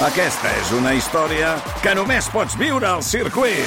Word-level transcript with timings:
Aquesta 0.00 0.48
és 0.56 0.70
una 0.72 0.94
història 0.96 1.50
que 1.84 1.90
només 1.92 2.24
pots 2.32 2.54
viure 2.56 2.86
al 2.88 3.02
circuit. 3.04 3.66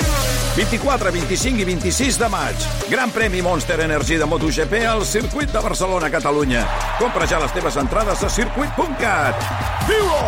24, 0.56 1.12
25 1.13 1.62
i 1.62 1.67
26 1.67 2.17
de 2.17 2.29
maig. 2.33 2.66
Gran 2.90 3.13
premi 3.13 3.44
Monster 3.46 3.78
Energy 3.86 4.18
de 4.18 4.26
MotoGP 4.26 4.80
al 4.90 5.06
circuit 5.06 5.54
de 5.54 5.62
Barcelona, 5.62 6.10
Catalunya. 6.10 6.64
Compra 6.98 7.30
ja 7.30 7.38
les 7.44 7.54
teves 7.54 7.78
entrades 7.78 8.26
a 8.26 8.32
circuit.cat. 8.34 9.46
Viu-ho! 9.86 10.26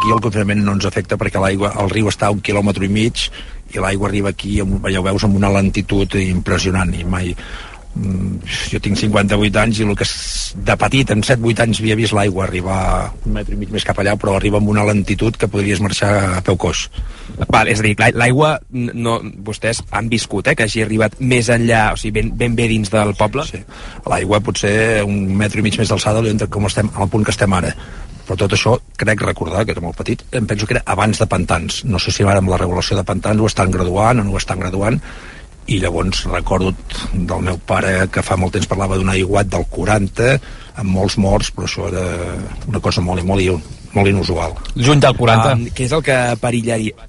Aquí 0.00 0.14
el 0.14 0.24
confinament 0.24 0.64
no 0.64 0.78
ens 0.78 0.88
afecta 0.88 1.20
perquè 1.20 1.44
l'aigua, 1.44 1.74
el 1.82 1.92
riu 1.92 2.08
està 2.08 2.30
a 2.30 2.32
un 2.32 2.40
quilòmetre 2.40 2.88
i 2.88 2.92
mig 2.96 3.28
i 3.74 3.84
l'aigua 3.84 4.08
arriba 4.08 4.32
aquí, 4.32 4.62
amb, 4.64 4.80
ja 4.88 5.02
ho 5.02 5.04
veus, 5.10 5.28
amb 5.28 5.36
una 5.36 5.52
lentitud 5.52 6.16
impressionant 6.22 6.94
i 6.96 7.04
mai, 7.04 7.34
jo 8.70 8.80
tinc 8.82 8.98
58 9.00 9.60
anys 9.60 9.80
i 9.80 9.86
el 9.86 9.96
que 9.98 10.06
de 10.68 10.76
petit, 10.80 11.10
en 11.14 11.22
7-8 11.26 11.64
anys 11.64 11.80
havia 11.82 11.96
vist 11.98 12.14
l'aigua 12.16 12.44
arribar 12.46 12.80
un 13.26 13.36
metre 13.36 13.56
i 13.56 13.60
mig 13.60 13.72
més 13.74 13.86
cap 13.86 13.98
allà, 14.00 14.14
però 14.20 14.36
arriba 14.36 14.60
amb 14.60 14.70
una 14.72 14.86
lentitud 14.88 15.36
que 15.36 15.50
podries 15.50 15.82
marxar 15.84 16.12
a 16.38 16.42
peu 16.46 16.58
coix. 16.60 16.86
Val, 17.50 17.68
és 17.70 17.82
a 17.82 17.86
dir, 17.86 17.94
l'aigua 18.16 18.54
no, 18.70 19.18
vostès 19.46 19.82
han 19.90 20.10
viscut, 20.12 20.48
eh, 20.48 20.56
que 20.58 20.68
hagi 20.68 20.84
arribat 20.84 21.18
més 21.20 21.50
enllà, 21.52 21.92
o 21.94 22.00
sigui, 22.00 22.14
ben, 22.20 22.34
ben 22.38 22.58
bé 22.58 22.68
dins 22.70 22.92
del 22.92 23.14
poble? 23.18 23.46
Sí, 23.50 23.62
l'aigua 24.08 24.42
potser 24.44 25.04
un 25.06 25.24
metre 25.38 25.60
i 25.60 25.66
mig 25.66 25.78
més 25.78 25.90
d'alçada 25.90 26.22
com 26.48 26.66
estem, 26.66 26.90
al 26.96 27.10
punt 27.10 27.24
que 27.24 27.34
estem 27.34 27.52
ara 27.54 27.74
però 28.28 28.36
tot 28.44 28.52
això 28.52 28.74
crec 29.00 29.22
recordar 29.24 29.64
que 29.64 29.72
era 29.72 29.80
molt 29.80 29.96
petit 29.96 30.22
em 30.36 30.46
penso 30.48 30.66
que 30.68 30.76
era 30.76 30.84
abans 30.92 31.20
de 31.20 31.26
pantans 31.30 31.80
no 31.88 32.00
sé 32.02 32.12
si 32.12 32.26
ara 32.26 32.42
amb 32.42 32.52
la 32.52 32.60
regulació 32.60 32.98
de 32.98 33.04
pantans 33.08 33.40
ho 33.40 33.48
estan 33.48 33.72
graduant 33.72 34.20
o 34.20 34.26
no 34.26 34.34
ho 34.34 34.40
estan 34.40 34.60
graduant 34.60 35.00
i 35.68 35.78
llavors 35.82 36.24
recordo 36.30 36.72
del 37.12 37.44
meu 37.44 37.58
pare 37.68 38.08
que 38.12 38.24
fa 38.24 38.38
molt 38.40 38.56
temps 38.56 38.68
parlava 38.70 38.96
d'un 38.96 39.10
aiguat 39.12 39.50
del 39.52 39.66
40 39.68 40.30
amb 40.78 40.94
molts 40.94 41.18
morts, 41.20 41.50
però 41.52 41.68
això 41.68 41.88
era 41.90 42.04
una 42.70 42.80
cosa 42.80 43.02
molt, 43.04 43.24
molt, 43.26 43.70
molt 43.94 44.08
inusual. 44.08 44.54
Juny 44.76 45.02
del 45.02 45.16
40. 45.18 45.52
Um, 45.52 45.66
què 45.74 45.88
és 45.88 45.94
el 45.96 46.04
que 46.06 46.18
perillaria? 46.40 47.08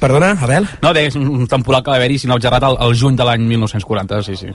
Perdona, 0.00 0.32
Abel? 0.40 0.64
No, 0.80 0.94
és 0.96 1.16
un 1.20 1.46
temporal 1.46 1.84
que 1.84 1.92
va 1.92 1.98
haver-hi, 2.00 2.22
si 2.22 2.30
no 2.30 2.40
gerrat, 2.40 2.64
el, 2.70 2.78
el 2.86 2.96
juny 2.96 3.18
de 3.20 3.26
l'any 3.28 3.44
1940, 3.50 4.22
sí, 4.24 4.36
sí. 4.36 4.54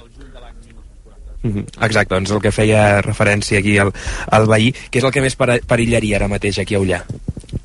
-hmm. 1.43 1.65
Exacte, 1.85 2.15
doncs 2.15 2.31
el 2.31 2.41
que 2.41 2.51
feia 2.55 3.01
referència 3.05 3.59
aquí 3.59 3.77
al, 3.77 3.93
al 4.31 4.47
veí, 4.49 4.71
que 4.89 4.99
és 4.99 5.05
el 5.05 5.13
que 5.13 5.23
més 5.23 5.37
perillaria 5.37 6.17
ara 6.19 6.31
mateix 6.31 6.59
aquí 6.63 6.75
a 6.75 6.81
Ullà? 6.83 7.03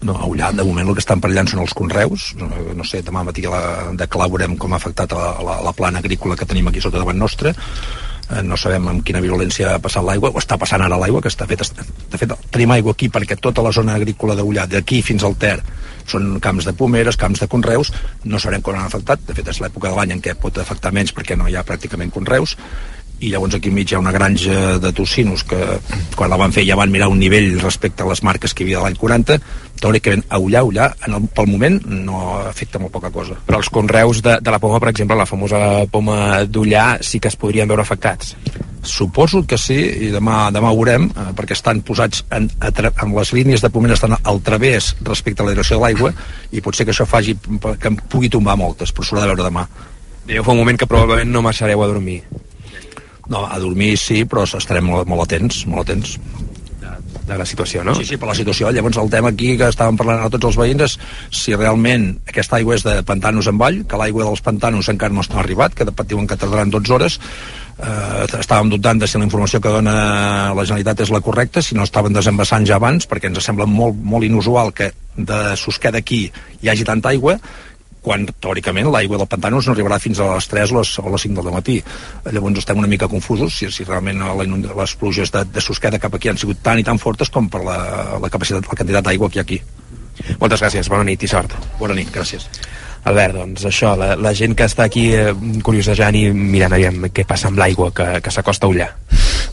No, 0.01 0.15
a 0.15 0.27
Ullà, 0.31 0.53
de 0.55 0.63
moment 0.63 0.87
el 0.87 0.95
que 0.95 1.03
estan 1.03 1.23
perillant 1.23 1.49
són 1.51 1.65
els 1.65 1.75
conreus. 1.75 2.33
No, 2.39 2.49
no 2.79 2.85
sé, 2.87 3.01
demà 3.03 3.25
matí 3.27 3.43
la, 3.51 3.63
de 3.99 4.07
clar 4.07 4.29
veurem 4.31 4.55
com 4.61 4.75
ha 4.75 4.79
afectat 4.79 5.15
la, 5.17 5.33
la, 5.43 5.57
la 5.67 5.73
plana 5.75 5.99
agrícola 5.99 6.37
que 6.39 6.47
tenim 6.47 6.71
aquí 6.71 6.83
sota 6.85 7.03
davant 7.03 7.19
nostre. 7.19 7.55
Eh, 8.29 8.43
no 8.45 8.59
sabem 8.61 8.87
amb 8.91 9.03
quina 9.07 9.23
violència 9.25 9.73
ha 9.75 9.81
passat 9.83 10.05
l'aigua, 10.07 10.31
o 10.31 10.39
està 10.39 10.59
passant 10.61 10.85
ara 10.85 11.01
l'aigua, 11.01 11.23
que 11.25 11.33
està 11.33 11.49
fet, 11.51 11.65
de 12.13 12.21
fet 12.21 12.35
tenim 12.53 12.75
aigua 12.77 12.95
aquí 12.95 13.09
perquè 13.11 13.39
tota 13.41 13.65
la 13.65 13.73
zona 13.73 13.97
agrícola 13.99 14.37
de 14.39 14.45
Ullà, 14.45 14.69
d'aquí 14.71 15.01
fins 15.03 15.25
al 15.25 15.35
Ter, 15.41 15.57
són 16.09 16.37
camps 16.45 16.69
de 16.69 16.77
pomeres, 16.77 17.17
camps 17.17 17.41
de 17.41 17.49
conreus, 17.49 17.91
no 18.25 18.39
sabrem 18.39 18.63
com 18.63 18.77
han 18.77 18.87
afectat, 18.87 19.25
de 19.27 19.35
fet 19.35 19.49
és 19.51 19.63
l'època 19.65 19.91
de 19.91 19.97
l'any 19.97 20.15
en 20.19 20.23
què 20.25 20.37
pot 20.39 20.61
afectar 20.61 20.93
menys 20.93 21.15
perquè 21.17 21.37
no 21.41 21.49
hi 21.49 21.57
ha 21.57 21.65
pràcticament 21.67 22.13
conreus, 22.13 22.55
i 23.21 23.33
llavors 23.33 23.57
aquí 23.59 23.73
enmig 23.73 23.91
hi 23.91 23.97
ha 23.97 24.03
una 24.03 24.13
granja 24.15 24.79
de 24.79 24.93
tocinos 24.95 25.43
que 25.49 25.59
quan 26.17 26.31
la 26.31 26.39
van 26.39 26.55
fer 26.55 26.65
ja 26.69 26.77
van 26.79 26.93
mirar 26.95 27.09
un 27.11 27.19
nivell 27.19 27.59
respecte 27.61 28.05
a 28.05 28.09
les 28.11 28.23
marques 28.23 28.55
que 28.55 28.63
hi 28.63 28.69
havia 28.69 28.79
de 28.79 28.85
l'any 28.85 29.01
40 29.01 29.39
teòricament 29.79 30.25
a 30.29 30.39
Ullà, 30.43 30.63
Ullà 30.67 30.89
en 31.07 31.19
el, 31.19 31.27
pel 31.35 31.51
moment 31.51 31.81
no 31.89 32.23
afecta 32.45 32.79
molt 32.83 32.95
poca 32.95 33.11
cosa 33.15 33.39
però 33.47 33.59
els 33.63 33.71
conreus 33.75 34.23
de, 34.23 34.39
de 34.43 34.55
la 34.55 34.63
poma, 34.63 34.81
per 34.83 34.93
exemple 34.93 35.19
la 35.19 35.27
famosa 35.27 35.61
poma 35.91 36.45
d'Ullà 36.47 36.89
sí 37.03 37.19
que 37.19 37.31
es 37.33 37.39
podrien 37.39 37.69
veure 37.69 37.83
afectats 37.83 38.37
Suposo 38.89 39.43
que 39.45 39.59
sí, 39.59 39.77
i 40.07 40.09
demà, 40.15 40.49
demà 40.55 40.71
ho 40.71 40.77
veurem, 40.79 41.09
eh, 41.11 41.25
perquè 41.37 41.57
estan 41.57 41.83
posats 41.85 42.23
en, 42.33 42.47
amb 42.63 43.17
les 43.19 43.33
línies 43.35 43.61
de 43.61 43.71
pomera 43.75 43.97
estan 43.99 44.15
al 44.17 44.41
través 44.47 44.95
respecte 45.03 45.43
a 45.43 45.49
la 45.49 45.53
direcció 45.53 45.77
de 45.77 45.83
l'aigua, 45.83 46.13
i 46.55 46.63
potser 46.65 46.87
que 46.87 46.95
això 46.95 47.05
faci 47.05 47.35
que 47.35 47.91
em 47.91 47.99
pugui 48.09 48.31
tombar 48.33 48.57
moltes, 48.57 48.95
però 48.95 49.05
s'haurà 49.05 49.27
de 49.27 49.33
veure 49.33 49.49
demà. 49.51 49.67
Dèieu 50.29 50.47
fa 50.47 50.55
un 50.55 50.63
moment 50.63 50.79
que 50.79 50.89
probablement 50.89 51.35
no 51.35 51.43
marxareu 51.43 51.83
a 51.83 51.91
dormir. 51.91 52.23
No, 53.29 53.45
a 53.45 53.59
dormir 53.61 53.97
sí, 54.01 54.23
però 54.25 54.47
estarem 54.49 54.87
molt, 54.89 55.09
molt 55.11 55.27
atents, 55.27 55.65
molt 55.69 55.89
atents 55.89 56.17
de 57.29 57.37
la 57.37 57.47
situació, 57.47 57.85
no? 57.85 57.95
Sí, 57.95 58.07
sí, 58.09 58.17
per 58.17 58.31
la 58.31 58.37
situació. 58.37 58.71
Llavors 58.73 58.99
el 59.01 59.11
tema 59.13 59.31
aquí 59.35 59.53
que 59.61 59.69
estàvem 59.69 59.99
parlant 60.01 60.25
a 60.25 60.31
tots 60.33 60.51
els 60.51 60.59
veïns 60.59 60.85
és 60.87 60.97
si 61.43 61.55
realment 61.55 62.11
aquesta 62.29 62.59
aigua 62.59 62.79
és 62.79 62.85
de 62.87 62.97
pantanos 63.07 63.51
en 63.51 63.61
vall, 63.61 63.83
que 63.89 64.01
l'aigua 64.01 64.27
dels 64.27 64.43
pantanos 64.45 64.89
encara 64.89 65.15
no 65.15 65.25
està 65.25 65.43
arribat, 65.43 65.77
que 65.77 65.87
diuen 66.09 66.27
que 66.27 66.39
tardaran 66.41 66.73
12 66.73 66.95
hores, 66.97 67.19
eh, 67.79 68.25
estàvem 68.41 68.73
dubtant 68.73 69.01
de 69.01 69.07
si 69.07 69.21
la 69.21 69.29
informació 69.29 69.61
que 69.61 69.75
dona 69.77 69.95
la 70.57 70.65
Generalitat 70.65 71.05
és 71.05 71.13
la 71.15 71.21
correcta, 71.21 71.63
si 71.63 71.77
no 71.77 71.85
estaven 71.85 72.17
desembassant 72.17 72.67
ja 72.67 72.81
abans, 72.81 73.07
perquè 73.09 73.31
ens 73.31 73.45
sembla 73.45 73.69
molt, 73.69 73.97
molt 73.97 74.25
inusual 74.25 74.73
que 74.73 74.93
de 75.19 75.57
Susqueda 75.57 75.99
aquí 75.99 76.29
hi 76.63 76.69
hagi 76.71 76.87
tanta 76.87 77.11
aigua, 77.11 77.39
quan 78.09 78.25
teòricament 78.41 78.89
l'aigua 78.89 79.21
del 79.21 79.29
pantà 79.29 79.51
no 79.53 79.61
arribarà 79.61 79.99
fins 80.01 80.21
a 80.21 80.31
les 80.33 80.49
3 80.49 80.73
o 80.73 80.81
les, 80.81 80.95
o 81.03 81.13
les 81.13 81.27
5 81.29 81.45
del 81.45 81.57
matí. 81.59 81.77
Llavors 82.33 82.63
estem 82.63 82.81
una 82.81 82.89
mica 82.89 83.11
confusos 83.13 83.59
si, 83.59 83.69
si 83.75 83.85
realment 83.85 84.25
les 84.79 84.97
pluges 84.97 85.33
de, 85.35 85.45
de 85.53 85.65
Susqueda 85.65 86.01
cap 86.01 86.17
aquí 86.17 86.33
han 86.33 86.41
sigut 86.41 86.63
tan 86.65 86.81
i 86.81 86.87
tan 86.87 87.01
fortes 87.03 87.29
com 87.35 87.51
per 87.53 87.61
la, 87.67 87.79
la 88.23 88.33
capacitat, 88.33 88.65
la 88.65 88.81
quantitat 88.81 89.11
d'aigua 89.11 89.29
que 89.29 89.41
hi 89.41 89.43
ha 89.43 89.47
aquí. 89.47 89.61
Moltes 90.41 90.65
gràcies, 90.65 90.89
bona 90.91 91.05
nit 91.07 91.23
i 91.23 91.31
sort. 91.31 91.55
Bona 91.79 91.97
nit, 91.99 92.09
gràcies. 92.15 92.49
Albert, 93.09 93.37
doncs 93.39 93.67
això, 93.69 93.93
la, 93.99 94.15
la 94.19 94.33
gent 94.35 94.57
que 94.59 94.67
està 94.67 94.89
aquí 94.89 95.09
eh, 95.15 95.31
curiosejant 95.65 96.17
i 96.19 96.25
mirant 96.35 96.75
aviam 96.75 97.07
què 97.15 97.25
passa 97.29 97.53
amb 97.53 97.61
l'aigua 97.61 97.93
que, 97.95 98.09
que 98.25 98.33
s'acosta 98.35 98.67
a 98.67 98.73
Ullà. 98.73 98.89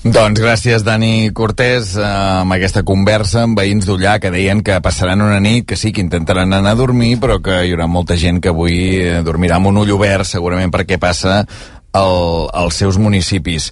Doncs 0.05 0.37
gràcies, 0.37 0.83
Dani 0.85 1.31
Cortés, 1.33 1.95
eh, 1.97 2.05
amb 2.05 2.53
aquesta 2.53 2.83
conversa 2.85 3.41
amb 3.41 3.57
veïns 3.57 3.87
d'Ullà 3.87 4.19
que 4.21 4.29
deien 4.29 4.61
que 4.61 4.77
passaran 4.85 5.23
una 5.25 5.39
nit, 5.41 5.65
que 5.65 5.75
sí, 5.75 5.91
que 5.91 6.03
intentaran 6.03 6.53
anar 6.53 6.75
a 6.75 6.77
dormir, 6.77 7.15
però 7.17 7.39
que 7.41 7.63
hi 7.65 7.73
haurà 7.73 7.87
molta 7.89 8.13
gent 8.13 8.37
que 8.37 8.53
avui 8.53 8.99
eh, 8.99 9.23
dormirà 9.25 9.57
amb 9.57 9.71
un 9.71 9.81
ull 9.81 9.95
obert, 9.97 10.29
segurament 10.29 10.69
perquè 10.69 10.99
passa 11.01 11.39
el, 11.41 12.15
als 12.53 12.77
seus 12.83 13.01
municipis. 13.01 13.71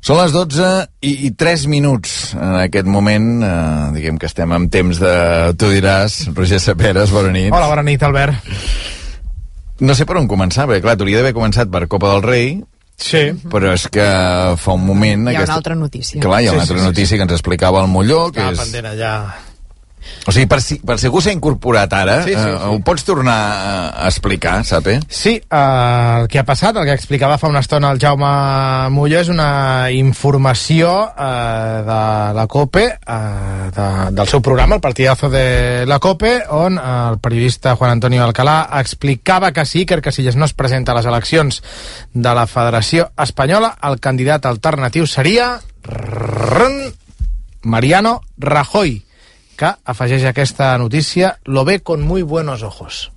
Són 0.00 0.22
les 0.22 0.32
12 0.32 0.72
i, 1.04 1.12
i 1.28 1.34
3 1.36 1.68
minuts 1.68 2.32
en 2.32 2.56
aquest 2.62 2.88
moment, 2.88 3.30
eh, 3.44 3.92
diguem 3.98 4.16
que 4.16 4.32
estem 4.32 4.56
en 4.56 4.70
temps 4.72 5.04
de... 5.04 5.14
Tu 5.60 5.68
diràs, 5.76 6.22
Roger 6.32 6.64
Saperes, 6.64 7.12
bona 7.12 7.36
nit. 7.36 7.52
Hola, 7.52 7.68
bona 7.68 7.84
nit, 7.84 8.08
Albert. 8.08 8.40
No 9.84 9.92
sé 9.92 10.08
per 10.08 10.16
on 10.16 10.32
començar, 10.32 10.64
perquè 10.64 10.80
clar, 10.80 10.96
t'hauria 10.96 11.20
d'haver 11.20 11.36
començat 11.36 11.68
per 11.68 11.90
Copa 11.92 12.14
del 12.14 12.24
Rei, 12.24 12.54
Sí. 12.96 13.24
Però 13.50 13.72
és 13.74 13.86
que 13.92 14.04
fa 14.60 14.76
un 14.76 14.84
moment... 14.86 15.26
Hi 15.28 15.34
ha 15.34 15.40
aquesta... 15.40 15.52
una 15.52 15.60
altra 15.62 15.74
notícia. 15.78 16.20
Clar, 16.22 16.42
hi 16.42 16.48
ha 16.48 16.52
sí, 16.52 16.56
una 16.56 16.66
altra 16.66 16.78
sí, 16.78 16.82
sí, 16.82 16.90
notícia 16.92 17.12
sí. 17.14 17.16
que 17.18 17.26
ens 17.28 17.34
explicava 17.36 17.82
el 17.82 17.90
Molló, 17.90 18.28
que 18.30 18.40
Estava 18.40 18.54
és... 18.54 18.62
pendent 18.62 18.90
allà. 18.92 19.14
O 20.26 20.32
sigui, 20.32 20.46
per 20.48 20.60
si, 20.64 20.78
per 20.80 20.96
si 20.98 21.06
algú 21.08 21.20
s'ha 21.20 21.32
incorporat 21.34 21.92
ara, 21.92 22.22
Sí, 22.24 22.32
sí, 22.32 22.36
sí. 22.40 22.48
eh, 22.48 22.70
ho 22.72 22.78
pots 22.84 23.04
tornar 23.04 23.36
a 23.92 24.06
explicar, 24.08 24.64
Sape? 24.64 25.00
Sí, 25.08 25.34
eh, 25.36 26.20
el 26.20 26.28
que 26.28 26.38
ha 26.40 26.44
passat, 26.48 26.76
el 26.80 26.86
que 26.88 26.94
explicava 26.96 27.36
fa 27.38 27.50
una 27.52 27.60
estona 27.60 27.90
el 27.92 28.00
Jaume 28.00 28.30
Molló, 28.94 29.20
és 29.20 29.28
una 29.28 29.90
informació 29.92 30.94
eh, 31.12 31.82
de 31.86 32.00
la 32.38 32.46
COPE, 32.48 32.84
eh, 33.04 33.70
de, 33.76 33.88
del 34.16 34.28
seu 34.32 34.40
programa, 34.42 34.76
el 34.76 34.84
partidazo 34.84 35.28
de 35.30 35.84
la 35.86 35.98
COPE, 36.00 36.34
on 36.56 36.78
eh, 36.78 36.82
el 37.12 37.18
periodista 37.20 37.76
Juan 37.76 37.92
Antonio 37.98 38.24
Alcalá 38.24 38.68
explicava 38.80 39.52
que 39.52 39.66
si 39.66 39.84
Iker 39.84 40.00
Casillas 40.02 40.36
no 40.36 40.44
es 40.48 40.54
presenta 40.54 40.92
a 40.92 40.96
les 40.96 41.06
eleccions 41.06 41.62
de 42.14 42.34
la 42.34 42.46
Federació 42.46 43.10
Espanyola, 43.20 43.74
el 43.84 44.00
candidat 44.00 44.46
alternatiu 44.48 45.06
seria 45.06 45.60
Mariano 47.62 48.20
Rajoy 48.38 49.03
que 49.56 49.70
afegeix 49.84 50.24
aquesta 50.28 50.76
notícia 50.78 51.38
lo 51.44 51.64
ve 51.64 51.80
con 51.80 52.02
muy 52.02 52.22
buenos 52.22 52.62
ojos. 52.62 53.10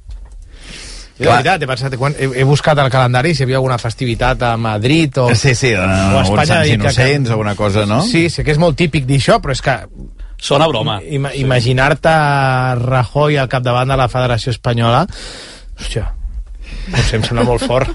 De 1.17 1.25
Clar. 1.25 1.37
veritat, 1.41 1.63
he, 1.63 1.67
pensat, 1.67 1.95
quan 1.97 2.13
he, 2.19 2.27
he 2.41 2.43
buscat 2.45 2.77
el 2.77 2.91
calendari 2.93 3.31
si 3.33 3.41
hi 3.41 3.47
havia 3.47 3.57
alguna 3.57 3.79
festivitat 3.81 4.43
a 4.43 4.51
Madrid 4.57 5.17
o, 5.17 5.31
Sí, 5.33 5.55
sí, 5.57 5.71
o 5.73 5.81
uh, 5.81 6.19
a 6.19 6.21
Espanya. 6.21 6.45
Sants 6.45 6.67
i 6.67 6.69
que- 6.69 6.75
Innocents, 6.77 7.31
alguna 7.31 7.55
cosa, 7.55 7.85
no? 7.89 8.03
Sí, 8.05 8.27
sé 8.29 8.43
que 8.45 8.51
és 8.53 8.59
molt 8.61 8.77
típic 8.77 9.07
dir 9.09 9.17
això, 9.17 9.39
però 9.41 9.51
és 9.57 9.61
que 9.65 9.79
Sona 10.37 10.67
broma. 10.69 10.99
ima 11.01 11.31
imaginar-te 11.33 12.11
Rajoy 12.83 13.37
al 13.41 13.49
capdavant 13.49 13.89
de 13.89 13.97
la 13.97 14.05
Federació 14.07 14.51
Espanyola, 14.53 15.07
hòstia, 15.79 16.11
sé, 17.03 17.17
em 17.17 17.23
sembla 17.23 17.43
molt 17.47 17.63
fort. 17.67 17.89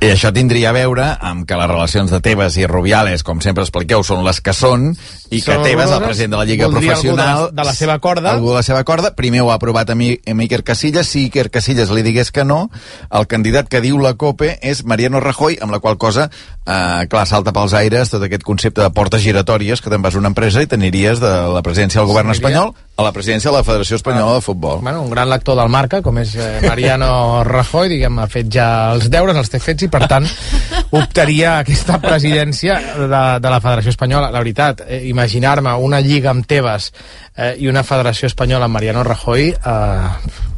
I 0.00 0.10
això 0.12 0.30
tindria 0.34 0.70
a 0.70 0.74
veure 0.76 1.06
amb 1.20 1.46
que 1.48 1.56
les 1.58 1.68
relacions 1.70 2.10
de 2.10 2.20
Tebas 2.24 2.56
i 2.60 2.66
Rubiales, 2.66 3.22
com 3.26 3.40
sempre 3.44 3.64
expliqueu, 3.64 4.02
són 4.06 4.24
les 4.26 4.40
que 4.40 4.54
són, 4.56 4.90
i 5.30 5.40
que 5.42 5.54
Són 5.54 5.62
Tebas, 5.62 5.90
el 5.94 6.02
president 6.02 6.32
de 6.34 6.38
la 6.40 6.44
Lliga 6.48 6.66
Voldria 6.66 6.96
algú 6.96 7.10
de 7.10 7.14
Professional... 7.14 7.50
de 7.54 7.64
la 7.68 7.74
seva 7.74 7.98
corda. 8.02 8.32
Algú 8.32 8.50
de 8.50 8.56
la 8.56 8.62
seva 8.66 8.82
corda. 8.84 9.12
Primer 9.14 9.42
ho 9.44 9.50
ha 9.52 9.58
aprovat 9.60 9.90
amb, 9.94 10.02
I- 10.02 10.16
amb 10.30 10.42
Iker 10.42 10.62
Casillas. 10.66 11.06
Si 11.06 11.26
Iker 11.28 11.50
Casillas 11.54 11.90
li 11.94 12.02
digués 12.02 12.32
que 12.34 12.44
no, 12.44 12.64
el 13.10 13.28
candidat 13.30 13.68
que 13.70 13.80
diu 13.84 13.98
la 14.02 14.14
COPE 14.18 14.56
és 14.62 14.82
Mariano 14.84 15.20
Rajoy, 15.22 15.58
amb 15.62 15.70
la 15.70 15.78
qual 15.78 15.98
cosa, 16.02 16.30
eh, 16.66 17.06
clar, 17.10 17.26
salta 17.30 17.52
pels 17.54 17.74
aires 17.78 18.10
tot 18.10 18.22
aquest 18.26 18.42
concepte 18.42 18.82
de 18.82 18.90
portes 18.90 19.22
giratòries, 19.22 19.80
que 19.80 19.90
te'n 19.92 20.02
vas 20.02 20.16
a 20.16 20.18
una 20.18 20.32
empresa 20.32 20.62
i 20.62 20.66
t'aniries 20.70 21.20
de 21.22 21.30
la 21.54 21.62
presidència 21.62 22.00
del 22.02 22.10
govern 22.10 22.30
espanyol 22.34 22.74
a 23.00 23.04
la 23.06 23.12
presidència 23.16 23.48
de 23.50 23.56
la 23.56 23.64
Federació 23.64 23.96
Espanyola 23.96 24.34
de 24.34 24.40
Futbol. 24.44 24.80
Bueno, 24.82 25.00
un 25.02 25.10
gran 25.14 25.30
lector 25.30 25.56
del 25.56 25.70
marca, 25.72 26.02
com 26.02 26.18
és 26.20 26.34
eh, 26.36 26.58
Mariano 26.66 27.44
Rajoy, 27.48 27.99
diguem, 28.00 28.20
ha 28.22 28.28
fet 28.30 28.48
ja 28.52 28.66
els 28.94 29.08
deures, 29.12 29.36
els 29.36 29.52
té 29.52 29.60
fets, 29.60 29.84
i 29.84 29.90
per 29.92 30.06
tant 30.10 30.26
optaria 31.00 31.56
a 31.56 31.64
aquesta 31.64 32.00
presidència 32.02 32.78
de, 32.96 33.24
de 33.42 33.52
la 33.52 33.60
Federació 33.60 33.92
Espanyola. 33.94 34.32
La 34.32 34.42
veritat, 34.42 34.86
eh, 34.86 35.02
imaginar-me 35.10 35.76
una 35.84 36.00
lliga 36.00 36.32
amb 36.32 36.48
Tebas 36.48 36.90
eh, 37.36 37.54
i 37.60 37.68
una 37.68 37.84
Federació 37.84 38.30
Espanyola 38.32 38.70
amb 38.70 38.80
Mariano 38.80 39.04
Rajoy... 39.06 39.52
Eh, 39.52 40.48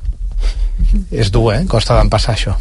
és 1.10 1.30
dur, 1.32 1.52
eh? 1.54 1.62
Costa 1.70 1.96
d'empassar 1.98 2.36
això. 2.36 2.56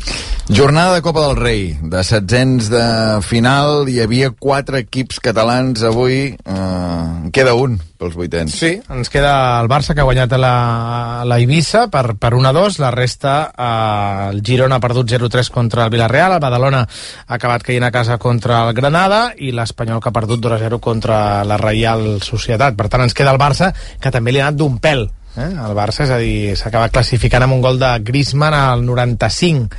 Jornada 0.51 0.95
de 0.95 1.04
Copa 1.06 1.22
del 1.28 1.38
Rei, 1.38 1.62
de 1.81 2.01
setzents 2.04 2.68
de 2.72 2.86
final, 3.24 3.88
hi 3.88 4.01
havia 4.04 4.31
quatre 4.31 4.81
equips 4.83 5.22
catalans 5.24 5.83
avui, 5.88 6.33
eh, 6.36 7.30
queda 7.31 7.54
un 7.56 7.78
pels 8.01 8.18
vuitens. 8.18 8.56
Sí, 8.57 8.72
ens 8.89 9.12
queda 9.13 9.62
el 9.62 9.69
Barça 9.72 9.94
que 9.94 10.01
ha 10.01 10.07
guanyat 10.07 10.33
la, 10.42 11.24
la 11.28 11.38
Eivissa 11.39 11.86
per, 11.94 12.18
per 12.19 12.33
1-2, 12.36 12.80
la 12.81 12.92
resta 12.92 13.36
eh, 13.51 14.31
el 14.31 14.42
Girona 14.44 14.81
ha 14.81 14.83
perdut 14.83 15.13
0-3 15.13 15.51
contra 15.54 15.86
el 15.86 15.94
Villarreal, 15.94 16.36
el 16.36 16.44
Badalona 16.44 16.81
ha 16.81 17.38
acabat 17.38 17.63
caient 17.63 17.86
a 17.88 17.94
casa 17.94 18.18
contra 18.18 18.63
el 18.66 18.74
Granada 18.74 19.22
i 19.38 19.54
l'Espanyol 19.56 20.01
que 20.01 20.12
ha 20.12 20.18
perdut 20.19 20.44
2-0 20.44 20.81
contra 20.81 21.45
la 21.45 21.62
Reial 21.62 22.19
Societat. 22.25 22.75
Per 22.75 22.89
tant, 22.89 23.06
ens 23.06 23.16
queda 23.16 23.31
el 23.31 23.42
Barça, 23.42 23.72
que 24.01 24.12
també 24.12 24.33
li 24.33 24.42
ha 24.42 24.50
anat 24.50 24.60
d'un 24.60 24.80
pèl 24.81 25.07
Eh? 25.38 25.48
El 25.48 25.75
Barça, 25.78 26.04
és 26.06 26.12
a 26.12 26.19
dir, 26.19 26.56
s'acaba 26.60 26.92
classificant 26.92 27.45
amb 27.45 27.56
un 27.56 27.62
gol 27.63 27.80
de 27.80 27.92
Griezmann 28.04 28.56
al 28.57 28.83
95 28.86 29.78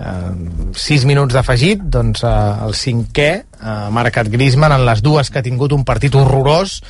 eh, 0.00 0.74
6 0.76 1.06
minuts 1.08 1.36
d'afegit 1.36 1.86
doncs 1.92 2.24
eh, 2.24 2.34
el 2.66 2.76
cinquè 2.76 3.30
eh, 3.30 3.44
ha 3.62 3.88
marcat 3.94 4.28
Griezmann 4.32 4.76
en 4.76 4.84
les 4.88 5.02
dues 5.04 5.30
que 5.30 5.40
ha 5.40 5.46
tingut 5.46 5.72
un 5.76 5.86
partit 5.88 6.14
horrorós 6.14 6.80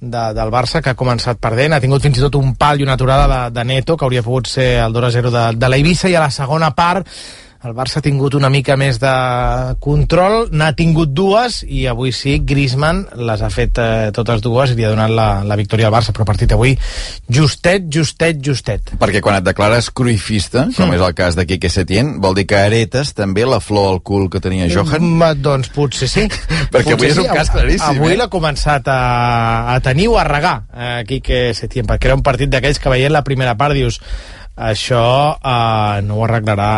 de, 0.00 0.22
del 0.34 0.52
Barça 0.54 0.82
que 0.82 0.92
ha 0.92 0.98
començat 0.98 1.40
perdent, 1.42 1.74
ha 1.74 1.82
tingut 1.82 2.04
fins 2.04 2.20
i 2.20 2.22
tot 2.22 2.38
un 2.38 2.54
pal 2.58 2.78
i 2.78 2.86
una 2.86 2.94
aturada 2.94 3.26
de, 3.32 3.40
de 3.56 3.64
Neto 3.66 3.96
que 3.96 4.06
hauria 4.06 4.22
pogut 4.22 4.46
ser 4.50 4.76
el 4.84 4.94
2-0 4.94 5.32
de, 5.34 5.44
de 5.58 5.70
la 5.70 5.78
Eivissa. 5.80 6.06
I 6.06 6.14
a 6.14 6.22
la 6.22 6.30
segona 6.30 6.70
part 6.76 7.08
el 7.66 7.74
Barça 7.74 7.98
ha 7.98 8.04
tingut 8.04 8.36
una 8.38 8.48
mica 8.54 8.76
més 8.78 9.00
de 9.02 9.12
control, 9.82 10.46
n'ha 10.54 10.70
tingut 10.78 11.10
dues 11.10 11.64
i 11.66 11.88
avui 11.90 12.12
sí, 12.14 12.36
Griezmann 12.46 13.00
les 13.18 13.42
ha 13.42 13.50
fet 13.50 13.80
eh, 13.82 14.10
totes 14.14 14.44
dues 14.44 14.70
i 14.70 14.76
li 14.78 14.86
ha 14.86 14.92
donat 14.92 15.10
la, 15.10 15.26
la 15.42 15.56
victòria 15.58 15.88
al 15.88 15.94
Barça, 15.96 16.14
però 16.14 16.26
partit 16.28 16.54
avui 16.54 16.76
justet, 17.26 17.88
justet, 17.90 18.38
justet. 18.44 18.94
Perquè 19.02 19.22
quan 19.24 19.40
et 19.40 19.48
declares 19.48 19.90
cruifista, 19.90 20.68
com 20.76 20.86
mm. 20.86 21.00
és 21.00 21.04
el 21.08 21.18
cas 21.18 21.38
de 21.38 21.48
Quique 21.50 21.72
Setién, 21.72 22.14
vol 22.22 22.38
dir 22.38 22.46
que 22.46 22.62
heretes 22.62 23.10
també 23.18 23.46
la 23.48 23.58
flor 23.64 23.90
al 23.96 24.00
cul 24.06 24.30
que 24.30 24.42
tenia 24.44 24.70
Johan? 24.70 25.02
Mm, 25.18 25.42
doncs 25.42 25.74
potser 25.74 26.10
sí. 26.12 26.28
perquè 26.74 26.94
potser 26.94 26.98
avui 27.00 27.10
és 27.10 27.22
un 27.24 27.30
cas 27.34 27.50
claríssim. 27.56 27.98
Avui 27.98 28.14
eh? 28.14 28.22
l'ha 28.22 28.30
començat 28.30 28.86
a, 28.86 29.02
a 29.74 29.78
tenir 29.82 30.12
o 30.14 30.18
a 30.20 30.26
regar 30.30 30.56
eh, 30.70 31.02
Quique 31.10 31.48
Setién, 31.58 31.90
perquè 31.90 32.12
era 32.12 32.18
un 32.18 32.26
partit 32.26 32.54
d'aquells 32.54 32.78
que 32.78 32.94
veient 32.94 33.14
la 33.14 33.26
primera 33.26 33.58
part 33.58 33.74
dius 33.74 33.98
això 34.58 35.38
eh, 35.38 36.02
no 36.02 36.18
ho 36.18 36.24
arreglarà 36.26 36.72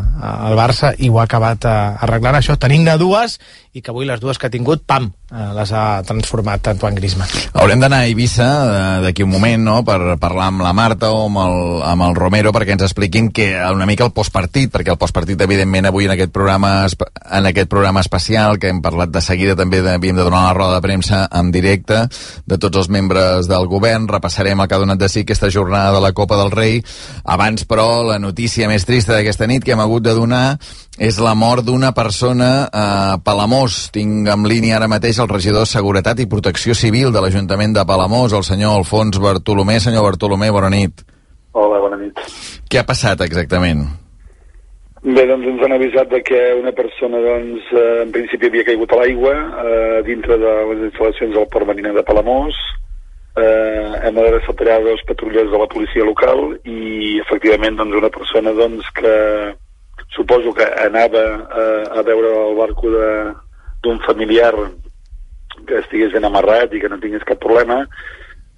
eh, 0.00 0.34
el 0.48 0.56
Barça 0.58 0.92
i 0.96 1.10
ho 1.12 1.20
ha 1.20 1.26
acabat 1.28 1.68
eh, 1.68 1.76
arreglant 2.06 2.38
això, 2.38 2.56
tenint-ne 2.56 2.96
dues 3.00 3.36
i 3.76 3.82
que 3.84 3.92
avui 3.92 4.06
les 4.08 4.20
dues 4.22 4.38
que 4.40 4.48
ha 4.48 4.52
tingut, 4.52 4.86
pam, 4.88 5.10
eh, 5.28 5.48
les 5.52 5.72
ha 5.76 6.00
transformat 6.06 6.70
Antoine 6.72 6.96
Griezmann. 6.96 7.28
Haurem 7.60 7.82
d'anar 7.82 7.98
a 8.00 8.08
Eivissa 8.08 8.46
eh, 8.46 9.02
d'aquí 9.04 9.26
un 9.26 9.28
moment, 9.34 9.66
no?, 9.68 9.74
per 9.84 10.16
parlar 10.22 10.46
amb 10.48 10.64
la 10.64 10.72
Marta 10.72 11.10
o 11.12 11.26
amb 11.26 11.42
el, 11.42 11.58
amb 11.84 12.06
el 12.06 12.16
Romero 12.16 12.54
perquè 12.56 12.72
ens 12.72 12.86
expliquin 12.86 13.28
que 13.36 13.50
una 13.74 13.84
mica 13.84 14.06
el 14.06 14.14
postpartit, 14.16 14.70
perquè 14.72 14.94
el 14.94 15.00
postpartit, 15.00 15.44
evidentment, 15.44 15.90
avui 15.90 16.08
en 16.08 16.14
aquest 16.14 16.32
programa 16.32 16.70
en 16.86 17.50
aquest 17.50 17.68
programa 17.68 18.00
especial 18.00 18.56
que 18.62 18.70
hem 18.72 18.80
parlat 18.80 19.12
de 19.12 19.20
seguida 19.20 19.58
també 19.58 19.82
havíem 19.84 20.16
de 20.16 20.24
donar 20.24 20.46
la 20.46 20.56
roda 20.56 20.78
de 20.78 20.86
premsa 20.86 21.26
en 21.28 21.52
directe 21.52 22.06
de 22.46 22.58
tots 22.62 22.80
els 22.80 22.88
membres 22.88 23.50
del 23.50 23.68
govern, 23.68 24.08
repassarem 24.08 24.64
el 24.64 24.70
que 24.70 24.78
ha 24.78 24.80
donat 24.86 25.04
de 25.04 25.10
si 25.12 25.26
aquesta 25.26 25.52
jornada 25.52 25.92
de 25.98 26.00
la 26.00 26.14
Copa 26.16 26.40
del 26.40 26.54
Rei. 26.54 26.80
Abans, 27.24 27.68
però, 27.68 28.06
la 28.08 28.18
notícia 28.22 28.70
més 28.72 28.88
trista 28.88 29.12
d'aquesta 29.12 29.50
nit 29.50 29.66
que 29.66 29.76
hem 29.76 29.84
hagut 29.84 30.06
de 30.06 30.16
donar 30.16 30.46
és 30.98 31.18
la 31.20 31.34
mort 31.36 31.64
d'una 31.64 31.92
persona 31.92 32.68
a 32.72 33.18
Palamós. 33.24 33.90
Tinc 33.92 34.28
en 34.32 34.46
línia 34.48 34.78
ara 34.78 34.88
mateix 34.88 35.20
el 35.20 35.28
regidor 35.28 35.66
de 35.66 35.70
Seguretat 35.70 36.20
i 36.24 36.28
Protecció 36.30 36.74
Civil 36.74 37.12
de 37.12 37.20
l'Ajuntament 37.20 37.76
de 37.76 37.84
Palamós, 37.84 38.32
el 38.32 38.46
senyor 38.48 38.78
Alfons 38.78 39.20
Bartolomé. 39.20 39.78
Senyor 39.80 40.06
Bartolomé, 40.08 40.50
bona 40.50 40.72
nit. 40.72 41.04
Hola, 41.52 41.80
bona 41.84 42.00
nit. 42.00 42.20
Què 42.68 42.80
ha 42.80 42.88
passat 42.88 43.20
exactament? 43.26 43.84
Bé, 45.06 45.22
doncs 45.28 45.46
ens 45.46 45.60
han 45.62 45.76
avisat 45.76 46.08
de 46.10 46.22
que 46.24 46.38
una 46.58 46.72
persona, 46.74 47.20
doncs, 47.22 47.68
eh, 47.70 48.00
en 48.06 48.10
principi 48.14 48.48
havia 48.48 48.64
caigut 48.66 48.90
a 48.90 49.02
l'aigua 49.02 49.34
eh, 49.36 50.00
dintre 50.08 50.40
de 50.40 50.54
les 50.72 50.88
instal·lacions 50.88 51.36
del 51.36 51.46
Port 51.52 51.68
Marina 51.68 51.92
de 51.94 52.02
Palamós. 52.02 52.56
Eh, 53.36 54.00
hem 54.08 54.18
adreçat 54.18 54.64
allà 54.64 54.80
dos 54.82 55.04
patrulles 55.06 55.52
de 55.52 55.60
la 55.60 55.68
policia 55.68 56.08
local 56.08 56.56
i, 56.64 57.20
efectivament, 57.20 57.76
doncs, 57.76 58.00
una 58.00 58.10
persona 58.10 58.56
doncs, 58.56 58.88
que 58.96 59.14
suposo 60.14 60.52
que 60.54 60.66
anava 60.84 61.24
a, 61.46 61.64
a 62.00 62.02
veure 62.02 62.32
el 62.48 62.56
barco 62.56 62.90
d'un 63.82 63.98
familiar 64.06 64.54
que 65.66 65.80
estigués 65.80 66.12
ben 66.12 66.24
amarrat 66.24 66.74
i 66.74 66.80
que 66.80 66.88
no 66.88 67.00
tingués 67.00 67.24
cap 67.26 67.40
problema 67.42 67.82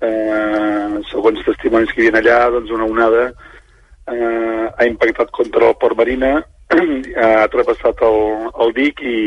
eh, 0.03 1.01
segons 1.11 1.45
testimonis 1.47 1.93
que 1.95 2.05
hi 2.05 2.11
havia 2.11 2.23
allà 2.23 2.53
doncs 2.55 2.71
una 2.75 2.87
onada 2.87 3.25
eh, 3.29 4.67
ha 4.77 4.87
impactat 4.87 5.31
contra 5.35 5.69
el 5.71 5.77
port 5.81 5.97
marina 5.99 6.39
ha 7.25 7.49
travessat 7.53 8.03
el, 8.05 8.49
el 8.65 8.75
dic 8.77 9.03
i 9.03 9.19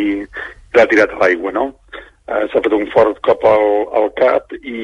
l'ha 0.76 0.88
tirat 0.88 1.16
a 1.16 1.22
l'aigua 1.24 1.54
no? 1.56 1.68
eh, 2.28 2.48
s'ha 2.52 2.64
fet 2.64 2.74
un 2.78 2.88
fort 2.94 3.20
cop 3.26 3.46
al, 3.48 3.68
al 4.02 4.10
cap 4.20 4.56
i, 4.62 4.82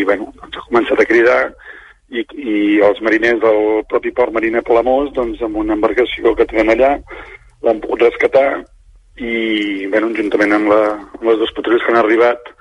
i 0.00 0.04
bueno, 0.04 0.32
doncs 0.40 0.58
ha 0.58 0.66
començat 0.70 1.02
a 1.02 1.08
cridar 1.08 1.40
i, 2.08 2.24
i 2.24 2.56
els 2.84 3.00
mariners 3.04 3.40
del 3.42 3.84
propi 3.90 4.12
port 4.16 4.32
marina 4.34 4.64
Palamós, 4.64 5.12
doncs, 5.16 5.42
amb 5.44 5.60
una 5.60 5.76
embarcació 5.76 6.34
que 6.38 6.48
tenen 6.48 6.74
allà, 6.74 6.94
l'han 7.64 7.80
pogut 7.84 8.06
rescatar 8.06 8.48
i, 9.18 9.86
bueno, 9.92 10.12
juntament 10.16 10.54
amb, 10.56 10.70
la, 10.72 10.82
amb 11.18 11.24
les 11.28 11.40
dues 11.40 11.54
patrulles 11.56 11.84
que 11.84 11.92
han 11.94 12.00
arribat 12.02 12.52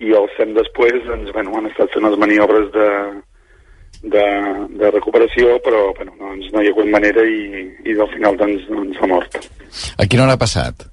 i 0.00 0.14
el 0.16 0.30
SEM 0.36 0.54
després, 0.56 1.02
doncs, 1.06 1.32
bueno, 1.36 1.56
han 1.58 1.68
estat 1.68 1.92
fent 1.94 2.06
les 2.08 2.16
maniobres 2.20 2.70
de, 2.74 2.88
de, 4.14 4.26
de 4.80 4.92
recuperació, 4.94 5.58
però 5.64 5.90
bueno, 5.98 6.16
doncs, 6.18 6.48
no 6.54 6.62
hi 6.62 6.70
ha 6.70 6.74
hagut 6.74 6.88
manera 6.94 7.24
i, 7.28 7.66
i 7.84 7.98
al 7.98 8.08
final 8.14 8.38
doncs, 8.40 8.64
doncs 8.70 9.00
ha 9.00 9.10
mort. 9.10 9.36
A 10.00 10.08
quina 10.08 10.24
hora 10.24 10.38
ha 10.38 10.40
passat? 10.40 10.86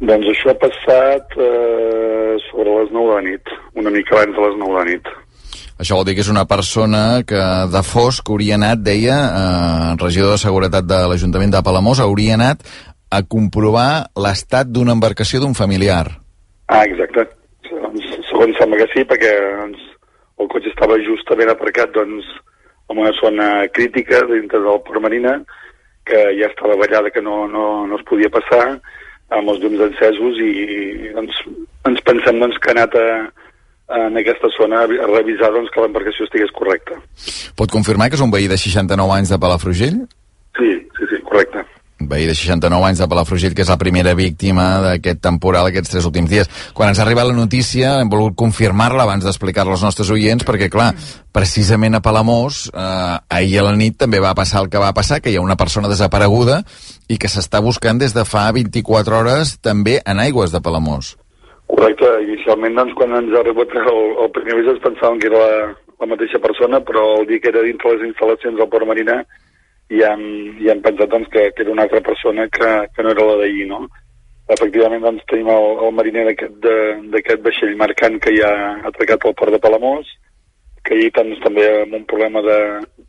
Doncs 0.00 0.30
això 0.32 0.54
ha 0.54 0.60
passat 0.62 1.34
eh, 1.36 2.36
sobre 2.48 2.78
les 2.78 2.94
9 2.94 3.10
de 3.10 3.16
la 3.18 3.24
nit, 3.26 3.52
una 3.76 3.92
mica 3.92 4.16
abans 4.16 4.38
de 4.38 4.46
les 4.46 4.56
9 4.62 4.72
de 4.72 4.78
la 4.78 4.86
nit. 4.88 5.10
Això 5.80 5.96
vol 5.96 6.04
dir 6.04 6.12
que 6.12 6.20
és 6.20 6.28
una 6.28 6.44
persona 6.44 7.22
que 7.24 7.40
de 7.72 7.80
fosc 7.88 8.26
hauria 8.28 8.58
anat, 8.58 8.82
deia, 8.84 9.16
eh, 9.16 9.92
regidor 10.02 10.34
de 10.34 10.42
Seguretat 10.42 10.84
de 10.84 10.98
l'Ajuntament 11.08 11.54
de 11.54 11.62
Palamós, 11.64 12.02
hauria 12.04 12.36
anat 12.36 12.66
a 13.10 13.22
comprovar 13.24 14.12
l'estat 14.24 14.68
d'una 14.68 14.92
embarcació 14.92 15.40
d'un 15.40 15.56
familiar. 15.56 16.04
Ah, 16.68 16.84
exacte. 16.84 17.24
Segons 18.28 18.60
sembla 18.60 18.82
que 18.82 18.90
sí, 18.92 19.06
perquè 19.08 19.32
doncs, 19.62 19.88
el 20.44 20.52
cotxe 20.52 20.68
estava 20.68 21.00
justament 21.00 21.48
aparcat 21.48 21.96
doncs, 21.96 22.28
en 22.92 23.00
una 23.00 23.16
zona 23.16 23.48
crítica 23.72 24.20
dintre 24.28 24.60
del 24.60 24.84
Port 24.84 25.00
Marina, 25.00 25.38
que 26.04 26.20
ja 26.36 26.52
estava 26.52 26.76
ballada, 26.76 27.08
que 27.08 27.24
no, 27.24 27.46
no, 27.48 27.86
no 27.88 27.96
es 27.96 28.04
podia 28.04 28.28
passar, 28.28 28.66
amb 29.32 29.48
els 29.48 29.64
llums 29.64 29.80
encesos, 29.88 30.44
i 30.44 31.08
doncs, 31.16 31.40
ens 31.88 32.04
pensem 32.04 32.42
doncs, 32.44 32.60
que 32.60 32.68
ha 32.68 32.76
anat 32.76 33.00
a, 33.00 33.08
en 33.90 34.16
aquesta 34.20 34.48
zona 34.56 34.84
a 34.84 35.10
revisar 35.10 35.50
doncs, 35.54 35.70
que 35.74 35.82
l'embarcació 35.82 36.26
estigués 36.28 36.52
correcta. 36.54 37.00
Pot 37.58 37.72
confirmar 37.74 38.10
que 38.10 38.18
és 38.18 38.24
un 38.24 38.32
veí 38.32 38.48
de 38.50 38.58
69 38.60 39.18
anys 39.18 39.34
de 39.34 39.38
Palafrugell? 39.42 40.00
Sí, 40.58 40.72
sí, 40.98 41.10
sí, 41.10 41.20
correcte. 41.26 41.64
Un 42.00 42.08
veí 42.08 42.24
de 42.24 42.34
69 42.34 42.86
anys 42.86 43.02
de 43.02 43.08
Palafrugell, 43.10 43.54
que 43.54 43.64
és 43.66 43.68
la 43.68 43.76
primera 43.80 44.14
víctima 44.16 44.66
d'aquest 44.84 45.20
temporal 45.20 45.68
aquests 45.68 45.92
tres 45.92 46.06
últims 46.08 46.30
dies. 46.30 46.48
Quan 46.72 46.88
ens 46.88 47.00
ha 47.00 47.04
arribat 47.04 47.28
la 47.28 47.36
notícia 47.36 47.98
hem 48.00 48.12
volgut 48.12 48.38
confirmar-la 48.40 49.04
abans 49.04 49.26
d'explicar-la 49.26 49.76
als 49.76 49.84
nostres 49.84 50.08
oients, 50.14 50.46
perquè, 50.48 50.70
clar, 50.72 50.94
precisament 51.34 51.98
a 51.98 52.02
Palamós, 52.04 52.68
eh, 52.72 53.16
ahir 53.28 53.60
a 53.60 53.66
la 53.68 53.76
nit 53.76 53.98
també 54.00 54.22
va 54.22 54.36
passar 54.38 54.64
el 54.64 54.70
que 54.72 54.80
va 54.80 54.94
passar, 54.96 55.20
que 55.20 55.30
hi 55.30 55.36
ha 55.36 55.44
una 55.44 55.60
persona 55.60 55.92
desapareguda 55.92 56.62
i 57.08 57.18
que 57.18 57.28
s'està 57.28 57.60
buscant 57.60 58.00
des 58.00 58.16
de 58.16 58.24
fa 58.24 58.48
24 58.54 59.18
hores 59.18 59.58
també 59.60 60.00
en 60.06 60.24
aigües 60.24 60.56
de 60.56 60.62
Palamós. 60.64 61.18
Correcte, 61.70 62.08
inicialment 62.26 62.74
doncs, 62.74 62.96
quan 62.98 63.14
ens 63.14 63.36
ha 63.36 63.44
rebut 63.46 63.76
el, 63.78 64.00
el 64.24 64.30
primer 64.34 64.56
avís 64.56 64.72
ens 64.72 64.82
pensàvem 64.82 65.20
que 65.22 65.30
era 65.30 65.42
la, 65.44 65.68
la 66.02 66.08
mateixa 66.12 66.40
persona, 66.42 66.80
però 66.86 67.04
el 67.20 67.28
dir 67.28 67.38
que 67.42 67.52
era 67.52 67.62
dintre 67.66 67.94
les 67.94 68.08
instal·lacions 68.08 68.58
del 68.58 68.68
Port 68.72 68.88
Marina 68.88 69.20
i 69.90 70.02
hem, 70.06 70.24
i 70.62 70.70
hem 70.70 70.80
pensat 70.82 71.10
doncs, 71.12 71.30
que, 71.30 71.50
que 71.54 71.64
era 71.64 71.74
una 71.74 71.86
altra 71.86 72.00
persona 72.06 72.46
que, 72.48 72.70
que 72.94 73.04
no 73.06 73.12
era 73.14 73.26
la 73.28 73.36
d'ahir, 73.42 73.68
no? 73.70 73.84
Efectivament, 74.50 75.04
doncs, 75.04 75.22
tenim 75.30 75.50
el, 75.54 75.68
el 75.86 75.94
mariner 75.94 76.24
d'aquest 76.32 77.44
vaixell 77.46 77.76
marcant 77.78 78.18
que 78.22 78.34
hi 78.34 78.42
ha 78.42 78.52
atracat 78.90 79.26
al 79.26 79.36
port 79.38 79.54
de 79.54 79.62
Palamós, 79.62 80.10
que 80.82 80.96
ahir 80.96 81.12
doncs, 81.14 81.38
també 81.44 81.68
amb 81.84 81.94
un 82.00 82.06
problema 82.10 82.42
de, 82.46 82.58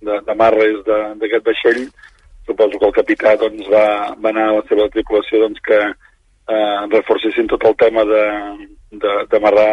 de, 0.06 0.22
de 0.28 0.38
marres 0.38 0.82
d'aquest 0.86 1.50
vaixell, 1.50 1.84
suposo 2.46 2.78
que 2.78 2.90
el 2.92 2.98
capità 3.00 3.34
doncs, 3.42 3.66
va, 3.74 3.86
va 4.22 4.34
anar 4.34 4.48
a 4.50 4.56
la 4.60 4.66
seva 4.70 4.90
tripulació 4.94 5.42
doncs, 5.48 5.62
que, 5.66 5.82
eh, 6.52 6.80
reforcessin 6.92 7.50
tot 7.52 7.64
el 7.70 7.76
tema 7.80 8.04
d'amarrar 9.32 9.72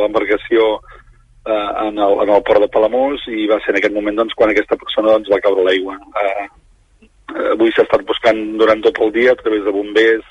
l'embarcació 0.00 0.68
eh, 0.74 1.70
en, 1.86 1.98
el, 1.98 2.20
en 2.24 2.34
el 2.36 2.44
port 2.46 2.62
de 2.62 2.70
Palamós 2.72 3.26
i 3.30 3.48
va 3.50 3.60
ser 3.64 3.74
en 3.74 3.80
aquest 3.80 3.96
moment 3.96 4.22
doncs, 4.22 4.36
quan 4.38 4.52
aquesta 4.52 4.78
persona 4.80 5.14
doncs, 5.14 5.32
va 5.32 5.42
caure 5.44 5.64
a 5.64 5.68
l'aigua. 5.68 5.98
Eh, 6.22 6.46
avui 7.54 7.72
s'ha 7.74 7.84
estat 7.86 8.04
buscant 8.06 8.40
durant 8.60 8.82
tot 8.84 9.00
el 9.04 9.14
dia 9.14 9.34
a 9.34 9.40
través 9.40 9.64
de 9.66 9.74
bombers 9.74 10.26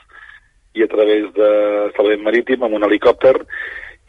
i 0.73 0.83
a 0.83 0.89
través 0.89 1.29
de 1.37 1.49
salvament 1.95 2.23
marítim 2.25 2.63
amb 2.63 2.77
un 2.79 2.85
helicòpter 2.87 3.35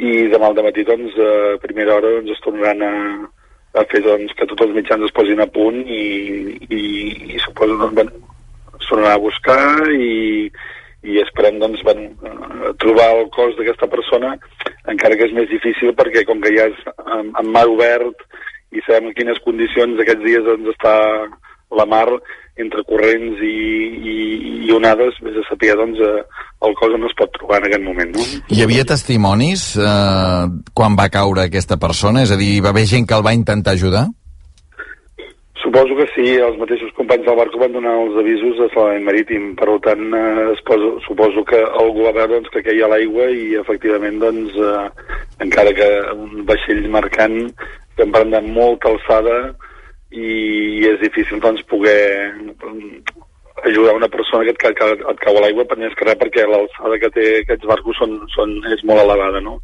i 0.00 0.26
demà 0.32 0.50
al 0.50 0.60
matí 0.66 0.84
doncs 0.86 1.16
a 1.22 1.32
primera 1.62 1.96
hora 1.96 2.12
doncs, 2.16 2.32
es 2.34 2.44
tornaran 2.44 2.82
a, 2.82 2.92
a 3.80 3.84
fer 3.90 4.00
doncs, 4.06 4.32
que 4.38 4.46
tots 4.50 4.66
els 4.66 4.74
mitjans 4.74 5.04
es 5.06 5.14
posin 5.14 5.42
a 5.42 5.48
punt 5.50 5.82
i, 5.84 6.04
i, 6.68 6.84
i 7.34 7.42
suposo 7.42 7.76
doncs, 7.82 7.98
bueno, 7.98 8.24
tornarà 8.94 9.14
a 9.18 9.22
buscar 9.22 9.90
i, 9.90 10.46
i 11.04 11.20
esperem 11.22 11.60
doncs, 11.60 11.82
bueno, 11.84 12.08
eh, 12.24 12.72
trobar 12.82 13.10
el 13.18 13.28
cos 13.34 13.56
d'aquesta 13.58 13.88
persona 13.92 14.34
encara 14.90 15.16
que 15.18 15.28
és 15.28 15.36
més 15.36 15.50
difícil 15.52 15.94
perquè 15.96 16.24
com 16.28 16.40
que 16.44 16.52
ja 16.56 16.68
és 16.70 16.80
en, 17.04 17.30
en 17.32 17.52
mar 17.52 17.66
obert 17.70 18.24
i 18.74 18.82
sabem 18.86 19.10
en 19.10 19.18
quines 19.18 19.40
condicions 19.44 20.00
aquests 20.00 20.24
dies 20.24 20.46
doncs, 20.46 20.72
està 20.74 20.94
la 21.74 21.86
mar 21.90 22.06
entre 22.60 22.84
corrents 22.86 23.40
i, 23.42 23.54
i, 24.14 24.16
i 24.68 24.74
onades, 24.74 25.16
vés 25.26 25.38
a 25.40 25.46
saber 25.48 25.74
doncs, 25.78 25.98
eh, 25.98 26.44
el 26.64 26.76
cos 26.78 26.94
on 26.94 27.06
es 27.08 27.16
pot 27.18 27.32
trobar 27.34 27.60
en 27.60 27.68
aquest 27.68 27.82
moment. 27.84 28.12
No? 28.14 28.26
Hi 28.54 28.62
havia 28.62 28.86
testimonis 28.86 29.72
eh, 29.80 30.44
quan 30.72 30.98
va 30.98 31.10
caure 31.12 31.48
aquesta 31.48 31.80
persona? 31.82 32.22
És 32.22 32.34
a 32.34 32.38
dir, 32.38 32.60
va 32.64 32.70
haver 32.70 32.86
gent 32.90 33.08
que 33.10 33.18
el 33.18 33.26
va 33.26 33.34
intentar 33.34 33.74
ajudar? 33.74 34.06
Suposo 35.64 35.96
que 35.96 36.04
sí, 36.12 36.24
els 36.44 36.58
mateixos 36.60 36.90
companys 36.92 37.24
del 37.24 37.38
barco 37.38 37.56
van 37.62 37.72
donar 37.72 37.94
els 37.96 38.18
avisos 38.20 38.58
de 38.58 38.66
salvament 38.74 39.06
marítim, 39.06 39.46
per 39.56 39.78
tant, 39.86 40.02
eh, 40.12 40.50
posa, 40.68 40.90
suposo 41.06 41.44
que 41.48 41.56
algú 41.80 42.04
va 42.04 42.12
veure 42.12 42.34
doncs, 42.34 42.50
que 42.52 42.60
queia 42.66 42.90
l'aigua 42.92 43.30
i 43.32 43.54
efectivament, 43.56 44.18
doncs, 44.20 44.58
eh, 44.60 45.14
encara 45.46 45.72
que 45.78 45.88
un 46.12 46.44
vaixell 46.50 46.84
marcant, 46.92 47.38
estem 47.94 48.12
parlant 48.12 48.36
de 48.36 48.42
molta 48.58 48.92
alçada 48.92 49.38
i 50.12 50.84
és 50.90 51.00
difícil 51.00 51.40
doncs, 51.40 51.64
poder 51.72 51.96
mm, 52.36 53.00
ajudar 53.64 53.96
una 53.96 54.12
persona 54.12 54.44
que 54.44 54.52
et, 54.52 54.60
que, 54.60 54.74
que 54.76 54.92
et 55.00 55.24
cau 55.24 55.40
a 55.40 55.46
l'aigua 55.46 55.64
per 55.64 55.80
més 55.80 55.96
que 55.96 56.04
res 56.04 56.20
perquè 56.20 56.44
l'alçada 56.44 57.00
que 57.00 57.12
té 57.16 57.28
aquests 57.40 57.72
barcos 57.72 58.04
són, 58.04 58.18
són, 58.36 58.58
és 58.76 58.84
molt 58.84 59.00
elevada, 59.00 59.40
no? 59.40 59.56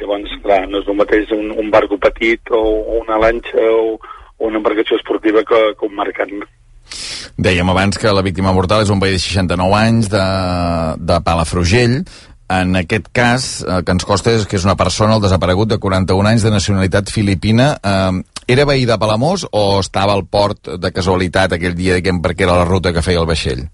Llavors, 0.00 0.32
clar, 0.44 0.66
no 0.68 0.84
és 0.84 0.88
el 0.88 1.00
mateix 1.00 1.32
un, 1.32 1.48
un 1.56 1.72
barco 1.72 1.96
petit 1.96 2.52
o 2.52 2.60
una 3.00 3.16
lanxa 3.24 3.70
o 3.72 3.96
una 4.40 4.60
embarcació 4.60 4.98
esportiva 4.98 5.44
que, 5.46 5.60
que 5.78 5.86
un 5.86 5.94
marcant. 5.98 6.40
Dèiem 7.40 7.70
abans 7.72 7.96
que 8.00 8.12
la 8.12 8.24
víctima 8.26 8.52
mortal 8.52 8.82
és 8.84 8.90
un 8.92 9.00
veí 9.00 9.14
de 9.14 9.22
69 9.22 9.78
anys 9.78 10.10
de, 10.12 10.26
de 10.98 11.20
Palafrugell. 11.24 12.00
En 12.50 12.74
aquest 12.76 13.06
cas, 13.14 13.48
el 13.62 13.84
que 13.86 13.94
ens 13.94 14.04
costa 14.04 14.32
és 14.34 14.46
que 14.50 14.58
és 14.58 14.66
una 14.66 14.74
persona, 14.76 15.14
el 15.16 15.22
desaparegut, 15.22 15.70
de 15.70 15.78
41 15.78 16.32
anys, 16.32 16.44
de 16.44 16.50
nacionalitat 16.50 17.12
filipina. 17.14 17.76
Eh, 17.78 18.22
era 18.50 18.66
veí 18.66 18.82
de 18.88 18.98
Palamós 18.98 19.46
o 19.52 19.78
estava 19.78 20.16
al 20.16 20.26
port 20.26 20.72
de 20.82 20.90
casualitat 20.90 21.54
aquell 21.54 21.76
dia, 21.78 22.00
diguem, 22.00 22.18
perquè 22.24 22.48
era 22.48 22.58
la 22.58 22.66
ruta 22.66 22.92
que 22.92 23.04
feia 23.06 23.22
el 23.22 23.30
vaixell? 23.30 23.68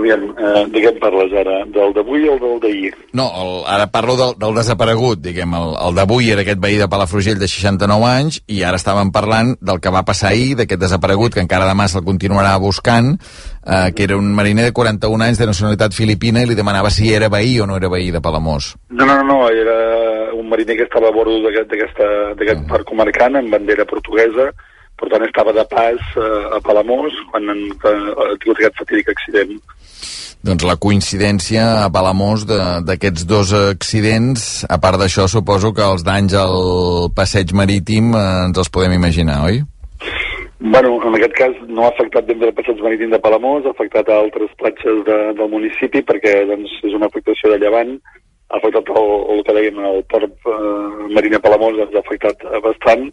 Aviam, 0.00 0.22
eh, 0.32 0.64
de 0.72 0.82
què 0.82 0.92
parles 1.00 1.32
ara? 1.36 1.60
Del 1.70 1.92
d'avui 1.96 2.26
o 2.32 2.36
del 2.40 2.58
d'ahir? 2.62 2.92
No, 3.16 3.26
el, 3.42 3.50
ara 3.68 3.86
parlo 3.92 4.16
del, 4.18 4.34
del 4.40 4.56
desaparegut, 4.56 5.20
diguem. 5.22 5.52
El, 5.58 5.74
el 5.86 5.98
d'avui 5.98 6.30
era 6.32 6.44
aquest 6.44 6.60
veí 6.62 6.78
de 6.80 6.88
Palafrugell 6.88 7.38
de 7.40 7.48
69 7.50 8.08
anys 8.08 8.40
i 8.48 8.62
ara 8.66 8.80
estàvem 8.80 9.12
parlant 9.14 9.54
del 9.60 9.80
que 9.84 9.92
va 9.92 10.02
passar 10.08 10.32
ahir, 10.32 10.54
d'aquest 10.58 10.80
desaparegut, 10.80 11.36
que 11.36 11.44
encara 11.44 11.68
demà 11.68 11.86
se'l 11.92 12.06
continuarà 12.06 12.56
buscant, 12.62 13.12
eh, 13.60 13.92
que 13.94 14.08
era 14.08 14.16
un 14.16 14.32
mariner 14.34 14.64
de 14.70 14.72
41 14.76 15.28
anys 15.28 15.38
de 15.42 15.50
nacionalitat 15.52 15.94
filipina 15.96 16.42
i 16.42 16.48
li 16.48 16.58
demanava 16.58 16.90
si 16.90 17.12
era 17.12 17.28
veí 17.28 17.58
o 17.60 17.68
no 17.68 17.76
era 17.76 17.92
veí 17.92 18.10
de 18.10 18.24
Palamós. 18.24 18.74
No, 18.88 19.04
no, 19.06 19.22
no, 19.22 19.42
era 19.50 20.32
un 20.34 20.48
mariner 20.48 20.76
que 20.78 20.88
estava 20.88 21.08
a 21.08 21.14
bordo 21.14 21.38
d'aquest 21.44 21.76
aquest 21.76 22.00
Mm. 22.60 22.66
barco 22.70 22.94
mercant 22.94 23.36
amb 23.36 23.52
bandera 23.52 23.84
portuguesa, 23.84 24.50
per 25.00 25.08
tant 25.12 25.24
estava 25.26 25.52
de 25.56 25.64
pas 25.72 26.00
eh, 26.20 26.56
a 26.56 26.60
Palamós 26.64 27.16
quan 27.32 27.48
han, 27.52 27.66
que, 27.80 27.92
ha 27.92 28.30
tingut 28.42 28.60
aquest 28.60 28.78
fatídic 28.84 29.08
accident. 29.14 29.56
Doncs 30.44 30.64
la 30.64 30.76
coincidència 30.80 31.64
a 31.84 31.90
Palamós 31.92 32.46
de- 32.48 32.80
d'aquests 32.88 33.26
dos 33.28 33.50
accidents, 33.58 34.46
a 34.68 34.78
part 34.80 34.96
d'això, 35.00 35.26
suposo 35.28 35.74
que 35.76 35.84
els 35.84 36.04
danys 36.06 36.32
al 36.38 37.10
passeig 37.16 37.52
marítim 37.52 38.14
eh, 38.14 38.24
ens 38.46 38.60
els 38.62 38.72
podem 38.72 38.94
imaginar, 38.96 39.42
oi? 39.48 39.60
Bueno, 40.60 40.98
en 41.08 41.14
aquest 41.16 41.32
cas 41.38 41.54
no 41.68 41.86
ha 41.86 41.88
afectat 41.88 42.26
ben 42.28 42.38
bé 42.40 42.48
el 42.50 42.56
passeig 42.56 42.80
marítim 42.84 43.12
de 43.12 43.20
Palamós, 43.24 43.64
ha 43.64 43.72
afectat 43.72 44.08
a 44.12 44.18
altres 44.20 44.50
platges 44.60 45.04
de, 45.06 45.18
del 45.38 45.48
municipi 45.52 46.02
perquè 46.04 46.34
doncs, 46.50 46.72
és 46.84 46.96
una 46.96 47.08
afectació 47.08 47.52
de 47.54 47.60
llevant, 47.62 47.94
ha 48.50 48.58
afectat 48.58 48.88
el, 48.92 49.10
el 49.36 49.40
que 49.46 49.54
dèiem 49.56 49.78
el 49.92 50.02
port 50.12 50.28
eh, 50.52 51.12
marí 51.16 51.32
de 51.32 51.40
Palamós, 51.40 51.76
doncs, 51.80 51.96
ha 51.96 52.02
afectat 52.04 52.44
eh, 52.48 52.60
bastant, 52.64 53.06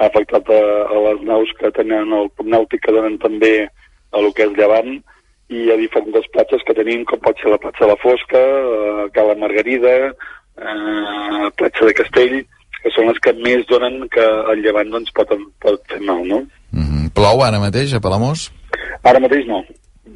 ha 0.00 0.08
afectat 0.08 0.48
a, 0.48 0.60
a 0.88 1.00
les 1.08 1.22
naus 1.28 1.50
que 1.58 1.70
tenen 1.76 2.12
el 2.16 2.30
club 2.32 2.48
nàutic 2.48 2.80
que 2.86 2.94
donen 2.96 3.18
també 3.20 3.54
a 3.68 4.22
lo 4.24 4.32
que 4.32 4.46
és 4.48 4.54
llevant 4.56 4.94
i 5.50 5.66
a 5.70 5.76
diferents 5.76 6.30
platges 6.32 6.62
que 6.66 6.76
tenim, 6.78 7.02
com 7.04 7.20
pot 7.20 7.38
ser 7.42 7.50
la 7.52 7.58
platja 7.60 7.84
de 7.84 7.90
la 7.90 7.98
Fosca, 8.00 8.40
eh, 8.40 9.08
Cala 9.16 9.34
Margarida, 9.38 9.94
eh, 10.08 11.50
platja 11.58 11.88
de 11.88 11.94
Castell, 11.98 12.36
que 12.80 12.92
són 12.94 13.10
les 13.10 13.18
que 13.20 13.34
més 13.42 13.66
donen 13.68 14.06
que 14.14 14.24
el 14.54 14.62
llevant 14.64 14.94
doncs, 14.94 15.12
pot, 15.12 15.34
pot 15.60 15.82
fer 15.90 16.00
mal, 16.00 16.22
no? 16.24 16.40
Mm 16.70 16.86
-hmm. 16.86 17.12
Plou 17.14 17.42
ara 17.42 17.60
mateix 17.60 17.92
a 17.94 18.00
Palamós? 18.00 18.50
Ara 19.02 19.20
mateix 19.20 19.46
no. 19.46 19.64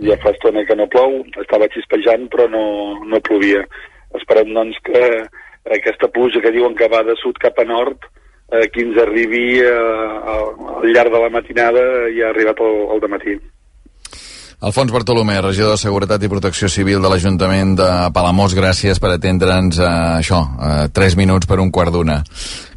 Ja 0.00 0.16
fa 0.22 0.30
estona 0.30 0.64
que 0.64 0.76
no 0.76 0.86
plou, 0.86 1.24
estava 1.42 1.68
xispejant 1.68 2.28
però 2.30 2.48
no, 2.48 3.04
no 3.04 3.20
plovia. 3.20 3.66
Esperem 4.14 4.54
doncs 4.54 4.78
que 4.82 5.26
aquesta 5.76 6.08
pluja 6.08 6.40
que 6.40 6.52
diuen 6.52 6.74
que 6.74 6.88
va 6.88 7.02
de 7.02 7.16
sud 7.16 7.36
cap 7.38 7.58
a 7.58 7.64
nord 7.64 7.98
eh, 8.54 8.68
que 8.72 8.86
ens 8.86 9.02
arribi 9.02 9.46
eh, 9.60 9.74
al 10.34 10.54
al 10.84 10.92
llarg 10.92 11.12
de 11.12 11.20
la 11.20 11.32
matinada 11.32 11.82
i 12.12 12.22
ha 12.22 12.30
arribat 12.30 12.60
al, 12.60 12.80
al 12.94 13.00
dematí. 13.00 13.36
Alfons 14.64 14.92
Bartolomé, 14.94 15.36
regidor 15.44 15.74
de 15.74 15.80
Seguretat 15.80 16.22
i 16.24 16.30
Protecció 16.32 16.70
Civil 16.72 17.02
de 17.04 17.10
l'Ajuntament 17.12 17.74
de 17.76 17.88
Palamós, 18.16 18.54
gràcies 18.56 19.00
per 19.02 19.10
atendre'ns 19.12 19.80
a 19.82 19.90
això, 20.22 20.40
a 20.56 20.70
3 20.88 21.18
minuts 21.20 21.50
per 21.50 21.58
un 21.60 21.72
quart 21.74 21.92
d'una. 21.92 22.22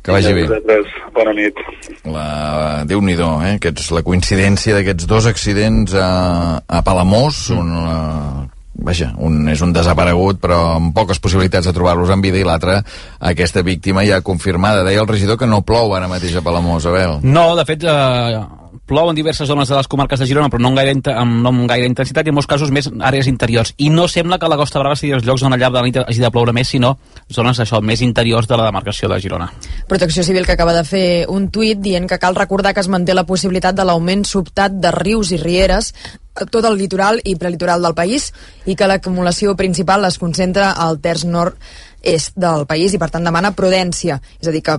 Que 0.04 0.12
vagi 0.12 0.34
bé. 0.36 0.48
Bona 1.16 1.32
nit. 1.36 1.62
La... 2.08 2.28
Déu-n'hi-do, 2.88 3.30
eh? 3.48 3.56
Aquests, 3.56 3.92
la 3.96 4.04
coincidència 4.04 4.76
d'aquests 4.76 5.08
dos 5.08 5.30
accidents 5.32 5.96
a, 5.96 6.10
a 6.60 6.84
Palamós, 6.84 7.46
un, 7.56 7.72
uh, 7.72 8.57
vaja, 8.78 9.12
un 9.18 9.48
és 9.50 9.62
un 9.66 9.74
desaparegut 9.74 10.40
però 10.44 10.60
amb 10.76 10.94
poques 10.96 11.20
possibilitats 11.24 11.68
de 11.68 11.74
trobar-los 11.76 12.12
en 12.14 12.22
vida 12.22 12.40
i 12.40 12.46
l'altre, 12.48 12.80
aquesta 13.32 13.64
víctima 13.66 14.06
ja 14.08 14.22
confirmada. 14.22 14.86
Deia 14.88 15.02
el 15.02 15.10
regidor 15.10 15.40
que 15.40 15.50
no 15.50 15.64
plou 15.66 15.96
ara 15.96 16.10
mateix 16.12 16.38
a 16.38 16.46
Palamós, 16.46 16.86
a 16.86 16.94
veure. 16.94 17.20
No, 17.24 17.50
de 17.58 17.66
fet, 17.66 17.84
eh, 17.84 18.40
plou 18.88 19.12
en 19.12 19.18
diverses 19.18 19.48
zones 19.50 19.70
de 19.70 19.76
les 19.76 19.88
comarques 19.92 20.20
de 20.20 20.26
Girona, 20.30 20.50
però 20.50 20.64
no 20.64 20.72
amb 20.72 20.80
gaire, 20.80 20.96
amb, 21.14 21.42
no 21.44 21.52
amb 21.52 21.68
gaire 21.70 21.90
intensitat 21.90 22.26
i 22.26 22.32
en 22.32 22.38
molts 22.38 22.50
casos 22.50 22.72
més 22.74 22.90
àrees 23.04 23.28
interiors. 23.30 23.74
I 23.78 23.92
no 23.94 24.08
sembla 24.08 24.40
que 24.40 24.50
la 24.50 24.58
Costa 24.58 24.80
Brava 24.82 24.98
sigui 24.98 25.14
els 25.18 25.28
llocs 25.28 25.44
on 25.44 25.54
al 25.54 25.62
llarg 25.62 25.76
de 25.76 25.82
la 25.82 25.86
nit 25.86 26.00
hagi 26.04 26.24
de 26.24 26.32
ploure 26.34 26.56
més, 26.56 26.72
sinó 26.72 26.96
zones 27.34 27.60
això, 27.60 27.82
més 27.84 28.02
interiors 28.06 28.48
de 28.48 28.58
la 28.58 28.70
demarcació 28.70 29.12
de 29.12 29.20
Girona. 29.22 29.52
Protecció 29.88 30.24
Civil 30.24 30.48
que 30.48 30.56
acaba 30.56 30.74
de 30.74 30.86
fer 30.88 31.08
un 31.30 31.50
tuit 31.52 31.82
dient 31.84 32.08
que 32.08 32.20
cal 32.22 32.40
recordar 32.40 32.74
que 32.74 32.82
es 32.82 32.90
manté 32.90 33.14
la 33.14 33.28
possibilitat 33.28 33.76
de 33.76 33.86
l'augment 33.86 34.24
sobtat 34.26 34.80
de 34.80 34.94
rius 34.96 35.34
i 35.36 35.42
rieres 35.42 35.94
tot 36.46 36.66
el 36.66 36.78
litoral 36.78 37.20
i 37.26 37.36
prelitoral 37.36 37.82
del 37.82 37.96
país 37.98 38.32
i 38.66 38.76
que 38.78 38.88
l'acumulació 38.88 39.56
principal 39.58 40.06
es 40.06 40.20
concentra 40.22 40.72
al 40.72 41.00
terç 41.02 41.26
nord-est 41.26 42.38
del 42.38 42.68
país 42.70 42.94
i 42.94 43.02
per 43.02 43.10
tant 43.10 43.26
demana 43.26 43.56
prudència. 43.58 44.22
És 44.42 44.48
a 44.48 44.54
dir 44.54 44.62
que 44.62 44.78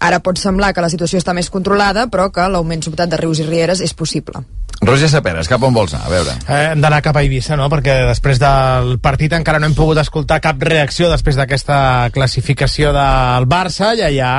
ara 0.00 0.20
pot 0.24 0.38
semblar 0.38 0.72
que 0.74 0.84
la 0.84 0.90
situació 0.92 1.18
està 1.20 1.34
més 1.34 1.50
controlada 1.50 2.06
però 2.12 2.28
que 2.34 2.46
l'augment 2.48 2.84
sobtat 2.84 3.10
de 3.10 3.18
rius 3.20 3.42
i 3.42 3.46
rieres 3.48 3.82
és 3.84 3.94
possible. 3.94 4.44
Roger 4.80 5.08
Saperes, 5.10 5.48
cap 5.50 5.62
on 5.66 5.74
vols 5.74 5.94
anar? 5.96 6.06
A 6.06 6.10
veure. 6.12 6.34
Eh, 6.46 6.58
hem 6.72 6.82
d'anar 6.82 7.00
cap 7.02 7.16
a 7.18 7.22
Eivissa, 7.24 7.56
no? 7.58 7.66
Perquè 7.72 7.96
després 8.06 8.38
del 8.38 8.92
partit 9.02 9.32
encara 9.34 9.58
no 9.58 9.66
hem 9.66 9.74
pogut 9.74 9.98
escoltar 9.98 10.38
cap 10.44 10.62
reacció 10.62 11.10
després 11.10 11.36
d'aquesta 11.38 12.10
classificació 12.14 12.92
del 12.94 13.48
Barça 13.50 13.90
i 13.98 14.04
allà 14.06 14.30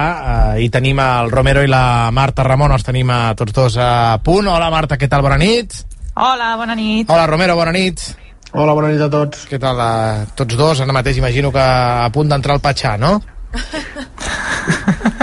eh, 0.55 0.63
hi 0.63 0.69
tenim 0.71 1.01
el 1.03 1.31
Romero 1.33 1.65
i 1.65 1.67
la 1.67 2.07
Marta 2.15 2.47
Ramon, 2.47 2.71
els 2.71 2.87
tenim 2.87 3.11
a 3.11 3.35
tots 3.35 3.55
dos 3.55 3.77
a 3.83 4.17
punt. 4.23 4.47
Hola 4.47 4.71
Marta, 4.71 4.95
què 4.95 5.11
tal? 5.11 5.25
Bona 5.27 5.37
nit. 5.41 5.75
Hola, 6.15 6.55
bona 6.59 6.75
nit. 6.75 7.11
Hola 7.11 7.27
Romero, 7.27 7.59
bona 7.59 7.75
nit. 7.75 8.07
Hola, 8.53 8.73
bona 8.73 8.93
nit 8.93 9.03
a 9.03 9.11
tots. 9.11 9.43
Què 9.49 9.59
tal? 9.59 9.75
Eh, 9.83 10.25
tots 10.39 10.55
dos, 10.55 10.79
ara 10.79 10.95
mateix 10.95 11.19
imagino 11.19 11.51
que 11.51 11.61
a 11.61 12.07
punt 12.15 12.31
d'entrar 12.31 12.55
al 12.55 12.63
Patxà, 12.63 12.95
no? 12.97 13.17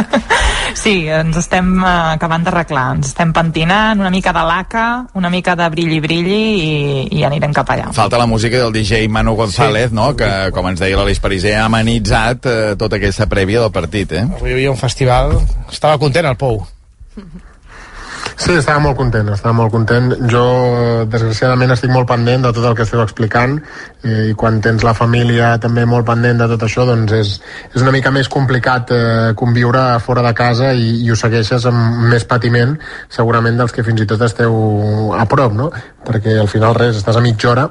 Sí, 0.87 1.09
ens 1.11 1.35
estem 1.41 1.73
eh, 1.83 1.93
acabant 2.15 2.45
d'arreglar. 2.47 2.85
Ens 2.95 3.09
estem 3.11 3.33
pentinant, 3.35 3.99
una 3.99 4.11
mica 4.15 4.31
de 4.37 4.45
laca, 4.47 4.85
una 5.19 5.33
mica 5.35 5.57
de 5.59 5.67
brilli-brilli 5.73 6.37
i, 6.39 6.69
i 7.19 7.25
anirem 7.27 7.57
cap 7.57 7.73
allà. 7.75 7.89
Falta 7.97 8.21
la 8.21 8.29
música 8.31 8.61
del 8.61 8.71
DJ 8.77 9.09
Manu 9.11 9.35
González, 9.35 9.91
sí. 9.91 9.97
no? 9.99 10.13
que, 10.15 10.31
com 10.55 10.71
ens 10.71 10.85
deia 10.85 11.01
l'Aleix 11.01 11.19
Pariser, 11.25 11.57
ha 11.59 11.67
amenitzat 11.67 12.47
eh, 12.47 12.61
tota 12.79 13.01
aquesta 13.01 13.27
prèvia 13.27 13.65
del 13.65 13.75
partit, 13.75 14.15
eh? 14.15 14.23
Avui 14.39 14.53
hi 14.53 14.57
havia 14.61 14.71
un 14.77 14.79
festival... 14.79 15.35
Estava 15.67 15.99
content 15.99 16.31
el 16.31 16.39
Pou. 16.39 16.63
Sí, 18.35 18.53
estava 18.53 18.81
molt 18.83 18.99
content, 18.99 19.29
estava 19.33 19.55
molt 19.57 19.73
content. 19.75 20.11
Jo, 20.31 20.43
desgraciadament, 21.11 21.73
estic 21.75 21.91
molt 21.91 22.09
pendent 22.11 22.45
de 22.45 22.53
tot 22.55 22.67
el 22.69 22.75
que 22.79 22.85
esteu 22.87 23.01
explicant 23.03 23.57
eh, 24.05 24.29
i 24.31 24.35
quan 24.39 24.61
tens 24.65 24.85
la 24.87 24.93
família 24.99 25.55
també 25.63 25.87
molt 25.89 26.07
pendent 26.09 26.43
de 26.43 26.51
tot 26.53 26.67
això, 26.67 26.85
doncs 26.89 27.15
és, 27.17 27.33
és 27.73 27.83
una 27.83 27.95
mica 27.95 28.13
més 28.15 28.31
complicat 28.33 28.93
eh, 28.95 29.33
conviure 29.39 29.87
fora 30.05 30.27
de 30.27 30.35
casa 30.37 30.75
i, 30.75 30.93
i 31.07 31.11
ho 31.11 31.17
segueixes 31.19 31.67
amb 31.71 32.07
més 32.13 32.29
patiment 32.29 32.77
segurament 33.09 33.59
dels 33.59 33.75
que 33.75 33.87
fins 33.87 34.05
i 34.05 34.11
tot 34.11 34.23
esteu 34.29 34.55
a 35.17 35.27
prop, 35.31 35.57
no? 35.57 35.73
Perquè 36.07 36.39
al 36.39 36.53
final 36.53 36.77
res, 36.79 37.01
estàs 37.01 37.19
a 37.19 37.25
mitja 37.25 37.55
hora 37.55 37.67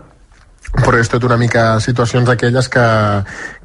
però 0.75 0.99
és 0.99 1.07
tot 1.07 1.23
una 1.23 1.37
mica 1.39 1.77
situacions 1.83 2.27
d'aquelles 2.27 2.67
que, 2.71 2.85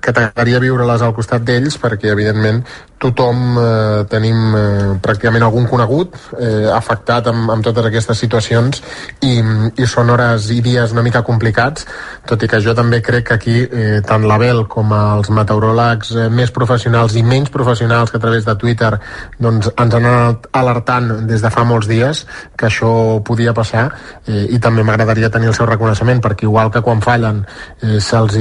que 0.00 0.12
t'agradaria 0.12 0.60
viure-les 0.62 1.02
al 1.02 1.14
costat 1.16 1.44
d'ells 1.44 1.76
perquè 1.80 2.12
evidentment 2.14 2.64
tothom 3.00 3.56
eh, 3.56 4.04
tenim 4.12 4.54
eh, 4.56 4.62
pràcticament 5.00 5.44
algun 5.46 5.66
conegut 5.70 6.16
eh, 6.36 6.68
afectat 6.72 7.30
amb, 7.30 7.48
amb 7.54 7.64
totes 7.64 7.86
aquestes 7.88 8.20
situacions 8.20 8.82
i, 9.24 9.38
i 9.40 9.88
són 9.88 10.12
hores 10.12 10.50
i 10.52 10.60
dies 10.64 10.92
una 10.92 11.04
mica 11.06 11.22
complicats, 11.24 11.86
tot 12.28 12.44
i 12.44 12.48
que 12.50 12.60
jo 12.60 12.74
també 12.76 13.00
crec 13.04 13.30
que 13.30 13.38
aquí 13.38 13.56
eh, 13.64 14.00
tant 14.06 14.26
l'Abel 14.28 14.66
com 14.68 14.92
els 14.96 15.32
meteoròlegs 15.32 16.12
eh, 16.16 16.26
més 16.28 16.52
professionals 16.52 17.16
i 17.16 17.24
menys 17.24 17.52
professionals 17.54 18.12
que 18.12 18.20
a 18.20 18.24
través 18.26 18.44
de 18.44 18.56
Twitter 18.60 18.92
doncs, 19.38 19.70
ens 19.72 19.96
han 19.96 20.10
anat 20.10 20.50
alertant 20.60 21.10
des 21.30 21.40
de 21.40 21.52
fa 21.52 21.64
molts 21.64 21.88
dies 21.88 22.26
que 22.56 22.68
això 22.68 22.92
podia 23.24 23.56
passar 23.56 23.86
eh, 24.26 24.44
i 24.52 24.60
també 24.60 24.84
m'agradaria 24.84 25.32
tenir 25.32 25.48
el 25.48 25.56
seu 25.56 25.68
reconeixement 25.70 26.20
perquè 26.20 26.44
igual 26.48 26.68
que 26.74 26.84
quan 26.84 27.00
fallen 27.00 27.46
eh, 27.80 27.96
se'ls 27.96 28.36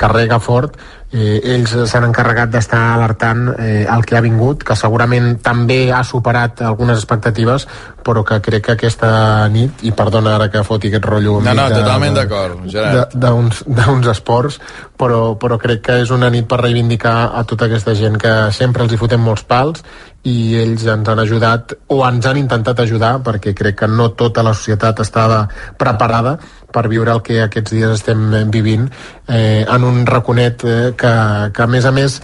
carrega 0.00 0.40
fort 0.40 0.80
eh, 1.12 1.40
ells 1.54 1.74
s'han 1.88 2.06
encarregat 2.08 2.50
d'estar 2.52 2.80
alertant 2.94 3.44
eh, 3.58 3.84
el 3.84 4.04
que 4.08 4.16
ha 4.16 4.22
vingut, 4.24 4.64
que 4.64 4.76
segurament 4.78 5.36
també 5.44 5.84
ha 5.92 6.02
superat 6.06 6.64
algunes 6.66 6.98
expectatives, 6.98 7.66
però 8.02 8.24
que 8.26 8.40
crec 8.42 8.64
que 8.66 8.76
aquesta 8.76 9.48
nit, 9.52 9.84
i 9.86 9.92
perdona 9.96 10.36
ara 10.36 10.48
que 10.50 10.64
foti 10.66 10.90
aquest 10.90 11.06
rotllo... 11.06 11.38
No, 11.44 11.54
no, 11.54 11.68
totalment 11.70 12.16
d'acord, 12.16 12.64
Gerard. 12.72 13.14
D'uns 13.14 14.08
esports, 14.12 14.58
però, 14.98 15.34
però 15.38 15.58
crec 15.60 15.84
que 15.86 16.00
és 16.02 16.14
una 16.14 16.30
nit 16.32 16.48
per 16.48 16.62
reivindicar 16.62 17.32
a 17.36 17.44
tota 17.48 17.68
aquesta 17.68 17.94
gent 17.98 18.18
que 18.20 18.34
sempre 18.56 18.86
els 18.86 18.94
hi 18.94 19.00
fotem 19.00 19.22
molts 19.22 19.44
pals 19.48 19.84
i 20.22 20.54
ells 20.60 20.84
ens 20.86 21.08
han 21.10 21.18
ajudat 21.18 21.72
o 21.90 21.98
ens 22.06 22.26
han 22.30 22.38
intentat 22.38 22.78
ajudar 22.84 23.16
perquè 23.26 23.54
crec 23.58 23.80
que 23.80 23.88
no 23.90 24.12
tota 24.18 24.44
la 24.46 24.54
societat 24.54 25.02
estava 25.02 25.40
preparada 25.78 26.36
per 26.72 26.88
viure 26.92 27.14
el 27.14 27.22
que 27.26 27.42
aquests 27.44 27.74
dies 27.76 27.94
estem 28.00 28.50
vivint 28.52 28.88
eh, 29.28 29.64
en 29.68 29.84
un 29.84 30.04
raconet 30.06 30.64
eh, 30.64 30.80
que, 30.98 31.14
que 31.52 31.62
a 31.62 31.70
més 31.70 31.86
a 31.86 31.94
més 31.94 32.20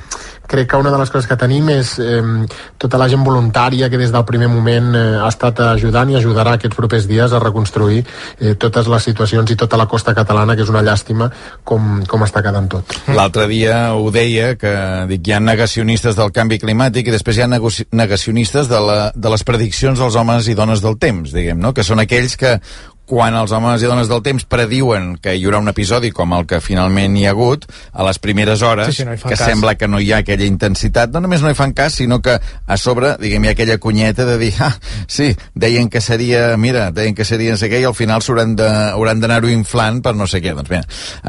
crec 0.49 0.71
que 0.71 0.81
una 0.81 0.91
de 0.91 0.99
les 0.99 1.11
coses 1.13 1.29
que 1.29 1.37
tenim 1.39 1.69
és 1.71 1.93
eh, 2.01 2.23
tota 2.81 2.99
la 2.99 3.07
gent 3.13 3.23
voluntària 3.23 3.91
que 3.93 4.01
des 4.01 4.11
del 4.15 4.25
primer 4.27 4.49
moment 4.51 4.95
eh, 4.97 5.05
ha 5.21 5.29
estat 5.29 5.61
ajudant 5.67 6.11
i 6.11 6.17
ajudarà 6.19 6.57
aquests 6.57 6.79
propers 6.79 7.07
dies 7.07 7.35
a 7.37 7.43
reconstruir 7.43 8.01
eh, 8.01 8.55
totes 8.57 8.89
les 8.89 9.09
situacions 9.11 9.53
i 9.53 9.59
tota 9.61 9.79
la 9.79 9.87
costa 9.87 10.17
catalana, 10.17 10.57
que 10.57 10.65
és 10.65 10.73
una 10.73 10.83
llàstima 10.83 11.29
com, 11.69 12.01
com 12.09 12.25
està 12.25 12.43
quedant 12.43 12.71
tot. 12.73 12.97
L'altre 13.13 13.47
dia 13.53 13.79
ho 13.95 14.09
deia, 14.15 14.55
que 14.59 14.75
dic, 15.13 15.29
hi 15.29 15.37
ha 15.37 15.43
negacionistes 15.45 16.17
del 16.17 16.33
canvi 16.33 16.59
climàtic 16.65 17.13
i 17.13 17.15
després 17.15 17.39
hi 17.39 17.45
ha 17.45 17.53
negacionistes 17.53 18.73
de, 18.73 18.81
la, 18.81 19.01
de 19.15 19.35
les 19.37 19.45
prediccions 19.45 20.01
dels 20.01 20.17
homes 20.17 20.49
i 20.49 20.57
dones 20.57 20.83
del 20.85 20.97
temps, 20.99 21.35
diguem, 21.35 21.61
no? 21.61 21.77
que 21.77 21.85
són 21.85 22.01
aquells 22.01 22.41
que 22.41 22.57
quan 23.09 23.35
els 23.39 23.53
homes 23.57 23.83
i 23.83 23.89
dones 23.89 24.11
del 24.11 24.21
temps 24.25 24.45
prediuen 24.45 25.15
que 25.23 25.33
hi 25.35 25.47
haurà 25.47 25.63
un 25.63 25.73
episodi 25.73 26.11
com 26.15 26.35
el 26.37 26.45
que 26.49 26.61
finalment 26.61 27.17
hi 27.17 27.25
ha 27.27 27.33
hagut, 27.33 27.65
a 27.93 28.05
les 28.05 28.21
primeres 28.21 28.63
hores, 28.63 28.93
sí, 28.93 29.03
sí, 29.03 29.07
no 29.09 29.17
que 29.17 29.33
cas. 29.33 29.45
sembla 29.49 29.77
que 29.81 29.89
no 29.89 30.01
hi 30.01 30.13
ha 30.13 30.21
aquella 30.21 30.45
intensitat, 30.45 31.15
no 31.15 31.23
només 31.25 31.43
no 31.43 31.51
hi 31.51 31.57
fan 31.59 31.73
cas, 31.73 31.97
sinó 32.03 32.21
que 32.23 32.37
a 32.39 32.77
sobre, 32.77 33.15
diguem, 33.23 33.47
hi 33.47 33.53
ha 33.53 33.57
aquella 33.57 33.79
cunyeta 33.81 34.27
de 34.29 34.37
dir, 34.39 34.53
ah, 34.61 34.75
sí, 35.09 35.31
deien 35.55 35.89
que 35.89 36.03
seria, 36.05 36.57
mira, 36.61 36.91
deien 36.93 37.17
que 37.17 37.25
seria 37.25 37.57
no 37.57 37.61
sé 37.61 37.71
què, 37.73 37.81
i 37.81 37.89
al 37.89 37.97
final 37.97 38.23
s'hauran 38.25 38.55
d'anar-ho 38.55 39.49
inflant 39.53 40.03
per 40.05 40.15
no 40.19 40.29
sé 40.29 40.43
què. 40.45 40.53
Doncs 40.59 40.69
bé, 40.69 40.83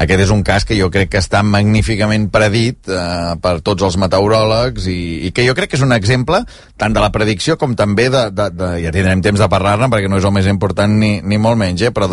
aquest 0.04 0.24
és 0.26 0.34
un 0.34 0.44
cas 0.44 0.68
que 0.68 0.76
jo 0.76 0.90
crec 0.92 1.14
que 1.14 1.22
està 1.22 1.40
magníficament 1.46 2.28
predit 2.32 2.90
eh, 2.92 3.36
per 3.40 3.56
tots 3.64 3.88
els 3.88 3.96
meteoròlegs 4.00 4.90
i, 4.92 5.00
i 5.28 5.32
que 5.32 5.46
jo 5.46 5.56
crec 5.56 5.72
que 5.72 5.80
és 5.80 5.86
un 5.86 5.96
exemple 5.96 6.42
tant 6.80 6.94
de 6.96 7.02
la 7.02 7.12
predicció 7.14 7.56
com 7.60 7.74
també 7.76 8.08
de, 8.12 8.26
de, 8.34 8.48
de 8.56 8.70
ja 8.84 8.92
tindrem 8.94 9.22
temps 9.24 9.40
de 9.40 9.48
parlar-ne 9.52 9.90
perquè 9.92 10.08
no 10.10 10.18
és 10.20 10.26
el 10.26 10.34
més 10.34 10.48
important 10.50 10.92
ni, 11.00 11.12
ni 11.22 11.38
molt 11.40 11.60
menys 11.60 11.69
menys, 11.70 11.86
eh, 11.86 11.92
però 11.94 12.08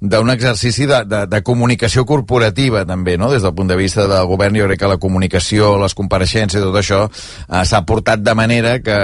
d'un 0.00 0.32
exercici 0.32 0.88
de, 0.90 1.02
de, 1.08 1.24
de 1.30 1.42
comunicació 1.46 2.04
corporativa 2.08 2.84
també, 2.88 3.16
no? 3.20 3.30
des 3.32 3.44
del 3.44 3.54
punt 3.54 3.70
de 3.70 3.78
vista 3.78 4.08
del 4.10 4.26
govern 4.30 4.56
jo 4.58 4.68
crec 4.68 4.80
que 4.80 4.90
la 4.90 5.00
comunicació, 5.00 5.74
les 5.82 5.94
compareixences 5.94 6.60
i 6.60 6.64
tot 6.64 6.80
això 6.80 7.04
eh, 7.06 7.64
s'ha 7.64 7.84
portat 7.86 8.24
de 8.24 8.34
manera 8.34 8.78
que, 8.84 8.98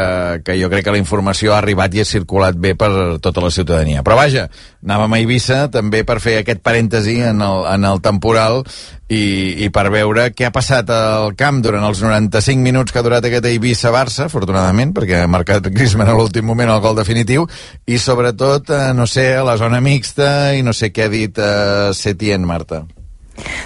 que 0.45 0.59
jo 0.61 0.71
crec 0.73 0.89
que 0.89 0.97
la 0.97 1.03
informació 1.03 1.55
ha 1.55 1.61
arribat 1.61 1.95
i 1.95 2.03
ha 2.03 2.09
circulat 2.09 2.57
bé 2.57 2.75
per 2.79 2.91
tota 3.23 3.45
la 3.45 3.53
ciutadania. 3.55 4.05
Però 4.07 4.17
vaja, 4.19 4.49
anàvem 4.85 5.17
a 5.17 5.21
Eivissa 5.21 5.61
també 5.73 6.05
per 6.09 6.21
fer 6.23 6.41
aquest 6.41 6.65
parèntesi 6.65 7.21
en 7.31 7.43
el, 7.45 7.67
en 7.75 7.87
el 7.89 8.01
temporal 8.05 8.65
i, 9.11 9.65
i 9.67 9.71
per 9.75 9.89
veure 9.91 10.29
què 10.37 10.47
ha 10.47 10.55
passat 10.55 10.91
al 10.95 11.35
camp 11.39 11.61
durant 11.65 11.85
els 11.87 12.03
95 12.05 12.63
minuts 12.63 12.95
que 12.95 13.03
ha 13.03 13.07
durat 13.07 13.27
aquest 13.27 13.49
Eivissa-Barça, 13.51 14.29
afortunadament, 14.29 14.95
perquè 14.97 15.25
ha 15.25 15.31
marcat 15.31 15.67
Griezmann 15.75 16.13
a 16.13 16.17
l'últim 16.17 16.47
moment 16.47 16.71
el 16.71 16.83
gol 16.85 16.99
definitiu, 16.99 17.49
i 17.91 17.99
sobretot, 17.99 18.71
eh, 18.71 18.93
no 18.95 19.09
sé, 19.11 19.33
a 19.35 19.45
la 19.47 19.59
zona 19.61 19.83
mixta 19.83 20.55
i 20.55 20.63
no 20.67 20.77
sé 20.77 20.95
què 20.95 21.09
ha 21.09 21.13
dit 21.13 21.43
eh, 21.43 21.91
Setién, 21.97 22.47
Marta. 22.47 22.85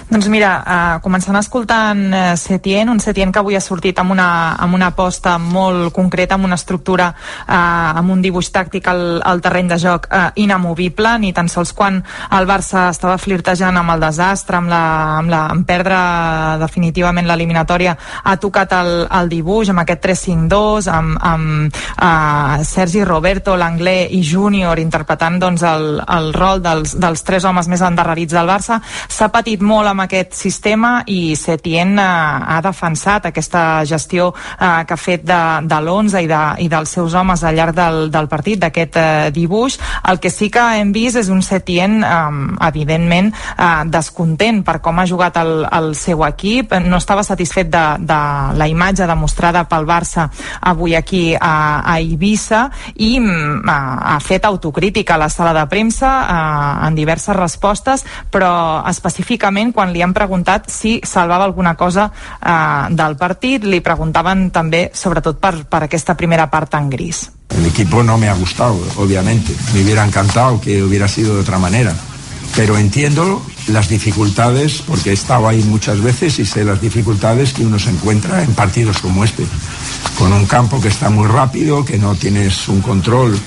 Doncs 0.09 0.27
mira, 0.29 0.51
uh, 0.61 0.97
començant 1.01 1.37
escoltant 1.39 2.01
uh, 2.13 2.23
Setien, 2.37 2.89
un 2.89 2.99
Setien 3.01 3.31
que 3.33 3.41
avui 3.41 3.57
ha 3.57 3.63
sortit 3.63 3.97
amb 3.99 4.13
una, 4.13 4.27
amb 4.61 4.77
una 4.77 4.91
aposta 4.93 5.35
molt 5.41 5.91
concreta, 5.95 6.37
amb 6.37 6.45
una 6.45 6.59
estructura, 6.59 7.09
uh, 7.11 7.97
amb 7.99 8.13
un 8.13 8.21
dibuix 8.21 8.51
tàctic 8.53 8.87
al, 8.91 9.03
al 9.25 9.41
terreny 9.41 9.71
de 9.71 9.79
joc 9.81 10.07
uh, 10.11 10.29
inamovible, 10.39 11.15
ni 11.23 11.33
tan 11.33 11.49
sols 11.51 11.73
quan 11.73 11.97
el 12.37 12.47
Barça 12.49 12.89
estava 12.91 13.17
flirtejant 13.17 13.81
amb 13.81 13.95
el 13.95 14.05
desastre, 14.05 14.59
amb, 14.61 14.69
la, 14.69 14.83
amb, 15.17 15.33
la, 15.33 15.41
amb 15.55 15.65
perdre 15.67 15.99
definitivament 16.61 17.27
l'eliminatòria, 17.27 17.95
ha 18.23 18.35
tocat 18.41 18.77
el, 18.77 18.93
el 19.09 19.33
dibuix 19.33 19.73
amb 19.73 19.83
aquest 19.83 20.05
3-5-2, 20.05 20.91
amb, 20.93 21.17
amb 21.25 21.81
uh, 21.97 22.63
Sergi 22.65 23.03
Roberto, 23.03 23.57
l'anglès 23.57 24.13
i 24.13 24.21
Júnior 24.25 24.79
interpretant 24.79 25.39
doncs, 25.41 25.65
el, 25.65 25.99
el 26.05 26.31
rol 26.35 26.61
dels, 26.63 26.95
dels 27.01 27.25
tres 27.25 27.45
homes 27.45 27.69
més 27.71 27.83
endarrerits 27.85 28.37
del 28.37 28.49
Barça. 28.49 28.79
S'ha 29.09 29.31
patit 29.33 29.64
molt 29.65 29.89
amb 29.89 30.05
aquest 30.05 30.35
sistema 30.37 30.99
i 31.11 31.35
Setien 31.39 31.95
eh, 31.99 32.05
ha 32.05 32.59
defensat 32.63 33.29
aquesta 33.29 33.83
gestió 33.87 34.29
eh, 34.31 34.83
que 34.87 34.95
ha 34.95 34.99
fet 34.99 35.25
de, 35.25 35.41
de 35.65 35.79
l'11 35.81 36.23
i, 36.23 36.29
de, 36.29 36.41
i 36.65 36.69
dels 36.71 36.95
seus 36.97 37.15
homes 37.17 37.43
al 37.43 37.57
llarg 37.57 37.75
del, 37.77 37.99
del 38.13 38.29
partit, 38.31 38.59
d'aquest 38.61 38.99
eh, 39.01 39.31
dibuix. 39.35 39.77
El 40.09 40.21
que 40.23 40.31
sí 40.31 40.49
que 40.53 40.63
hem 40.79 40.93
vist 40.95 41.19
és 41.19 41.31
un 41.33 41.41
Setien 41.45 41.99
eh, 42.03 42.21
evidentment 42.67 43.31
eh, 43.33 43.83
descontent 43.91 44.63
per 44.65 44.79
com 44.85 45.01
ha 45.01 45.07
jugat 45.09 45.41
el, 45.41 45.65
el 45.65 45.91
seu 45.97 46.23
equip, 46.27 46.77
no 46.85 47.01
estava 47.01 47.25
satisfet 47.25 47.71
de, 47.73 47.85
de 48.05 48.21
la 48.59 48.69
imatge 48.71 49.07
demostrada 49.09 49.65
pel 49.69 49.87
Barça 49.89 50.29
avui 50.61 50.95
aquí 50.95 51.35
a, 51.35 51.81
a 51.81 51.97
Eivissa 51.99 52.67
i 52.95 53.15
mm, 53.19 53.65
ha 53.65 54.17
fet 54.23 54.45
autocrítica 54.45 55.15
a 55.15 55.21
la 55.25 55.29
sala 55.29 55.53
de 55.55 55.65
premsa 55.71 56.11
eh, 56.23 56.87
en 56.87 56.95
diverses 56.95 57.35
respostes, 57.35 58.05
però 58.31 58.83
específicament 58.89 59.54
especialment 59.55 59.73
quan 59.73 59.93
li 59.93 60.01
han 60.01 60.13
preguntat 60.13 60.69
si 60.69 60.99
salvava 61.03 61.45
alguna 61.45 61.75
cosa 61.75 62.09
eh, 62.11 62.93
del 62.93 63.15
partit, 63.15 63.63
li 63.63 63.81
preguntaven 63.81 64.51
també 64.51 64.91
sobretot 64.93 65.39
per, 65.39 65.65
per 65.69 65.85
aquesta 65.85 66.15
primera 66.15 66.49
part 66.49 66.69
tan 66.69 66.89
gris. 66.89 67.29
El 67.55 67.65
equipo 67.65 68.03
no 68.03 68.17
me 68.17 68.27
ha 68.27 68.33
gustado, 68.33 68.77
obviamente. 68.97 69.53
Me 69.73 69.83
hubiera 69.83 70.03
encantado 70.03 70.59
que 70.59 70.83
hubiera 70.83 71.07
sido 71.07 71.35
de 71.35 71.41
otra 71.41 71.57
manera. 71.57 71.93
Pero 72.55 72.77
entiendo 72.77 73.41
las 73.67 73.89
dificultades, 73.89 74.81
porque 74.85 75.09
he 75.09 75.13
estado 75.13 75.47
ahí 75.47 75.61
muchas 75.63 76.01
veces 76.01 76.39
y 76.39 76.45
sé 76.45 76.63
las 76.63 76.81
dificultades 76.81 77.53
que 77.53 77.65
uno 77.65 77.79
se 77.79 77.89
encuentra 77.89 78.43
en 78.43 78.53
partidos 78.53 78.99
como 78.99 79.23
este. 79.23 79.45
Con 80.17 80.31
un 80.33 80.45
campo 80.45 80.79
que 80.81 80.87
está 80.87 81.09
muy 81.09 81.27
rápido, 81.27 81.83
que 81.83 81.97
no 81.97 82.15
tienes 82.15 82.67
un 82.67 82.81
control 82.81 83.37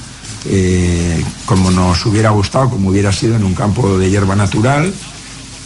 eh, 0.47 1.23
como 1.47 1.71
nos 1.71 2.05
hubiera 2.07 2.31
gustado, 2.31 2.71
como 2.71 2.91
hubiera 2.91 3.13
sido 3.13 3.37
en 3.37 3.45
un 3.45 3.55
campo 3.55 3.99
de 3.99 4.11
hierba 4.11 4.37
natural, 4.37 4.93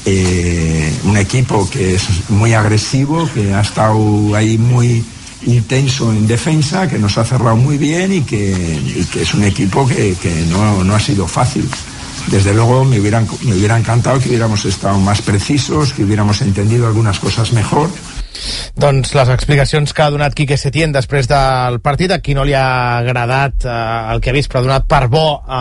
eh, 0.05 0.93
un 1.05 1.17
equipo 1.17 1.69
que 1.69 1.95
es 1.95 2.31
muy 2.31 2.55
agresivo, 2.55 3.29
que 3.33 3.55
ha 3.55 3.61
estado 3.61 4.35
ahí 4.35 4.59
muy 4.59 5.05
intenso 5.47 6.13
en 6.13 6.27
defensa, 6.27 6.89
que 6.89 6.99
nos 6.99 7.19
ha 7.19 7.25
cerrado 7.25 7.57
muy 7.57 7.79
bien 7.79 8.13
y 8.13 8.23
que, 8.23 8.53
y 8.97 9.05
que 9.05 9.23
es 9.23 9.35
un 9.35 9.45
equipo 9.45 9.87
que, 9.87 10.15
que 10.15 10.45
no, 10.49 10.85
no, 10.85 10.95
ha 10.95 11.01
sido 11.01 11.27
fácil. 11.27 11.69
Desde 12.29 12.55
luego 12.55 12.85
me, 12.85 13.01
hubieran, 13.01 13.27
me 13.43 13.55
hubiera 13.55 13.79
encantado 13.79 14.21
que 14.21 14.29
hubiéramos 14.29 14.65
estado 14.65 14.99
más 14.99 15.23
precisos, 15.23 15.93
que 15.93 16.05
hubiéramos 16.05 16.41
entendido 16.43 16.87
algunas 16.87 17.19
cosas 17.19 17.53
mejor 17.53 17.91
Doncs 18.79 19.13
les 19.15 19.31
explicacions 19.33 19.93
que 19.93 20.03
ha 20.03 20.11
donat 20.11 20.35
Quique 20.37 20.57
Setién 20.57 20.95
després 20.95 21.29
del 21.31 21.79
partit, 21.85 22.13
a 22.15 22.21
qui 22.25 22.35
no 22.35 22.45
li 22.49 22.55
ha 22.57 22.99
agradat 23.03 23.67
eh, 23.67 23.75
el 24.15 24.23
que 24.23 24.33
ha 24.33 24.37
vist, 24.37 24.51
però 24.51 24.63
ha 24.63 24.67
donat 24.67 24.87
per 24.89 25.03
bo 25.13 25.27
eh, 25.41 25.59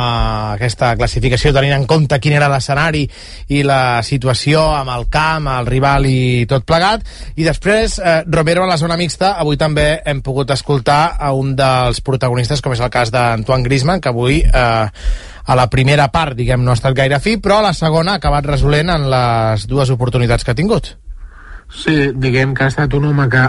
aquesta 0.55 0.93
classificació, 0.99 1.51
tenint 1.55 1.75
en 1.75 1.87
compte 1.89 2.19
quin 2.23 2.37
era 2.37 2.49
l'escenari 2.51 3.03
i 3.51 3.63
la 3.67 4.01
situació 4.07 4.63
amb 4.77 4.93
el 4.95 5.07
camp, 5.11 5.49
el 5.51 5.67
rival 5.67 6.07
i 6.07 6.45
tot 6.49 6.65
plegat. 6.67 7.03
I 7.35 7.47
després, 7.47 7.99
eh, 7.99 8.21
Romero 8.31 8.63
a 8.63 8.71
la 8.71 8.79
zona 8.79 8.97
mixta, 8.99 9.35
avui 9.41 9.59
també 9.59 9.89
hem 10.05 10.23
pogut 10.23 10.55
escoltar 10.55 11.17
a 11.19 11.33
un 11.35 11.55
dels 11.59 12.01
protagonistes, 12.05 12.63
com 12.63 12.73
és 12.73 12.81
el 12.81 12.93
cas 12.93 13.11
d'Antoine 13.11 13.67
Griezmann, 13.67 14.01
que 14.01 14.11
avui 14.13 14.41
eh, 14.45 14.87
a 15.41 15.55
la 15.57 15.69
primera 15.69 16.07
part, 16.13 16.37
diguem, 16.37 16.63
no 16.63 16.71
ha 16.71 16.79
estat 16.79 16.95
gaire 16.95 17.19
fi, 17.19 17.37
però 17.41 17.59
a 17.59 17.69
la 17.69 17.75
segona 17.77 18.15
ha 18.15 18.21
acabat 18.21 18.47
resolent 18.47 18.93
en 18.93 19.09
les 19.11 19.67
dues 19.67 19.91
oportunitats 19.91 20.45
que 20.45 20.55
ha 20.55 20.57
tingut. 20.57 20.95
Sí, 21.71 22.11
diguem 22.19 22.51
que 22.51 22.65
ha 22.65 22.67
estat 22.67 22.91
un 22.97 23.05
home 23.07 23.29
que 23.31 23.39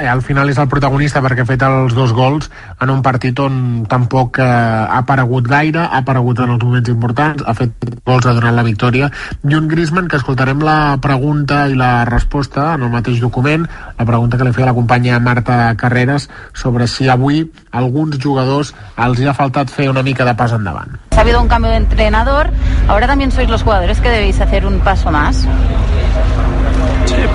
eh, 0.00 0.06
al 0.06 0.22
final 0.22 0.48
és 0.50 0.58
el 0.62 0.68
protagonista 0.70 1.20
perquè 1.24 1.42
ha 1.42 1.48
fet 1.48 1.62
els 1.66 1.96
dos 1.96 2.12
gols 2.14 2.46
en 2.80 2.92
un 2.92 3.02
partit 3.02 3.40
on 3.42 3.56
tampoc 3.90 4.38
eh, 4.38 4.46
ha 4.46 5.00
aparegut 5.00 5.48
gaire, 5.50 5.82
ha 5.82 5.98
aparegut 6.04 6.38
en 6.44 6.54
els 6.54 6.62
moments 6.62 6.92
importants, 6.92 7.42
ha 7.42 7.54
fet 7.58 7.74
gols, 8.06 8.28
ha 8.30 8.36
donat 8.36 8.54
la 8.54 8.64
victòria, 8.66 9.10
i 9.42 9.58
un 9.58 9.66
Griezmann 9.68 10.06
que 10.08 10.20
escoltarem 10.22 10.62
la 10.62 10.96
pregunta 11.02 11.64
i 11.66 11.74
la 11.74 12.04
resposta 12.06 12.70
en 12.76 12.86
el 12.86 12.94
mateix 12.94 13.18
document, 13.20 13.66
la 13.98 14.06
pregunta 14.06 14.38
que 14.38 14.46
li 14.46 14.54
feia 14.54 14.70
la 14.70 14.76
companya 14.78 15.18
Marta 15.18 15.74
Carreras 15.80 16.28
sobre 16.54 16.86
si 16.86 17.10
avui 17.10 17.42
alguns 17.72 18.20
jugadors 18.22 18.70
els 19.02 19.18
hi 19.18 19.26
ha 19.26 19.34
faltat 19.34 19.74
fer 19.74 19.90
una 19.90 20.06
mica 20.06 20.24
de 20.24 20.38
pas 20.38 20.54
endavant. 20.54 20.94
Ha 21.16 21.20
habido 21.26 21.42
un 21.42 21.48
cambio 21.48 21.72
de 21.72 21.82
entrenador, 21.82 22.50
ahora 22.86 23.08
también 23.08 23.32
sois 23.32 23.50
los 23.50 23.62
jugadores 23.62 24.00
que 24.00 24.10
debéis 24.10 24.40
hacer 24.40 24.64
un 24.64 24.78
paso 24.78 25.10
más. 25.10 25.46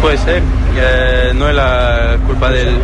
Puede 0.02 0.18
ser. 0.18 0.42
Eh, 0.78 1.34
no 1.36 1.50
es 1.50 1.56
la 1.56 2.18
culpa 2.26 2.50
del, 2.50 2.80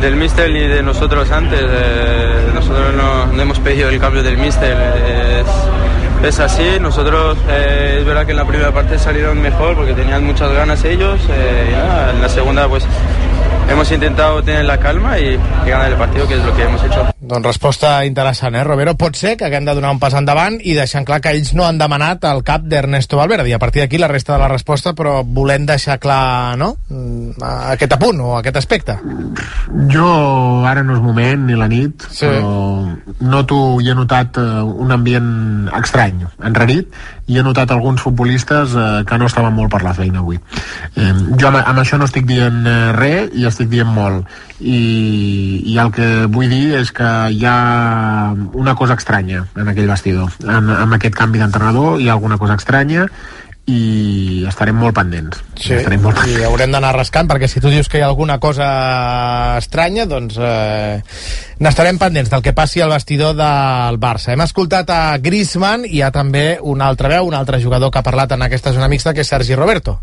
del 0.00 0.16
míster 0.16 0.50
ni 0.50 0.60
de 0.66 0.82
nosotros 0.82 1.30
antes. 1.30 1.60
Eh, 1.62 2.50
nosotros 2.52 2.94
no, 2.96 3.26
no, 3.26 3.42
hemos 3.42 3.60
pedido 3.60 3.88
el 3.88 4.00
cambio 4.00 4.22
del 4.22 4.38
míster. 4.38 4.76
Es, 6.22 6.26
es 6.28 6.40
así. 6.40 6.78
Nosotros 6.80 7.38
eh, 7.48 7.98
es 8.00 8.04
verdad 8.04 8.24
que 8.26 8.32
en 8.32 8.38
la 8.38 8.44
primera 8.44 8.72
parte 8.72 8.98
salieron 8.98 9.40
mejor 9.40 9.76
porque 9.76 9.92
tenían 9.94 10.24
muchas 10.24 10.52
ganas 10.52 10.84
ellos. 10.84 11.20
y 11.26 11.72
nada, 11.72 12.10
en 12.10 12.22
la 12.22 12.28
segunda 12.28 12.66
pues 12.68 12.84
hemos 13.70 13.90
intentado 13.92 14.42
tener 14.42 14.64
la 14.64 14.78
calma 14.78 15.18
y, 15.18 15.38
y 15.66 15.70
ganar 15.70 15.92
el 15.92 15.96
partido, 15.96 16.26
que 16.26 16.34
es 16.34 16.44
lo 16.44 16.54
que 16.56 16.62
hemos 16.62 16.82
hecho. 16.82 17.17
Doncs 17.20 17.46
resposta 17.46 18.04
interessant, 18.06 18.54
eh, 18.54 18.62
Romero? 18.62 18.92
Pot 18.94 19.16
ser 19.18 19.32
que 19.36 19.44
haguem 19.48 19.64
de 19.66 19.74
donar 19.74 19.90
un 19.90 19.98
pas 19.98 20.14
endavant 20.14 20.60
i 20.62 20.76
deixant 20.76 21.02
clar 21.04 21.18
que 21.20 21.32
ells 21.34 21.50
no 21.58 21.64
han 21.66 21.78
demanat 21.80 22.22
el 22.30 22.44
cap 22.46 22.62
d'Ernesto 22.62 23.18
Valverde. 23.18 23.48
I 23.50 23.56
a 23.56 23.58
partir 23.58 23.82
d'aquí 23.82 23.98
la 23.98 24.06
resta 24.06 24.36
de 24.36 24.38
la 24.38 24.48
resposta, 24.52 24.94
però 24.94 25.24
volem 25.26 25.66
deixar 25.66 25.98
clar, 25.98 26.54
no?, 26.56 26.76
aquest 27.74 27.96
apunt 27.98 28.20
o 28.22 28.36
aquest 28.38 28.60
aspecte. 28.62 28.94
Jo, 29.90 30.06
ara 30.62 30.84
no 30.86 30.94
és 30.94 31.02
moment, 31.02 31.42
ni 31.48 31.58
la 31.58 31.66
nit, 31.66 32.06
sí. 32.06 32.26
però 32.26 32.86
noto 33.18 33.80
i 33.82 33.90
he 33.90 33.98
notat 33.98 34.38
uh, 34.38 34.62
un 34.62 34.94
ambient 34.94 35.68
estrany, 35.74 36.22
enrarit, 36.46 36.94
i 37.26 37.36
he 37.36 37.42
notat 37.44 37.74
alguns 37.74 38.00
futbolistes 38.00 38.76
uh, 38.78 39.02
que 39.08 39.18
no 39.18 39.26
estaven 39.26 39.56
molt 39.58 39.74
per 39.74 39.82
la 39.82 39.92
feina 39.96 40.22
avui. 40.22 40.38
Eh, 40.94 41.10
jo 41.34 41.50
amb, 41.50 41.58
amb 41.60 41.82
això 41.82 41.98
no 41.98 42.06
estic 42.06 42.30
dient 42.30 42.62
uh, 42.62 42.92
res 42.96 43.34
i 43.34 43.44
estic 43.48 43.68
dient 43.74 43.90
molt. 43.90 44.30
I, 44.58 44.78
I 45.66 45.76
el 45.82 45.92
que 45.94 46.08
vull 46.32 46.48
dir 46.50 46.78
és 46.80 46.94
que 46.94 47.07
hi 47.30 47.42
ha 47.46 48.34
una 48.54 48.74
cosa 48.74 48.96
estranya 48.98 49.44
en 49.56 49.68
aquell 49.68 49.90
vestidor. 49.90 50.32
En, 50.44 50.70
amb 50.70 50.96
aquest 50.98 51.16
canvi 51.18 51.42
d'entrenador 51.42 52.00
hi 52.00 52.08
ha 52.08 52.16
alguna 52.16 52.38
cosa 52.38 52.58
estranya 52.58 53.08
i 53.68 54.44
estarem 54.48 54.76
molt 54.80 54.96
pendents. 54.96 55.42
Sí, 55.60 55.74
estarem 55.76 56.00
molt 56.00 56.16
pendents. 56.16 56.40
i 56.40 56.46
haurem 56.48 56.72
d'anar 56.72 56.94
rascant 56.96 57.28
perquè 57.28 57.48
si 57.50 57.60
tu 57.60 57.68
dius 57.72 57.90
que 57.92 58.00
hi 58.00 58.04
ha 58.04 58.08
alguna 58.08 58.38
cosa 58.40 58.68
estranya 59.60 60.06
doncs 60.08 60.38
eh, 60.40 61.02
n'estarem 61.60 62.00
pendents 62.00 62.32
del 62.32 62.44
que 62.44 62.56
passi 62.56 62.80
al 62.80 62.94
vestidor 62.94 63.36
del 63.36 64.00
Barça. 64.00 64.32
Hem 64.32 64.44
escoltat 64.46 64.90
a 64.94 65.00
Griezmann 65.20 65.84
i 65.84 65.98
hi 65.98 66.02
ha 66.02 66.12
també 66.14 66.46
un 66.62 66.80
altre 66.82 67.12
veu, 67.12 67.28
un 67.28 67.36
altre 67.36 67.60
jugador 67.60 67.92
que 67.92 68.00
ha 68.00 68.06
parlat 68.06 68.32
en 68.32 68.46
aquesta 68.48 68.72
zona 68.72 68.88
mixta 68.88 69.12
que 69.12 69.26
és 69.26 69.36
Sergi 69.36 69.58
Roberto. 69.58 69.98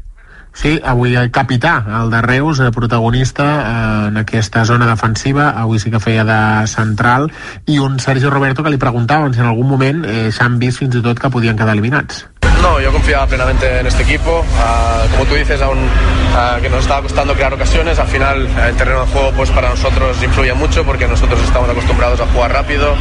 Sí, 0.55 0.77
avui 0.87 1.17
el 1.19 1.31
capità, 1.35 1.83
el 1.99 2.09
de 2.09 2.21
Reus, 2.23 2.61
el 2.63 2.71
protagonista 2.71 3.45
eh, 3.45 4.07
en 4.07 4.17
aquesta 4.23 4.63
zona 4.65 4.87
defensiva, 4.87 5.49
avui 5.51 5.81
sí 5.83 5.91
que 5.91 5.99
feia 5.99 6.23
de 6.23 6.39
central, 6.71 7.27
i 7.67 7.77
un 7.83 7.99
Sergio 7.99 8.31
Roberto 8.31 8.63
que 8.63 8.71
li 8.71 8.79
preguntaven 8.79 9.35
si 9.35 9.43
en 9.43 9.51
algun 9.51 9.67
moment 9.67 10.05
eh, 10.07 10.31
s'han 10.31 10.55
vist 10.63 10.79
fins 10.79 10.95
i 10.95 11.03
tot 11.03 11.19
que 11.19 11.33
podien 11.33 11.59
quedar 11.59 11.75
eliminats. 11.75 12.23
No, 12.61 12.79
yo 12.79 12.91
confiaba 12.91 13.27
plenamente 13.27 13.79
en 13.79 13.85
este 13.85 14.01
equipo. 14.01 14.39
Uh, 14.39 15.11
como 15.11 15.25
tú 15.25 15.35
dices, 15.35 15.61
aún 15.61 15.77
uh, 15.77 16.59
que 16.59 16.69
nos 16.69 16.79
estaba 16.79 17.01
costando 17.01 17.33
crear 17.35 17.53
ocasiones, 17.53 17.99
al 17.99 18.07
final 18.07 18.47
el 18.47 18.75
terreno 18.75 19.01
de 19.01 19.11
juego 19.11 19.31
pues 19.37 19.51
para 19.51 19.69
nosotros 19.69 20.17
influye 20.23 20.53
mucho 20.53 20.83
porque 20.83 21.07
nosotros 21.07 21.39
estamos 21.43 21.69
acostumbrados 21.69 22.19
a 22.21 22.25
jugar 22.27 22.53
rápido. 22.53 22.95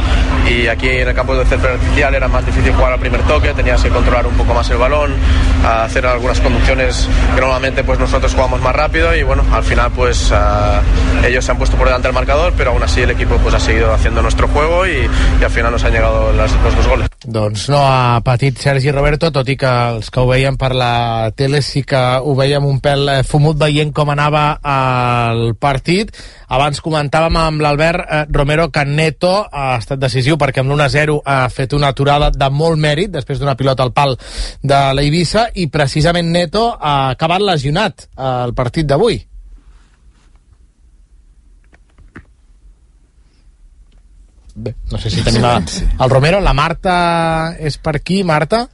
Y 0.47 0.67
aquí 0.67 0.89
en 0.89 1.07
el 1.07 1.15
campo 1.15 1.35
de 1.35 1.45
césped 1.45 1.69
artificial 1.69 2.13
era 2.13 2.27
más 2.27 2.45
difícil 2.45 2.73
jugar 2.73 2.93
al 2.93 2.99
primer 2.99 3.21
toque, 3.23 3.53
tenías 3.53 3.81
que 3.81 3.89
controlar 3.89 4.27
un 4.27 4.35
poco 4.35 4.53
más 4.53 4.69
el 4.69 4.77
balón, 4.77 5.13
uh, 5.63 5.67
hacer 5.85 6.05
algunas 6.05 6.39
conducciones 6.39 7.09
que 7.33 7.41
normalmente 7.45 7.83
pues 7.83 7.99
nosotros 7.99 8.33
jugamos 8.33 8.59
más 8.59 8.75
rápido 8.75 9.15
y 9.15 9.21
bueno, 9.21 9.43
al 9.51 9.63
final 9.63 9.91
pues 9.95 10.33
ellos 11.23 11.45
se 11.45 11.51
han 11.51 11.57
puesto 11.59 11.77
por 11.77 11.85
delante 11.85 12.07
del 12.07 12.15
marcador, 12.15 12.53
pero 12.57 12.71
aún 12.71 12.81
así 12.81 13.01
el 13.01 13.11
equipo 13.11 13.37
pues 13.37 13.53
ha 13.53 13.59
seguido 13.59 13.93
haciendo 13.93 14.23
nuestro 14.23 14.47
juego 14.47 14.87
y, 14.87 15.07
al 15.43 15.51
final 15.51 15.71
nos 15.71 15.83
han 15.83 15.91
llegado 15.91 16.33
los 16.33 16.75
dos 16.75 16.87
goles. 16.87 17.14
Doncs 17.25 17.63
no 17.73 17.79
ha 17.81 18.21
patit 18.21 18.59
Sergi 18.61 18.91
Roberto, 18.93 19.31
tot 19.33 19.47
i 19.49 19.55
que 19.57 19.69
els 19.95 20.11
que 20.13 20.21
ho 20.21 20.27
veiem 20.29 20.59
per 20.61 20.69
la 20.77 21.31
tele 21.33 21.63
sí 21.65 21.81
que 21.81 21.97
ho 22.21 22.35
veiem 22.37 22.67
un 22.69 22.77
pèl 22.83 23.09
fumut 23.25 23.57
veient 23.57 23.89
com 23.95 24.11
anava 24.13 24.43
el 24.61 25.55
partit. 25.57 26.13
Abans 26.53 26.83
comentàvem 26.85 27.39
amb 27.41 27.65
l'Albert 27.65 28.05
eh, 28.05 28.23
Romero 28.29 28.69
que 28.69 28.85
Neto 28.85 29.33
ha 29.49 29.73
estat 29.79 30.01
decisiu 30.01 30.37
perquè 30.37 30.61
amb 30.61 30.75
l'1-0 30.75 31.19
ha 31.25 31.41
fet 31.49 31.73
una 31.73 31.89
aturada 31.89 32.29
de 32.29 32.49
molt 32.53 32.77
mèrit 32.77 33.09
després 33.17 33.41
d'una 33.41 33.57
pilota 33.57 33.81
al 33.81 33.95
pal 33.95 34.13
de 34.61 34.81
l'Eivissa 34.93 35.49
i 35.55 35.65
precisament 35.73 36.29
Neto 36.29 36.67
ha 36.77 37.15
acabat 37.15 37.41
lesionat 37.41 38.11
al 38.15 38.53
partit 38.53 38.85
d'avui. 38.85 39.23
Bé, 44.55 44.73
no 44.91 44.97
sé 44.97 45.11
si 45.11 45.21
tenim 45.21 45.43
la, 45.43 45.59
el 45.59 46.09
Romero. 46.09 46.39
La 46.39 46.55
Marta 46.55 46.95
és 47.59 47.75
per 47.77 47.97
aquí, 47.99 48.23
Marta? 48.23 48.65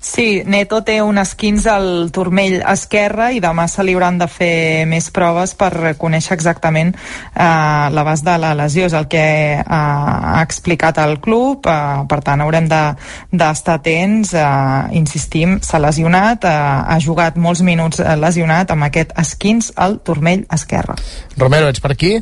Sí, 0.00 0.44
Neto 0.46 0.78
té 0.86 1.00
un 1.02 1.18
esquins 1.18 1.64
al 1.66 2.12
turmell 2.14 2.60
esquerre 2.70 3.32
i 3.34 3.40
demà 3.42 3.64
se 3.66 3.82
li 3.82 3.96
hauran 3.96 4.20
de 4.20 4.28
fer 4.30 4.86
més 4.86 5.08
proves 5.10 5.56
per 5.58 5.96
conèixer 5.98 6.36
exactament 6.36 6.92
eh, 6.94 7.88
l'abast 7.90 8.22
de 8.24 8.36
la 8.38 8.52
lesió, 8.54 8.86
és 8.86 8.94
el 8.94 9.08
que 9.10 9.24
eh, 9.58 9.64
ha 9.66 10.38
explicat 10.44 11.02
el 11.02 11.18
club, 11.18 11.66
eh, 11.66 12.06
per 12.06 12.20
tant 12.22 12.46
haurem 12.46 12.70
d'estar 12.70 13.34
de, 13.34 13.74
atents, 13.74 14.32
eh, 14.38 14.96
insistim, 15.02 15.58
s'ha 15.66 15.82
lesionat, 15.82 16.46
eh, 16.46 16.56
ha 16.94 17.02
jugat 17.02 17.34
molts 17.34 17.66
minuts 17.66 17.98
eh, 17.98 18.14
lesionat 18.22 18.70
amb 18.70 18.86
aquest 18.86 19.18
esquins 19.18 19.74
al 19.74 19.98
turmell 20.06 20.46
esquerre. 20.54 20.94
Romero, 21.36 21.74
ets 21.74 21.82
per 21.82 21.96
aquí? 21.98 22.20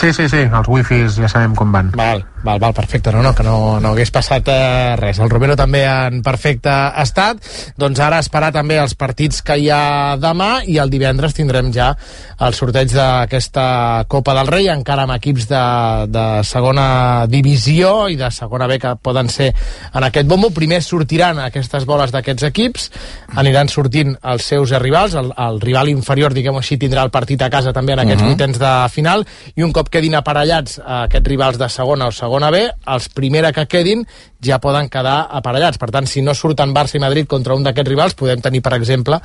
Sí, 0.00 0.12
sí, 0.16 0.28
sí, 0.32 0.46
els 0.48 0.68
wifis 0.72 1.18
ja 1.20 1.28
sabem 1.28 1.54
com 1.58 1.72
van. 1.74 1.90
Val, 1.98 2.22
val, 2.42 2.58
val, 2.58 2.72
perfecte, 2.74 3.12
no, 3.12 3.22
no, 3.22 3.34
que 3.34 3.42
no, 3.42 3.80
no 3.80 3.92
hagués 3.92 4.10
passat 4.14 4.48
eh, 4.48 4.96
res. 4.96 5.18
El 5.20 5.30
Romero 5.30 5.56
també 5.58 5.82
en 5.88 6.22
perfecte 6.24 6.72
estat. 7.02 7.42
Doncs 7.80 8.00
ara 8.00 8.20
esperar 8.22 8.50
també 8.54 8.78
els 8.80 8.94
partits 8.98 9.42
que 9.44 9.58
hi 9.60 9.68
ha 9.70 10.16
demà 10.20 10.62
i 10.64 10.78
el 10.80 10.90
divendres 10.92 11.36
tindrem 11.36 11.70
ja 11.74 11.92
el 12.40 12.56
sorteig 12.56 12.92
d'aquesta 12.94 14.06
Copa 14.08 14.34
del 14.38 14.48
Rei, 14.48 14.70
encara 14.72 15.04
amb 15.04 15.14
equips 15.18 15.48
de, 15.50 15.64
de 16.08 16.24
segona 16.48 17.26
divisió 17.28 18.08
i 18.08 18.16
de 18.16 18.30
segona 18.32 18.68
B 18.70 18.78
que 18.80 18.94
poden 19.02 19.28
ser 19.28 19.50
en 19.92 20.06
aquest 20.08 20.28
bombo. 20.28 20.50
Primer 20.56 20.80
sortiran 20.84 21.42
aquestes 21.44 21.84
boles 21.88 22.14
d'aquests 22.14 22.48
equips, 22.48 22.88
aniran 23.40 23.68
sortint 23.68 24.16
els 24.32 24.48
seus 24.48 24.72
rivals, 24.80 25.18
el, 25.20 25.32
el 25.36 25.60
rival 25.60 25.92
inferior, 25.92 26.32
diguem-ho 26.32 26.62
així, 26.64 26.80
tindrà 26.80 27.04
el 27.04 27.12
partit 27.12 27.42
a 27.44 27.50
casa 27.52 27.74
també 27.76 27.92
en 27.92 28.04
aquests 28.06 28.22
uh 28.22 28.26
-huh. 28.26 28.34
vuitens 28.34 28.58
de 28.58 28.72
final, 28.88 29.26
i 29.54 29.62
un 29.62 29.72
cop 29.72 29.90
quedin 29.90 30.14
aparellats 30.14 30.78
eh, 30.78 30.82
aquests 31.04 31.28
rivals 31.28 31.58
de 31.58 31.68
segona 31.68 32.08
o 32.08 32.12
segona 32.12 32.29
B, 32.30 32.62
els 32.86 33.08
primera 33.08 33.52
que 33.52 33.66
quedin 33.66 34.04
ja 34.40 34.58
poden 34.60 34.88
quedar 34.88 35.28
aparellats. 35.30 35.78
Per 35.78 35.90
tant, 35.90 36.06
si 36.06 36.22
no 36.22 36.34
surten 36.34 36.72
Barça 36.74 36.96
i 36.96 37.02
Madrid 37.02 37.28
contra 37.28 37.54
un 37.54 37.64
d'aquests 37.66 37.90
rivals, 37.90 38.14
podem 38.14 38.40
tenir, 38.40 38.62
per 38.62 38.74
exemple, 38.78 39.20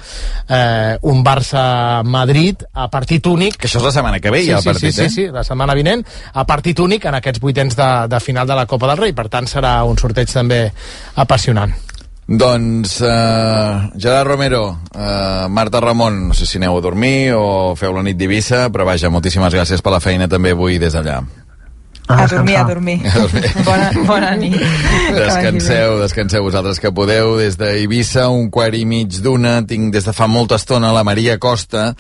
eh, 0.50 0.98
un 1.02 1.24
Barça-Madrid 1.24 2.66
a 2.74 2.90
partit 2.90 3.26
únic. 3.28 3.58
Que 3.58 3.70
això 3.70 3.80
és 3.80 3.88
la 3.88 3.96
setmana 3.96 4.20
que 4.20 4.32
ve, 4.32 4.44
sí, 4.44 4.52
ja, 4.52 4.58
el 4.58 4.66
sí, 4.66 4.70
partit, 4.74 4.94
sí, 4.94 5.02
eh? 5.02 5.10
sí, 5.10 5.22
sí, 5.26 5.28
la 5.32 5.44
setmana 5.48 5.76
vinent, 5.78 6.06
a 6.34 6.46
partit 6.46 6.80
únic 6.80 7.06
en 7.06 7.20
aquests 7.22 7.42
vuitens 7.44 7.78
de, 7.78 7.90
de 8.12 8.20
final 8.20 8.48
de 8.48 8.56
la 8.56 8.66
Copa 8.66 8.92
del 8.92 9.04
Rei. 9.06 9.16
Per 9.18 9.30
tant, 9.30 9.48
serà 9.48 9.78
un 9.88 10.00
sorteig 10.02 10.32
també 10.32 10.66
apassionant. 11.16 11.76
Doncs, 12.26 13.02
uh, 13.02 13.92
Gerard 14.02 14.28
Romero, 14.28 14.80
uh, 14.96 15.48
Marta 15.48 15.80
Ramon, 15.80 16.28
no 16.30 16.34
sé 16.34 16.48
si 16.50 16.58
aneu 16.58 16.80
a 16.80 16.82
dormir 16.82 17.36
o 17.38 17.76
feu 17.78 17.94
la 17.94 18.02
nit 18.02 18.18
d'Ibissa, 18.18 18.66
però 18.74 18.88
vaja, 18.88 19.14
moltíssimes 19.14 19.54
gràcies 19.54 19.86
per 19.86 19.94
la 19.94 20.02
feina 20.02 20.28
també 20.28 20.56
avui 20.58 20.82
des 20.82 20.98
d'allà. 20.98 21.20
A 22.08 22.28
dormir, 22.28 22.56
a 22.58 22.64
dormir. 22.64 23.02
A 23.06 23.18
dormir. 23.18 23.52
Bona, 23.66 23.92
bona 24.06 24.36
nit. 24.38 24.54
Descanseu, 25.16 25.98
descanseu 26.04 26.44
vosaltres 26.46 26.80
que 26.80 26.92
podeu. 26.94 27.34
Des 27.42 27.58
d'Eivissa, 27.58 28.28
un 28.30 28.52
quart 28.54 28.78
i 28.78 28.86
mig 28.86 29.18
d'una, 29.26 29.58
tinc 29.66 29.90
des 29.94 30.06
de 30.06 30.14
fa 30.14 30.28
molta 30.30 30.60
estona 30.62 30.94
la 30.94 31.04
Maria 31.08 31.40
Costa, 31.42 31.94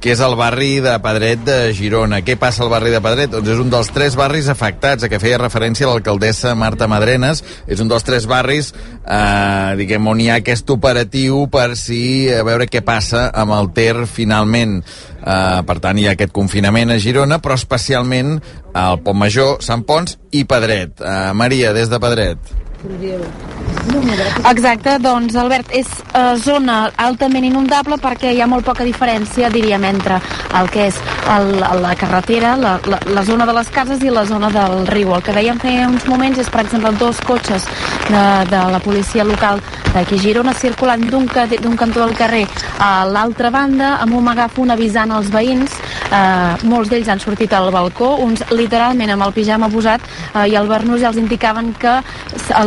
que 0.00 0.14
és 0.14 0.20
el 0.24 0.32
barri 0.40 0.78
de 0.80 0.94
Pedret 1.04 1.42
de 1.44 1.58
Girona. 1.76 2.22
Què 2.24 2.38
passa 2.40 2.64
al 2.64 2.72
barri 2.72 2.92
de 2.92 3.02
Pedret? 3.04 3.34
Doncs 3.34 3.52
és 3.52 3.60
un 3.60 3.68
dels 3.72 3.90
tres 3.92 4.16
barris 4.16 4.48
afectats 4.48 5.04
a 5.04 5.10
què 5.12 5.20
feia 5.20 5.40
referència 5.42 5.90
l'alcaldessa 5.90 6.54
Marta 6.56 6.88
Madrenes. 6.88 7.44
És 7.68 7.84
un 7.84 7.90
dels 7.92 8.06
tres 8.08 8.24
barris 8.30 8.72
eh, 8.72 9.76
diguem, 9.76 10.08
on 10.08 10.24
hi 10.24 10.30
ha 10.30 10.40
aquest 10.40 10.72
operatiu 10.72 11.44
per 11.52 11.74
si 11.76 12.30
a 12.32 12.40
veure 12.48 12.70
què 12.70 12.80
passa 12.80 13.28
amb 13.28 13.52
el 13.58 13.68
Ter 13.76 14.06
finalment. 14.08 14.80
Eh, 15.20 15.60
per 15.68 15.76
tant, 15.84 16.00
hi 16.00 16.08
ha 16.08 16.16
aquest 16.16 16.32
confinament 16.32 16.94
a 16.94 16.98
Girona, 17.02 17.42
però 17.44 17.60
especialment 17.60 18.38
al 18.74 19.00
Pont 19.04 19.18
Major, 19.18 19.58
Sant 19.64 19.84
Pons 19.86 20.18
i 20.36 20.44
Pedret. 20.48 21.00
Eh, 21.00 21.32
Maria, 21.34 21.72
des 21.76 21.90
de 21.90 22.00
Pedret. 22.02 22.52
Exacte, 24.50 24.96
doncs 25.02 25.34
Albert, 25.36 25.72
és 25.76 25.88
eh, 26.14 26.36
zona 26.40 26.78
altament 27.00 27.44
inundable 27.44 27.98
perquè 28.00 28.32
hi 28.34 28.40
ha 28.40 28.48
molt 28.50 28.64
poca 28.64 28.86
diferència, 28.86 29.50
diríem, 29.52 29.84
entre 29.88 30.20
el 30.60 30.70
que 30.72 30.86
és 30.88 31.00
el, 31.34 31.52
la 31.60 31.94
carretera, 31.98 32.54
la, 32.60 32.76
la, 32.90 33.00
la 33.10 33.24
zona 33.26 33.46
de 33.48 33.56
les 33.56 33.70
cases 33.74 34.02
i 34.04 34.12
la 34.12 34.24
zona 34.28 34.50
del 34.54 34.86
riu. 34.90 35.14
El 35.16 35.24
que 35.26 35.34
dèiem 35.36 35.60
feia 35.62 35.88
uns 35.90 36.06
moments 36.08 36.40
és, 36.40 36.50
per 36.52 36.64
exemple, 36.64 36.92
dos 37.00 37.20
cotxes 37.26 37.68
de, 38.08 38.24
de 38.50 38.64
la 38.74 38.80
policia 38.84 39.26
local 39.28 39.60
d'aquí 39.90 40.20
Girona 40.22 40.54
circulant 40.54 41.02
d'un 41.10 41.26
cantó 41.26 42.04
del 42.04 42.14
carrer 42.14 42.44
a 42.78 43.04
l'altra 43.08 43.50
banda 43.50 43.96
amb 44.04 44.14
un 44.18 44.24
megàfon 44.28 44.70
avisant 44.70 45.10
els 45.16 45.30
veïns 45.34 45.74
eh, 46.10 46.66
molts 46.70 46.92
d'ells 46.92 47.10
han 47.10 47.22
sortit 47.22 47.52
al 47.56 47.70
balcó 47.74 48.12
uns 48.22 48.44
literalment 48.54 49.10
amb 49.10 49.26
el 49.26 49.34
pijama 49.34 49.70
posat 49.72 50.04
eh, 50.06 50.46
i 50.52 50.54
el 50.60 50.70
Bernús 50.70 51.02
ja 51.02 51.10
els 51.10 51.18
indicaven 51.18 51.72
que 51.80 51.96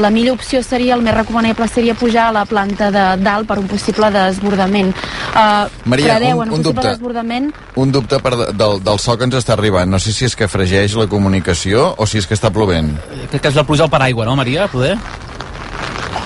la 0.03 0.11
millor 0.11 0.35
opció 0.35 0.61
seria, 0.65 0.97
el 0.97 1.03
més 1.05 1.15
recomanable 1.15 1.67
seria 1.71 1.95
pujar 1.95 2.27
a 2.29 2.35
la 2.35 2.43
planta 2.49 2.91
de 2.91 3.05
dalt 3.23 3.47
per 3.47 3.57
un 3.61 3.69
possible 3.71 4.09
desbordament 4.13 4.91
eh, 4.91 5.87
Maria, 5.89 6.17
predeuen 6.17 6.49
un, 6.49 6.53
un, 6.53 6.59
possible 6.59 6.73
dubte. 6.73 6.89
desbordament 6.89 7.51
Un 7.79 7.95
dubte 7.95 8.19
per, 8.23 8.35
del, 8.51 8.79
del 8.83 8.99
so 8.99 9.15
que 9.17 9.27
ens 9.27 9.39
està 9.39 9.55
arribant. 9.55 9.89
No 9.89 9.99
sé 10.01 10.13
si 10.13 10.27
és 10.27 10.35
que 10.37 10.49
fregeix 10.51 10.97
la 10.99 11.07
comunicació 11.09 11.93
o 11.97 12.07
si 12.09 12.19
és 12.21 12.27
que 12.29 12.35
està 12.37 12.51
plovent. 12.53 12.91
Crec 13.31 13.41
que 13.41 13.53
és 13.53 13.57
la 13.57 13.65
pluja 13.67 13.87
al 13.87 13.93
paraigua, 13.93 14.27
no, 14.27 14.35
Maria? 14.39 14.67
Poder? 14.71 14.97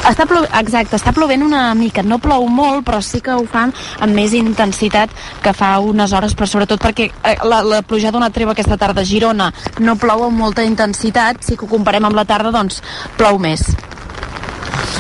Està 0.07 0.27
plou... 0.29 0.45
Exacte, 0.59 0.95
està 0.95 1.11
plovent 1.15 1.43
una 1.43 1.73
mica. 1.75 2.03
No 2.03 2.19
plou 2.23 2.47
molt, 2.47 2.85
però 2.87 3.01
sí 3.03 3.19
que 3.23 3.35
ho 3.35 3.43
fan 3.49 3.73
amb 3.99 4.15
més 4.15 4.35
intensitat 4.37 5.11
que 5.43 5.53
fa 5.57 5.75
unes 5.83 6.13
hores, 6.15 6.35
però 6.37 6.47
sobretot 6.49 6.81
perquè 6.83 7.09
eh, 7.11 7.35
la, 7.43 7.61
la 7.65 7.81
pluja 7.83 8.11
ha 8.11 8.15
donat 8.15 8.35
treva 8.35 8.55
aquesta 8.55 8.79
tarda 8.79 9.03
a 9.03 9.07
Girona. 9.07 9.51
No 9.83 9.97
plou 9.99 10.27
amb 10.29 10.39
molta 10.39 10.65
intensitat, 10.67 11.43
si 11.43 11.57
que 11.57 11.67
ho 11.67 11.71
comparem 11.71 12.07
amb 12.07 12.17
la 12.17 12.25
tarda, 12.29 12.53
doncs 12.55 12.81
plou 13.19 13.39
més. 13.41 13.67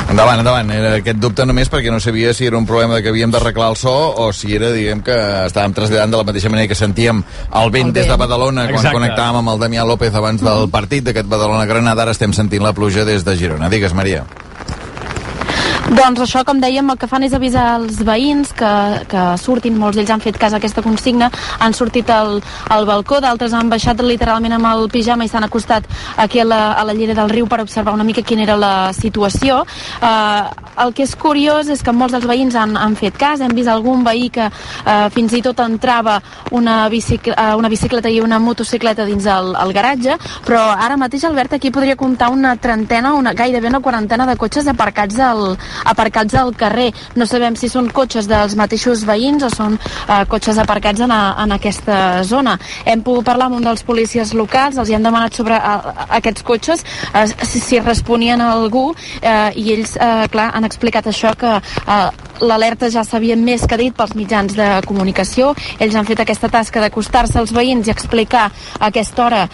Endavant, 0.07 0.39
endavant. 0.39 0.69
Era 0.71 0.93
aquest 1.01 1.19
dubte 1.19 1.45
només 1.47 1.69
perquè 1.71 1.91
no 1.91 1.99
sabia 2.03 2.33
si 2.35 2.47
era 2.47 2.57
un 2.57 2.65
problema 2.67 2.95
de 2.95 3.03
que 3.03 3.11
havíem 3.11 3.31
d'arreglar 3.33 3.69
el 3.73 3.77
so 3.79 3.93
o 4.23 4.29
si 4.33 4.55
era, 4.55 4.71
diguem, 4.71 5.03
que 5.03 5.15
estàvem 5.49 5.75
traslladant 5.75 6.15
de 6.15 6.21
la 6.21 6.27
mateixa 6.27 6.51
manera 6.53 6.71
que 6.71 6.79
sentíem 6.79 7.21
el 7.21 7.71
vent, 7.75 7.91
El 7.91 7.95
des 7.99 8.07
de 8.07 8.13
vent. 8.13 8.23
Badalona 8.23 8.67
quan 8.69 8.79
Exacte. 8.79 8.97
connectàvem 8.99 9.41
amb 9.41 9.53
el 9.53 9.63
Damià 9.65 9.87
López 9.87 10.15
abans 10.15 10.43
del 10.43 10.69
partit 10.73 11.07
d'aquest 11.07 11.27
Badalona-Granada. 11.27 12.07
Ara 12.07 12.15
estem 12.15 12.35
sentint 12.35 12.63
la 12.63 12.73
pluja 12.73 13.05
des 13.05 13.27
de 13.27 13.35
Girona. 13.39 13.69
Digues, 13.69 13.93
Maria. 13.93 14.23
Doncs 15.87 16.19
això, 16.19 16.41
com 16.43 16.57
dèiem, 16.59 16.89
el 16.91 16.97
que 16.99 17.07
fan 17.07 17.23
és 17.23 17.31
avisar 17.31 17.77
els 17.77 18.01
veïns 18.03 18.49
que, 18.51 18.71
que 19.07 19.21
surtin, 19.39 19.77
molts 19.79 19.95
d'ells 19.95 20.09
han 20.11 20.19
fet 20.19 20.35
cas 20.35 20.51
a 20.51 20.57
aquesta 20.59 20.81
consigna, 20.83 21.29
han 21.63 21.71
sortit 21.71 22.09
al, 22.11 22.41
al 22.75 22.83
balcó, 22.89 23.21
d'altres 23.23 23.53
han 23.55 23.69
baixat 23.71 24.03
literalment 24.03 24.57
amb 24.57 24.67
el 24.67 24.89
pijama 24.91 25.23
i 25.23 25.31
s'han 25.31 25.47
acostat 25.47 25.87
aquí 26.19 26.41
a 26.43 26.45
la, 26.45 26.59
a 26.75 26.83
la 26.83 26.95
llera 26.97 27.15
del 27.15 27.31
riu 27.31 27.47
per 27.47 27.61
observar 27.63 27.93
una 27.95 28.03
mica 28.03 28.21
quina 28.21 28.43
era 28.43 28.57
la 28.59 28.71
situació. 28.91 29.61
Eh, 30.03 30.65
el 30.83 30.91
que 30.93 31.05
és 31.07 31.13
curiós 31.15 31.71
és 31.71 31.79
que 31.81 31.95
molts 31.95 32.17
dels 32.17 32.27
veïns 32.27 32.59
han, 32.59 32.75
han 32.75 32.99
fet 32.99 33.15
cas, 33.17 33.39
hem 33.39 33.55
vist 33.55 33.71
algun 33.71 34.03
veí 34.03 34.27
que 34.27 34.49
eh, 34.51 35.07
fins 35.15 35.37
i 35.39 35.41
tot 35.45 35.63
entrava 35.63 36.17
una, 36.51 36.81
bicic 36.91 37.31
eh, 37.31 37.47
una 37.55 37.71
bicicleta 37.71 38.11
i 38.11 38.19
una 38.19 38.41
motocicleta 38.43 39.07
dins 39.07 39.25
el, 39.31 39.53
el 39.55 39.73
garatge, 39.79 40.19
però 40.43 40.67
ara 40.75 40.99
mateix, 40.99 41.23
Albert, 41.31 41.55
aquí 41.55 41.71
podria 41.71 41.95
comptar 41.95 42.27
una 42.35 42.57
trentena, 42.59 43.15
una, 43.15 43.31
gairebé 43.31 43.71
una 43.71 43.79
quarantena 43.79 44.27
de 44.27 44.35
cotxes 44.35 44.67
aparcats 44.67 45.23
al, 45.23 45.55
aparcats 45.85 46.35
al 46.35 46.53
carrer. 46.55 46.91
No 47.15 47.25
sabem 47.25 47.55
si 47.55 47.69
són 47.69 47.89
cotxes 47.93 48.27
dels 48.29 48.55
mateixos 48.59 49.03
veïns 49.07 49.43
o 49.43 49.51
són 49.53 49.77
eh, 49.77 50.23
cotxes 50.29 50.57
aparcats 50.61 51.03
en, 51.03 51.11
a, 51.11 51.35
en 51.43 51.55
aquesta 51.55 52.23
zona. 52.27 52.57
Hem 52.85 53.03
pogut 53.05 53.27
parlar 53.27 53.49
amb 53.49 53.59
un 53.59 53.67
dels 53.67 53.83
policies 53.87 54.33
locals, 54.37 54.77
els 54.77 54.89
hi 54.89 54.97
han 54.97 55.07
demanat 55.07 55.37
sobre 55.37 55.57
eh, 55.57 55.95
aquests 56.19 56.45
cotxes 56.47 56.85
eh, 57.13 57.25
si, 57.43 57.61
si 57.63 57.81
responien 57.83 58.41
a 58.41 58.51
algú 58.55 58.89
eh, 59.21 59.51
i 59.55 59.73
ells, 59.75 59.97
eh, 59.97 60.27
clar, 60.33 60.51
han 60.55 60.67
explicat 60.67 61.09
això 61.09 61.33
que 61.37 61.57
eh, 61.57 62.01
l'alerta 62.41 62.89
ja 62.93 63.03
s'havia 63.05 63.37
més 63.39 63.65
que 63.67 63.79
dit 63.79 63.95
pels 63.95 64.13
mitjans 64.17 64.53
de 64.57 64.67
comunicació. 64.87 65.53
Ells 65.79 65.95
han 65.97 66.07
fet 66.07 66.21
aquesta 66.23 66.51
tasca 66.53 66.83
d'acostar-se 66.83 67.39
als 67.39 67.53
veïns 67.55 67.87
i 67.87 67.93
explicar 67.93 68.47
a 68.49 68.91
aquesta 68.91 69.25
hora 69.25 69.47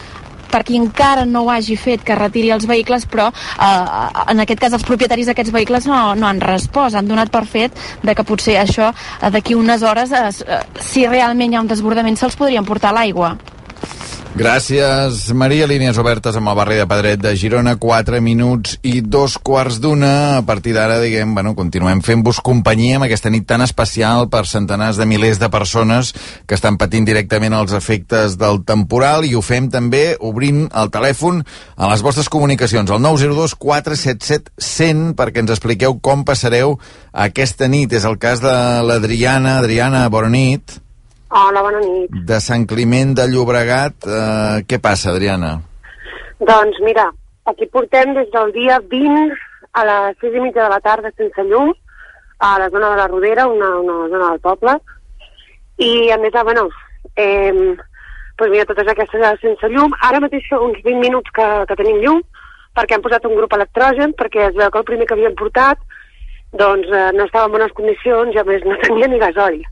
per 0.54 0.63
qui 0.68 0.78
encara 0.78 1.26
no 1.26 1.44
ho 1.44 1.52
hagi 1.54 1.78
fet 1.80 2.04
que 2.06 2.18
retiri 2.20 2.52
els 2.54 2.68
vehicles, 2.70 3.08
però 3.10 3.30
eh, 3.34 4.24
en 4.34 4.44
aquest 4.46 4.62
cas 4.62 4.78
els 4.78 4.86
propietaris 4.86 5.32
d'aquests 5.32 5.56
vehicles 5.56 5.89
no, 5.89 6.04
no 6.20 6.30
han 6.30 6.44
respost, 6.44 6.98
han 7.00 7.10
donat 7.10 7.34
per 7.34 7.46
fet 7.50 7.82
de 8.04 8.13
que 8.13 8.28
potser 8.28 8.60
això 8.62 8.92
eh, 8.94 9.32
d'aquí 9.34 9.58
unes 9.58 9.84
hores, 9.84 10.13
eh, 10.13 10.30
eh, 10.30 10.62
si 10.84 11.08
realment 11.10 11.54
hi 11.54 11.60
ha 11.60 11.66
un 11.66 11.72
desbordament, 11.72 12.20
se'ls 12.20 12.38
podrien 12.38 12.66
portar 12.68 12.94
l'aigua. 12.94 13.34
Gràcies, 14.34 15.28
Maria. 15.38 15.67
Línies 15.69 16.00
obertes 16.02 16.34
amb 16.39 16.50
el 16.50 16.56
barri 16.58 16.80
de 16.80 16.88
Pedret 16.89 17.19
de 17.22 17.36
Girona, 17.38 17.76
4 17.78 18.17
minuts 18.26 18.80
i 18.82 19.04
dos 19.06 19.36
quarts 19.38 19.78
d'una. 19.78 20.39
A 20.39 20.41
partir 20.41 20.72
d'ara, 20.74 20.96
diguem, 20.98 21.36
bueno, 21.38 21.52
continuem 21.54 22.02
fent-vos 22.02 22.39
companyia 22.41 22.98
amb 22.98 23.06
aquesta 23.06 23.30
nit 23.30 23.46
tan 23.46 23.62
especial 23.62 24.32
per 24.34 24.48
centenars 24.50 24.98
de 24.98 25.06
milers 25.06 25.38
de 25.38 25.52
persones 25.54 26.15
que 26.50 26.58
estan 26.58 26.80
patint 26.82 27.06
directament 27.06 27.54
els 27.54 27.78
efectes 27.78 28.34
del 28.41 28.63
temporal 28.65 29.22
i 29.30 29.36
ho 29.38 29.43
fem 29.46 29.67
també 29.69 30.15
obrint 30.17 30.63
el 30.74 30.89
telèfon 30.89 31.43
a 31.78 31.91
les 31.93 32.02
vostres 32.02 32.26
comunicacions, 32.26 32.89
al 32.89 33.06
902 33.06 33.54
477 33.54 34.50
100 34.58 35.12
perquè 35.19 35.46
ens 35.46 35.54
expliqueu 35.54 36.00
com 36.02 36.26
passareu 36.26 36.80
aquesta 37.13 37.69
nit. 37.69 37.93
És 37.93 38.10
el 38.10 38.17
cas 38.17 38.41
de 38.41 38.56
l'Adriana. 38.82 39.60
Adriana, 39.62 40.08
bona 40.10 40.34
nit. 40.34 40.82
Hola, 41.34 41.63
bona 41.65 41.80
nit. 41.82 42.12
De 42.30 42.38
Sant 42.46 42.67
Climent 42.69 43.15
de 43.17 43.24
Llobregat, 43.26 44.06
eh, 44.06 44.60
què 44.69 44.78
passa, 44.78 45.10
Adriana? 45.10 45.56
Doncs 46.38 46.78
mira, 46.86 47.08
aquí 47.50 47.65
portem 47.74 48.13
des 48.13 48.30
del 48.36 48.52
dia 48.54 48.78
20 48.91 49.34
a 49.74 49.86
les 49.89 50.19
6 50.22 50.38
i 50.38 50.43
mitja 50.43 50.62
de 50.62 50.69
la 50.69 50.80
tarda 50.80 51.10
sense 51.17 51.48
llum, 51.50 51.74
a 52.38 52.52
la 52.60 52.69
zona 52.69 52.91
de 52.91 53.02
la 53.02 53.08
Rodera, 53.08 53.48
una, 53.48 53.72
una 53.80 53.98
zona 54.13 54.30
del 54.30 54.43
poble, 54.46 54.78
i 55.82 56.12
a 56.13 56.19
més, 56.22 56.38
ah, 56.38 56.46
bueno, 56.46 56.67
eh, 57.15 57.50
doncs 58.38 58.52
mira, 58.54 58.69
totes 58.69 58.93
aquestes 58.93 59.41
sense 59.41 59.74
llum, 59.74 59.98
ara 60.06 60.22
mateix 60.22 60.46
fa 60.52 60.62
uns 60.62 60.86
20 60.86 61.02
minuts 61.02 61.34
que, 61.34 61.50
que 61.65 61.82
tenim 61.82 61.98
llum, 62.06 62.22
perquè 62.78 63.00
hem 63.00 63.10
posat 63.10 63.26
un 63.26 63.39
grup 63.41 63.58
electrogen, 63.58 64.13
perquè 64.22 64.52
es 64.52 64.58
veu 64.62 64.69
que 64.69 64.84
el 64.86 64.89
primer 64.91 65.10
que 65.10 65.17
havíem 65.17 65.34
portat 65.41 65.82
doncs 66.54 66.86
eh, 66.93 67.10
no 67.17 67.26
estava 67.26 67.50
en 67.50 67.58
bones 67.58 67.74
condicions 67.74 68.36
i 68.36 68.38
a 68.38 68.46
més 68.46 68.62
no 68.69 68.78
tenia 68.86 69.10
ni 69.10 69.17
gasoil. 69.17 69.63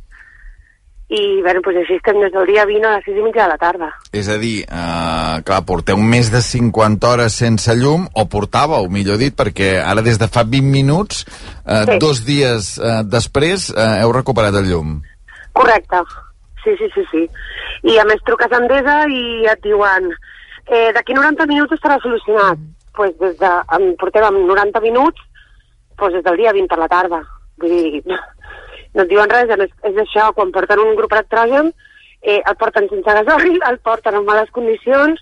I 1.11 1.41
bé, 1.43 1.51
doncs 1.57 1.75
així 1.81 1.97
estem 1.99 2.21
des 2.23 2.31
del 2.31 2.45
dia 2.47 2.63
20 2.65 2.85
a 2.87 2.93
les 2.95 3.03
6 3.09 3.17
i 3.19 3.23
mitja 3.25 3.43
de 3.43 3.51
la 3.51 3.57
tarda. 3.59 3.89
És 4.15 4.29
a 4.31 4.37
dir, 4.39 4.61
eh, 4.63 5.41
clar, 5.43 5.61
porteu 5.67 5.97
més 5.99 6.29
de 6.31 6.39
50 6.39 7.09
hores 7.09 7.35
sense 7.35 7.75
llum, 7.75 8.05
o 8.15 8.23
portàveu, 8.31 8.87
millor 8.87 9.17
dit, 9.19 9.35
perquè 9.35 9.73
ara 9.83 10.01
des 10.05 10.17
de 10.21 10.29
fa 10.31 10.45
20 10.47 10.71
minuts, 10.71 11.25
eh, 11.65 11.83
Sí. 11.89 11.97
dos 11.99 12.23
dies 12.25 12.77
eh, 12.79 13.01
després, 13.03 13.69
eh, 13.75 14.01
heu 14.03 14.13
recuperat 14.13 14.55
el 14.55 14.69
llum. 14.71 15.01
Correcte. 15.51 15.99
Sí, 16.63 16.71
sí, 16.77 16.87
sí, 16.95 17.03
sí. 17.11 17.27
I 17.91 17.97
a 17.99 18.05
més 18.05 18.21
truques 18.23 18.51
a 18.51 18.57
Endesa 18.61 19.01
i 19.09 19.45
et 19.51 19.61
diuen 19.65 20.11
eh, 20.67 20.91
d'aquí 20.93 21.13
90 21.13 21.45
minuts 21.47 21.73
estarà 21.73 21.99
solucionat. 21.99 22.55
Doncs 22.57 22.77
pues 22.95 23.11
des 23.19 23.37
de, 23.39 23.51
em 23.75 23.95
portem 23.97 24.23
amb 24.23 24.47
90 24.47 24.79
minuts 24.79 25.19
pues 25.97 26.13
des 26.13 26.23
del 26.23 26.37
dia 26.37 26.53
20 26.53 26.67
per 26.67 26.77
la 26.79 26.87
tarda. 26.87 27.21
Vull 27.57 27.69
dir, 27.69 28.03
no 28.95 29.05
et 29.05 29.09
diuen 29.11 29.31
res, 29.31 29.51
és 29.87 30.01
això, 30.03 30.31
quan 30.35 30.51
porten 30.51 30.81
un 30.83 30.95
grup 30.99 31.13
electrogen, 31.15 31.71
eh, 32.21 32.39
el 32.39 32.57
porten 32.59 32.89
sense 32.89 33.17
gasoil, 33.19 33.59
el 33.69 33.79
porten 33.79 34.17
en 34.19 34.25
males 34.25 34.51
condicions, 34.51 35.21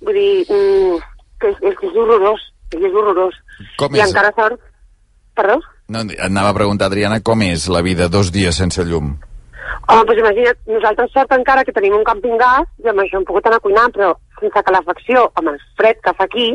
vull 0.00 0.14
dir, 0.14 0.46
mm, 0.48 0.98
que 1.40 1.52
és, 1.52 1.62
és, 1.72 1.94
horrorós, 1.94 2.44
és, 2.74 2.92
horrorós. 2.92 3.38
Com 3.78 3.94
I 3.94 4.02
és? 4.02 4.08
encara 4.10 4.32
sort... 4.36 4.60
Perdó? 5.38 5.60
No, 5.88 6.02
anava 6.20 6.50
a 6.50 6.56
preguntar, 6.56 6.88
Adriana, 6.90 7.20
com 7.22 7.42
és 7.46 7.68
la 7.70 7.82
vida 7.86 8.08
dos 8.10 8.32
dies 8.34 8.56
sense 8.58 8.82
llum? 8.84 9.12
Home, 9.88 10.04
doncs 10.08 10.18
imagina't, 10.20 10.58
nosaltres 10.68 11.12
sort 11.14 11.30
encara 11.32 11.62
que 11.64 11.72
tenim 11.72 11.94
un 11.96 12.02
camping 12.04 12.36
gas 12.40 12.66
i 12.82 12.90
amb 12.90 13.00
això 13.00 13.20
hem 13.20 13.28
pogut 13.28 13.46
anar 13.46 13.60
a 13.60 13.64
cuinar, 13.64 13.86
però 13.94 14.10
sense 14.40 14.64
calefacció, 14.66 15.28
amb 15.38 15.52
el 15.54 15.60
fred 15.78 16.02
que 16.04 16.12
fa 16.18 16.26
aquí, 16.26 16.48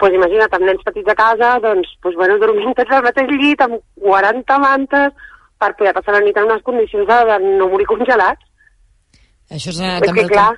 doncs 0.00 0.16
imagina't, 0.18 0.56
amb 0.56 0.66
nens 0.66 0.82
petits 0.86 1.12
a 1.12 1.14
casa, 1.18 1.52
doncs, 1.62 1.92
doncs 2.02 2.16
bueno, 2.18 2.38
dormint 2.42 2.74
tots 2.78 2.96
al 2.96 3.04
mateix 3.04 3.30
llit, 3.36 3.62
amb 3.62 3.78
40 4.02 4.58
mantes, 4.64 5.28
per 5.62 5.72
poder 5.78 5.94
passar 5.96 6.16
la 6.16 6.24
nit 6.26 6.36
en 6.36 6.50
unes 6.50 6.66
condicions 6.66 7.08
de, 7.08 7.22
de 7.30 7.38
no 7.60 7.70
morir 7.70 7.88
congelats. 7.90 8.44
Això 9.52 9.70
és, 9.70 9.80
eh, 9.80 9.96
És 10.00 10.06
també 10.08 10.22
que, 10.22 10.26
el 10.26 10.30
que, 10.30 10.36
clar, 10.36 10.52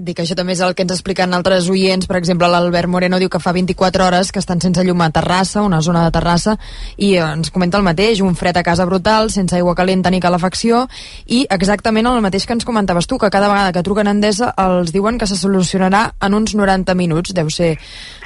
Dic 0.00 0.16
això 0.22 0.32
també 0.32 0.54
és 0.54 0.60
el 0.64 0.72
que 0.72 0.80
ens 0.86 0.94
expliquen 0.94 1.36
altres 1.36 1.66
oients. 1.68 2.06
Per 2.08 2.16
exemple, 2.16 2.48
l'Albert 2.48 2.88
Moreno 2.88 3.18
diu 3.20 3.28
que 3.28 3.40
fa 3.42 3.52
24 3.52 4.06
hores 4.06 4.30
que 4.32 4.40
estan 4.40 4.62
sense 4.64 4.80
llum 4.86 5.02
a 5.04 5.10
Terrassa, 5.12 5.60
una 5.60 5.82
zona 5.84 6.06
de 6.06 6.14
Terrassa, 6.14 6.54
i 6.96 7.10
eh, 7.18 7.26
ens 7.26 7.52
comenta 7.52 7.76
el 7.76 7.84
mateix, 7.84 8.22
un 8.24 8.32
fred 8.38 8.56
a 8.56 8.62
casa 8.64 8.86
brutal, 8.88 9.28
sense 9.28 9.58
aigua 9.58 9.74
calenta 9.76 10.08
ni 10.08 10.22
calefacció, 10.24 10.86
i 11.26 11.42
exactament 11.52 12.08
el 12.08 12.24
mateix 12.24 12.48
que 12.48 12.56
ens 12.56 12.64
comentaves 12.64 13.10
tu, 13.10 13.18
que 13.20 13.28
cada 13.28 13.52
vegada 13.52 13.74
que 13.76 13.84
truquen 13.84 14.08
a 14.08 14.16
Endesa 14.16 14.54
els 14.64 14.94
diuen 14.96 15.20
que 15.20 15.28
se 15.28 15.36
solucionarà 15.36 16.06
en 16.16 16.38
uns 16.38 16.56
90 16.56 16.96
minuts, 16.96 17.36
deu 17.36 17.52
ser... 17.52 17.74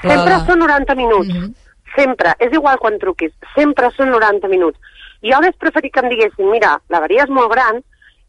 La... 0.04 0.20
Sempre 0.20 0.40
són 0.46 0.62
90 0.62 0.94
minuts. 1.02 1.34
Mm 1.34 1.42
-hmm. 1.42 1.52
Sempre. 1.96 2.36
És 2.38 2.52
igual 2.52 2.78
quan 2.78 2.98
truquis. 2.98 3.34
Sempre 3.54 3.90
són 3.96 4.10
90 4.14 4.48
minuts. 4.48 4.78
Jo 5.24 5.36
hauria 5.36 5.56
preferit 5.58 5.92
que 5.92 6.02
em 6.04 6.10
diguessin, 6.12 6.50
mira, 6.52 6.76
l'averia 6.92 7.24
és 7.24 7.32
molt 7.32 7.52
gran, 7.52 7.80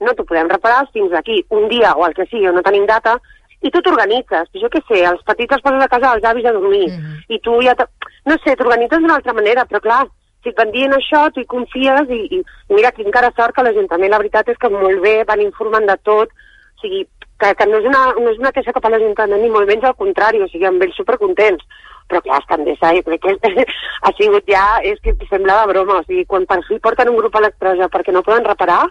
no 0.02 0.14
t'ho 0.16 0.26
podem 0.28 0.50
reparar 0.52 0.86
fins 0.94 1.14
aquí 1.14 1.42
un 1.50 1.68
dia 1.72 1.94
o 1.96 2.06
el 2.08 2.14
que 2.16 2.28
sigui, 2.30 2.48
no 2.52 2.64
tenim 2.64 2.86
data, 2.88 3.18
i 3.62 3.72
tu 3.72 3.82
t'organitzes. 3.82 4.52
Jo 4.62 4.70
què 4.72 4.82
sé, 4.88 5.02
els 5.10 5.24
petits 5.28 5.58
els 5.58 5.64
poses 5.66 5.84
a 5.84 5.92
casa 5.92 6.14
dels 6.14 6.30
avis 6.32 6.46
a 6.46 6.54
dormir, 6.54 6.88
mm 6.90 7.00
-hmm. 7.00 7.24
i 7.36 7.40
tu 7.40 7.62
ja... 7.62 7.76
No 8.26 8.36
sé, 8.44 8.56
t'organitzes 8.56 9.02
d'una 9.02 9.16
altra 9.16 9.34
manera, 9.34 9.66
però 9.66 9.80
clar, 9.80 10.08
si 10.42 10.50
et 10.50 10.58
van 10.58 10.72
dient 10.72 10.94
això, 10.94 11.32
tu 11.34 11.42
hi 11.42 11.46
confies 11.46 12.10
i, 12.10 12.22
i, 12.38 12.44
mira, 12.70 12.92
tinc 12.92 13.08
encara 13.08 13.32
sort 13.38 13.56
que 13.56 13.64
l'Ajuntament, 13.64 14.12
la 14.12 14.18
veritat 14.22 14.50
és 14.50 14.58
que 14.58 14.70
molt 14.70 15.02
bé, 15.02 15.24
van 15.26 15.42
informant 15.42 15.86
de 15.86 15.98
tot, 16.04 16.30
o 16.30 16.82
sigui, 16.82 17.08
que, 17.40 17.52
que 17.60 17.68
no, 17.68 17.80
és 17.82 17.88
una, 17.90 18.04
no 18.18 18.32
és 18.32 18.40
una 18.40 18.52
queixa 18.56 18.74
cap 18.76 18.86
a 18.88 18.92
l'Ajuntament, 18.94 19.42
ni 19.42 19.52
molt 19.52 19.68
menys 19.70 19.88
al 19.88 19.98
contrari, 20.00 20.42
o 20.42 20.48
sigui, 20.52 20.68
amb 20.70 20.84
ells 20.86 20.98
supercontents. 21.00 21.66
Però 22.10 22.22
clar, 22.22 22.40
estan 22.44 22.64
de 22.66 22.76
jo 22.78 23.04
crec 23.08 23.24
que 23.24 23.66
ha 24.06 24.12
sigut 24.18 24.50
ja, 24.52 24.66
és 24.86 25.00
que 25.04 25.16
sembla 25.30 25.62
de 25.62 25.74
broma, 25.74 26.00
o 26.00 26.06
sigui, 26.06 26.26
quan 26.30 26.46
per 26.46 26.62
fi 26.68 26.78
porten 26.80 27.10
un 27.10 27.18
grup 27.18 27.36
electrosa 27.36 27.90
perquè 27.90 28.14
no 28.14 28.24
poden 28.24 28.46
reparar, 28.46 28.84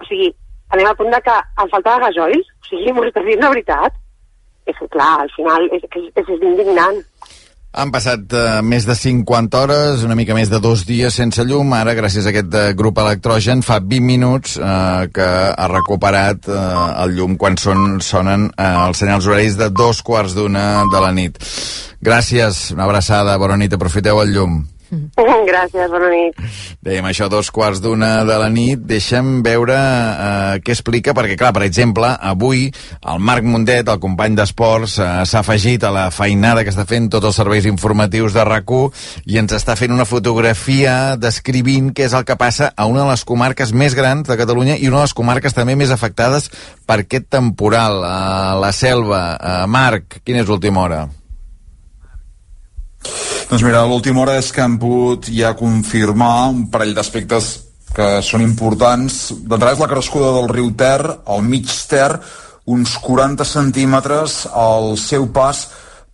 o 0.00 0.08
sigui, 0.08 0.32
anem 0.74 0.90
al 0.90 0.98
punt 0.98 1.14
de 1.14 1.20
que 1.24 1.36
em 1.62 1.70
falta 1.72 1.94
de 1.94 2.04
gasoils, 2.04 2.52
o 2.62 2.68
sigui, 2.68 2.92
m'ho 2.94 3.06
estàs 3.08 3.26
dient 3.26 3.42
de 3.42 3.52
veritat. 3.54 4.02
És 4.66 4.74
que, 4.78 4.88
clar, 4.90 5.12
al 5.22 5.30
final 5.30 5.68
és, 5.70 5.84
és, 5.94 6.06
és 6.22 6.30
indignant. 6.42 7.02
Han 7.76 7.90
passat 7.92 8.32
uh, 8.32 8.62
més 8.64 8.86
de 8.88 8.94
50 8.96 9.58
hores, 9.60 10.04
una 10.06 10.14
mica 10.16 10.32
més 10.36 10.48
de 10.48 10.60
dos 10.64 10.86
dies 10.88 11.12
sense 11.20 11.44
llum. 11.44 11.74
Ara, 11.76 11.92
gràcies 11.98 12.24
a 12.24 12.32
aquest 12.32 12.54
uh, 12.56 12.70
grup 12.78 12.96
electrogen, 13.02 13.60
fa 13.66 13.76
20 13.84 14.06
minuts 14.06 14.54
uh, 14.56 15.04
que 15.12 15.26
ha 15.52 15.66
recuperat 15.68 16.48
uh, 16.48 16.56
el 17.04 17.12
llum 17.18 17.36
quan 17.36 17.60
són, 17.60 17.98
sonen 18.00 18.48
uh, 18.54 18.86
els 18.86 19.04
senyals 19.04 19.28
horaris 19.28 19.58
de 19.60 19.68
dos 19.76 20.00
quarts 20.06 20.38
d'una 20.38 20.86
de 20.88 21.04
la 21.04 21.12
nit. 21.12 21.36
Gràcies, 22.00 22.70
una 22.72 22.88
abraçada, 22.88 23.36
bona 23.36 23.60
nit, 23.60 23.76
aprofiteu 23.76 24.24
el 24.24 24.32
llum. 24.32 24.56
Gràcies, 25.50 25.90
bona 25.90 26.10
nit. 26.12 26.38
Dèiem 26.86 27.06
això 27.08 27.28
dos 27.32 27.50
quarts 27.54 27.80
d'una 27.82 28.24
de 28.28 28.36
la 28.38 28.48
nit. 28.52 28.82
Deixem 28.86 29.40
veure 29.46 29.76
eh, 29.76 30.60
què 30.64 30.74
explica, 30.74 31.14
perquè, 31.16 31.36
clar, 31.38 31.52
per 31.56 31.64
exemple, 31.66 32.10
avui 32.14 32.66
el 32.68 33.22
Marc 33.22 33.46
Mundet, 33.46 33.88
el 33.90 34.02
company 34.02 34.36
d'esports, 34.38 34.98
eh, 35.02 35.10
s'ha 35.26 35.42
afegit 35.42 35.84
a 35.84 35.92
la 35.94 36.06
feinada 36.14 36.64
que 36.64 36.74
està 36.74 36.86
fent 36.88 37.10
tots 37.12 37.30
els 37.30 37.40
serveis 37.42 37.66
informatius 37.68 38.36
de 38.36 38.44
rac 38.46 38.64
i 38.66 39.36
ens 39.38 39.52
està 39.54 39.76
fent 39.78 39.92
una 39.94 40.08
fotografia 40.08 41.14
descrivint 41.20 41.92
què 41.94 42.08
és 42.08 42.16
el 42.18 42.24
que 42.26 42.34
passa 42.40 42.72
a 42.74 42.88
una 42.90 43.04
de 43.04 43.10
les 43.12 43.22
comarques 43.28 43.70
més 43.72 43.94
grans 43.94 44.26
de 44.26 44.36
Catalunya 44.36 44.74
i 44.74 44.88
una 44.88 45.04
de 45.04 45.06
les 45.06 45.14
comarques 45.14 45.54
també 45.54 45.76
més 45.78 45.92
afectades 45.94 46.50
per 46.86 47.04
aquest 47.04 47.30
temporal. 47.30 48.02
Eh, 48.02 48.58
la 48.62 48.72
selva. 48.72 49.22
Eh, 49.36 49.62
Marc, 49.70 50.20
quina 50.24 50.42
és 50.42 50.50
l'última 50.50 50.82
hora? 50.82 51.06
Doncs 53.50 53.62
mira, 53.62 53.84
l'última 53.86 54.24
hora 54.24 54.36
és 54.40 54.50
que 54.52 54.64
hem 54.64 54.76
pogut 54.82 55.30
ja 55.30 55.54
confirmar 55.58 56.48
un 56.50 56.66
parell 56.72 56.96
d'aspectes 56.96 57.52
que 57.96 58.08
són 58.26 58.44
importants. 58.44 59.30
D'entrada 59.32 59.76
és 59.76 59.82
la 59.82 59.90
crescuda 59.90 60.34
del 60.36 60.50
riu 60.52 60.72
Ter, 60.76 61.00
al 61.24 61.42
mig 61.46 61.70
Ter, 61.88 62.10
uns 62.66 62.96
40 62.98 63.46
centímetres 63.46 64.44
al 64.52 64.96
seu 64.98 65.28
pas 65.32 65.66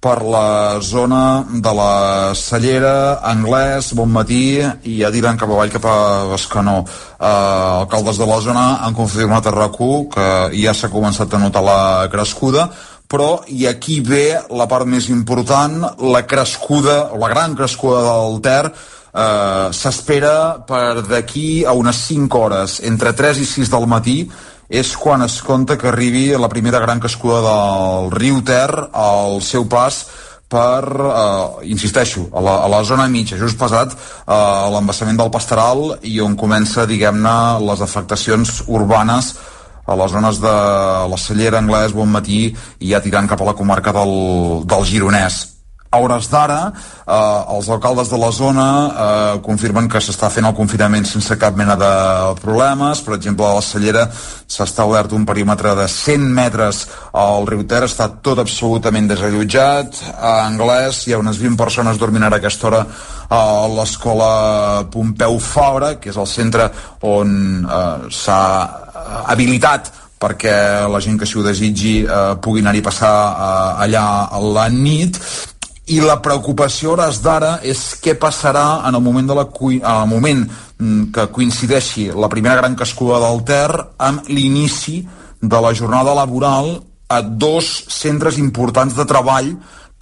per 0.02 0.18
la 0.26 0.80
zona 0.82 1.44
de 1.46 1.72
la 1.78 2.34
Cellera, 2.34 3.20
Anglès, 3.22 3.92
Bon 3.94 4.10
Matí 4.10 4.58
i 4.58 4.96
ja 4.98 5.12
diran 5.14 5.38
cap 5.38 5.50
avall 5.54 5.70
cap 5.70 5.86
a 5.86 5.98
Bescanó. 6.32 6.80
Eh, 6.82 7.26
alcaldes 7.26 8.18
de 8.18 8.26
la 8.26 8.40
zona 8.42 8.64
han 8.82 8.98
confirmat 8.98 9.46
a 9.46 9.54
rac 9.54 9.78
que 9.78 10.26
ja 10.58 10.74
s'ha 10.74 10.90
començat 10.90 11.32
a 11.32 11.38
notar 11.38 11.62
la 11.62 12.08
crescuda 12.10 12.66
però 13.12 13.42
i 13.52 13.66
aquí 13.68 14.00
ve 14.00 14.40
la 14.56 14.66
part 14.70 14.88
més 14.88 15.10
important, 15.12 15.82
la 16.00 16.24
crescuda, 16.24 17.12
la 17.20 17.28
gran 17.28 17.52
crescuda 17.58 18.00
del 18.08 18.40
Ter, 18.40 18.72
eh, 18.72 19.68
s'espera 19.76 20.64
per 20.64 21.04
d'aquí 21.04 21.64
a 21.68 21.76
unes 21.76 22.00
5 22.08 22.40
hores, 22.40 22.80
entre 22.88 23.12
3 23.12 23.44
i 23.44 23.46
6 23.46 23.70
del 23.74 23.86
matí, 23.86 24.18
és 24.72 24.96
quan 24.96 25.20
es 25.20 25.42
compta 25.44 25.76
que 25.76 25.90
arribi 25.90 26.30
la 26.32 26.48
primera 26.48 26.80
gran 26.80 27.00
crescuda 27.00 27.42
del 27.44 28.10
riu 28.16 28.40
Ter 28.40 28.70
al 28.92 29.42
seu 29.44 29.68
pas 29.68 30.06
per, 30.48 30.84
eh, 30.88 31.68
insisteixo, 31.68 32.30
a 32.32 32.40
la, 32.40 32.58
a 32.64 32.68
la 32.68 32.82
zona 32.84 33.08
mitja, 33.08 33.36
just 33.36 33.60
passat 33.60 33.92
eh, 33.92 34.68
l'embassament 34.72 35.20
del 35.20 35.32
Pastoral 35.32 35.98
i 36.02 36.18
on 36.20 36.36
comença, 36.36 36.88
diguem-ne, 36.88 37.36
les 37.68 37.84
afectacions 37.84 38.62
urbanes 38.68 39.34
a 39.86 39.96
les 39.96 40.12
zones 40.12 40.38
de 40.40 40.52
la 41.12 41.18
Cellera, 41.18 41.58
Anglès, 41.58 41.94
Bon 41.96 42.08
Matí 42.08 42.44
i 42.80 42.92
ja 42.92 43.02
tirant 43.02 43.28
cap 43.30 43.40
a 43.42 43.50
la 43.50 43.56
comarca 43.58 43.94
del, 43.94 44.62
del 44.66 44.86
Gironès. 44.86 45.51
A 45.92 45.98
hores 46.00 46.30
d'ara, 46.32 46.72
eh, 46.72 47.54
els 47.54 47.68
alcaldes 47.68 48.08
de 48.08 48.16
la 48.16 48.30
zona 48.32 48.66
eh, 49.04 49.40
confirmen 49.44 49.90
que 49.92 50.00
s'està 50.00 50.30
fent 50.32 50.48
el 50.48 50.54
confinament 50.56 51.04
sense 51.04 51.36
cap 51.36 51.58
mena 51.58 51.76
de 51.76 51.90
problemes. 52.40 53.02
Per 53.04 53.18
exemple, 53.18 53.44
a 53.44 53.58
la 53.58 53.64
Cellera 53.66 54.06
s'ha 54.08 54.64
establert 54.64 55.12
un 55.12 55.26
perímetre 55.28 55.74
de 55.76 55.84
100 55.88 56.24
metres 56.32 56.86
al 57.12 57.44
riu 57.50 57.66
Ter, 57.68 57.82
està 57.84 58.08
tot 58.24 58.40
absolutament 58.40 59.10
desallotjat. 59.12 60.00
A 60.16 60.46
Anglès 60.46 61.04
hi 61.06 61.12
ha 61.12 61.20
unes 61.20 61.36
20 61.36 61.60
persones 61.60 62.00
dormint 62.00 62.24
ara 62.24 62.40
a 62.40 62.42
aquesta 62.42 62.70
hora 62.70 62.84
a 63.28 63.42
l'escola 63.76 64.32
Pompeu 64.90 65.36
Fabra, 65.38 65.98
que 66.00 66.08
és 66.08 66.16
el 66.16 66.28
centre 66.28 66.70
on 67.04 67.66
eh, 67.68 68.08
s'ha 68.08 68.40
habilitat 69.28 69.92
perquè 70.22 70.88
la 70.88 71.00
gent 71.02 71.18
que 71.18 71.26
s'hi 71.26 71.40
ho 71.40 71.46
desitgi 71.46 71.94
eh, 72.04 72.34
pugui 72.40 72.62
anar-hi 72.62 72.84
passar 72.84 73.14
eh, 73.30 73.86
allà 73.86 74.04
a 74.30 74.40
la 74.40 74.68
nit 74.72 75.18
i 75.90 75.98
la 76.00 76.20
preocupació 76.22 76.92
hores 76.92 77.18
d'ara 77.24 77.56
és 77.66 77.80
què 78.02 78.14
passarà 78.14 78.84
en 78.86 78.94
el 78.94 79.02
moment, 79.02 79.26
de 79.26 79.34
la, 79.34 79.46
en 79.50 79.82
el 79.82 80.08
moment 80.10 80.44
mm, 80.46 81.10
que 81.14 81.26
coincideixi 81.34 82.10
la 82.14 82.30
primera 82.30 82.60
gran 82.60 82.76
cascuda 82.78 83.18
del 83.24 83.42
Ter 83.48 83.70
amb 83.98 84.30
l'inici 84.30 85.00
de 85.42 85.60
la 85.60 85.72
jornada 85.74 86.14
laboral 86.14 86.76
a 87.10 87.20
dos 87.22 87.72
centres 87.90 88.38
importants 88.38 88.94
de 88.96 89.06
treball 89.08 89.50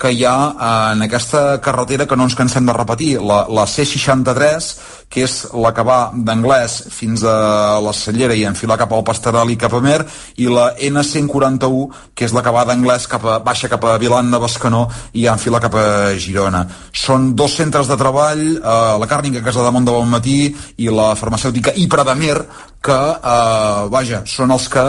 que 0.00 0.12
hi 0.16 0.24
ha 0.24 0.36
eh, 0.48 0.92
en 0.94 1.02
aquesta 1.04 1.60
carretera 1.60 2.06
que 2.08 2.16
no 2.16 2.24
ens 2.24 2.36
cansem 2.38 2.64
de 2.64 2.72
repetir, 2.72 3.10
la, 3.20 3.42
la 3.52 3.66
C63, 3.68 4.68
que 5.12 5.24
és 5.26 5.34
la 5.52 5.74
que 5.76 5.84
va 5.84 5.98
d'Anglès 6.14 6.76
fins 6.94 7.24
a 7.26 7.80
la 7.84 7.92
Cellera 7.96 8.36
i 8.38 8.46
enfilar 8.48 8.78
cap 8.80 8.94
al 8.96 9.04
Pastoral 9.04 9.52
i 9.52 9.58
cap 9.60 9.74
a 9.76 9.82
Mer, 9.84 9.98
i 10.40 10.48
la 10.48 10.70
N141, 10.88 11.82
que 12.16 12.24
és 12.24 12.32
la 12.36 12.44
que 12.46 12.54
va 12.54 12.64
d'Anglès 12.68 13.08
cap 13.10 13.26
a, 13.26 13.36
baixa 13.44 13.68
cap 13.68 13.84
a 13.84 13.98
Vilan 14.00 14.32
de 14.32 14.40
Bescanó 14.40 14.86
i 15.12 15.26
enfila 15.28 15.60
cap 15.60 15.76
a 15.76 15.84
Girona. 16.16 16.64
Són 16.96 17.34
dos 17.36 17.58
centres 17.60 17.90
de 17.90 18.00
treball, 18.00 18.46
eh, 18.56 18.72
la 19.04 19.10
càrnica 19.10 19.44
Casa 19.44 19.66
de 19.66 19.74
Mont 19.74 19.84
de 19.84 19.98
Bon 19.98 20.08
Matí 20.08 20.38
i 20.80 20.88
la 20.88 21.12
farmacèutica 21.18 21.76
Ipra 21.76 22.06
de 22.08 22.16
Mer, 22.16 22.38
que, 22.80 22.98
eh, 23.20 23.84
vaja, 23.92 24.24
són 24.24 24.56
els 24.56 24.70
que 24.72 24.86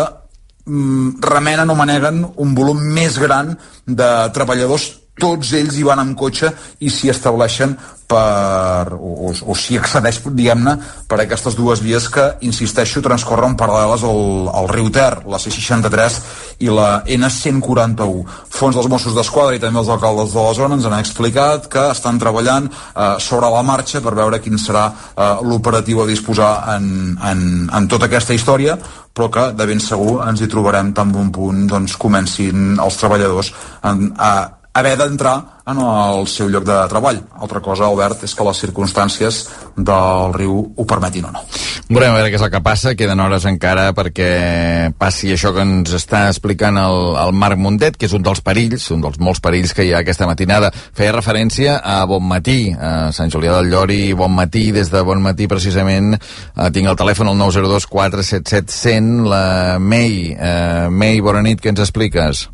mm, 0.63 1.19
remenen 1.19 1.69
o 1.69 1.75
maneguen 1.75 2.23
un 2.37 2.55
volum 2.55 2.79
més 2.95 3.19
gran 3.19 3.57
de 3.85 4.11
treballadors 4.31 5.00
tots 5.21 5.53
ells 5.57 5.77
hi 5.77 5.87
van 5.87 6.01
amb 6.01 6.17
cotxe 6.17 6.51
i 6.81 6.89
s'hi 6.89 7.11
estableixen 7.13 7.77
per, 8.11 8.91
o, 8.91 9.31
o, 9.31 9.55
s'hi 9.55 9.77
accedeix, 9.79 10.19
diguem-ne, 10.35 10.75
per 11.07 11.21
aquestes 11.23 11.55
dues 11.55 11.81
vies 11.83 12.09
que, 12.11 12.25
insisteixo, 12.47 13.03
transcorren 13.05 13.55
paral·leles 13.59 14.03
al, 14.07 14.49
al 14.51 14.69
riu 14.71 14.89
Ter, 14.91 15.21
la 15.31 15.39
C63 15.39 16.17
i 16.65 16.71
la 16.73 16.89
N141. 17.07 18.25
Fons 18.51 18.77
dels 18.77 18.91
Mossos 18.91 19.15
d'Esquadra 19.15 19.55
i 19.55 19.63
també 19.63 19.79
els 19.79 19.91
alcaldes 19.95 20.35
de 20.35 20.43
la 20.43 20.55
zona 20.57 20.79
ens 20.79 20.89
han 20.89 20.97
explicat 20.99 21.69
que 21.71 21.87
estan 21.93 22.19
treballant 22.21 22.67
eh, 22.67 23.15
sobre 23.23 23.51
la 23.53 23.63
marxa 23.63 24.03
per 24.03 24.17
veure 24.17 24.41
quin 24.43 24.59
serà 24.59 24.89
eh, 24.91 25.33
l'operatiu 25.47 26.03
a 26.03 26.09
disposar 26.09 26.53
en, 26.75 26.87
en, 27.15 27.45
en 27.71 27.91
tota 27.91 28.11
aquesta 28.11 28.35
història, 28.35 28.75
però 29.15 29.31
que 29.31 29.51
de 29.55 29.67
ben 29.67 29.79
segur 29.83 30.19
ens 30.27 30.43
hi 30.43 30.51
trobarem 30.51 30.91
tan 30.95 31.11
bon 31.15 31.31
punt 31.31 31.67
doncs, 31.71 31.95
comencin 31.99 32.75
els 32.79 32.99
treballadors 32.99 33.55
en, 33.87 34.09
a 34.19 34.33
haver 34.73 34.97
d'entrar 34.97 35.61
en 35.67 35.79
el 35.83 36.27
seu 36.27 36.49
lloc 36.49 36.63
de 36.65 36.77
treball. 36.89 37.19
Altra 37.43 37.61
cosa, 37.63 37.85
Albert, 37.85 38.23
és 38.25 38.33
que 38.35 38.45
les 38.47 38.61
circumstàncies 38.63 39.41
del 39.75 40.33
riu 40.35 40.55
ho 40.75 40.85
permetin 40.87 41.27
o 41.27 41.31
no. 41.33 41.43
A 41.91 41.99
veure 41.99 42.29
què 42.31 42.37
és 42.39 42.45
el 42.45 42.51
que 42.53 42.61
passa. 42.63 42.93
Queden 42.95 43.19
hores 43.19 43.45
encara 43.49 43.89
perquè 43.95 44.91
passi 44.99 45.33
això 45.33 45.51
que 45.55 45.65
ens 45.65 45.91
està 45.95 46.23
explicant 46.29 46.79
el, 46.79 46.99
el 47.19 47.33
Marc 47.35 47.59
Mundet, 47.59 47.97
que 47.99 48.07
és 48.07 48.15
un 48.15 48.23
dels 48.23 48.41
perills, 48.45 48.87
un 48.95 49.03
dels 49.03 49.19
molts 49.19 49.43
perills 49.43 49.75
que 49.75 49.85
hi 49.85 49.91
ha 49.93 50.01
aquesta 50.05 50.29
matinada. 50.29 50.71
Feia 50.71 51.15
referència 51.17 51.77
a 51.83 51.99
Bon 52.09 52.23
Matí, 52.23 52.71
a 52.71 53.11
Sant 53.15 53.33
Julià 53.33 53.57
del 53.59 53.73
Llori, 53.73 54.01
Bon 54.17 54.31
Matí, 54.31 54.69
des 54.71 54.91
de 54.91 55.03
Bon 55.03 55.19
Matí 55.21 55.49
precisament 55.51 56.15
eh, 56.15 56.71
tinc 56.71 56.87
el 56.87 56.99
telèfon 56.99 57.31
al 57.31 57.37
902 57.43 57.89
477 57.91 58.79
100, 58.79 59.11
la 59.27 59.43
Mei. 59.79 60.31
Eh, 60.31 60.87
Mei, 60.89 61.21
bona 61.21 61.43
nit, 61.43 61.59
què 61.59 61.75
ens 61.75 61.83
expliques? 61.83 62.47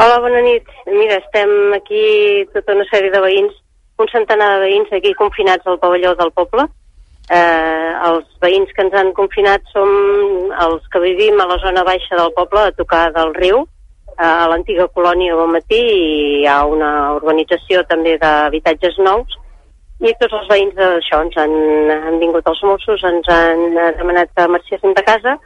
Hola, 0.00 0.16
bona 0.24 0.40
nit. 0.40 0.64
Mira, 0.86 1.18
estem 1.20 1.50
aquí 1.76 2.02
tota 2.54 2.72
una 2.72 2.86
sèrie 2.88 3.10
de 3.12 3.20
veïns, 3.20 3.56
un 4.00 4.08
centenar 4.08 4.46
de 4.54 4.62
veïns 4.62 4.94
aquí 4.96 5.10
confinats 5.18 5.68
al 5.68 5.76
pavelló 5.82 6.14
del 6.16 6.30
poble. 6.32 6.64
Eh, 7.28 7.90
els 8.08 8.24
veïns 8.40 8.72
que 8.72 8.80
ens 8.86 8.96
han 8.96 9.10
confinat 9.18 9.68
som 9.74 9.92
els 10.64 10.88
que 10.88 11.02
vivim 11.04 11.36
a 11.36 11.46
la 11.50 11.58
zona 11.60 11.84
baixa 11.84 12.16
del 12.16 12.32
poble, 12.38 12.62
a 12.62 12.76
tocar 12.78 13.02
del 13.12 13.34
riu, 13.36 13.60
a 14.16 14.48
l'antiga 14.48 14.88
colònia 14.88 15.36
Bon 15.36 15.52
Matí, 15.52 15.82
i 15.84 16.08
hi 16.38 16.48
ha 16.48 16.62
una 16.64 16.90
urbanització 17.18 17.84
també 17.92 18.16
d'habitatges 18.24 18.96
nous, 19.04 19.36
i 20.00 20.16
tots 20.16 20.32
els 20.40 20.48
veïns 20.48 20.80
d'això 20.80 21.20
ens 21.26 21.36
han, 21.44 21.54
han 22.08 22.16
vingut 22.24 22.48
els 22.48 22.64
Mossos, 22.64 23.04
ens 23.04 23.28
han 23.36 23.68
demanat 24.00 24.32
que 24.32 24.48
marxéssim 24.56 24.96
de 24.96 25.04
casa, 25.12 25.36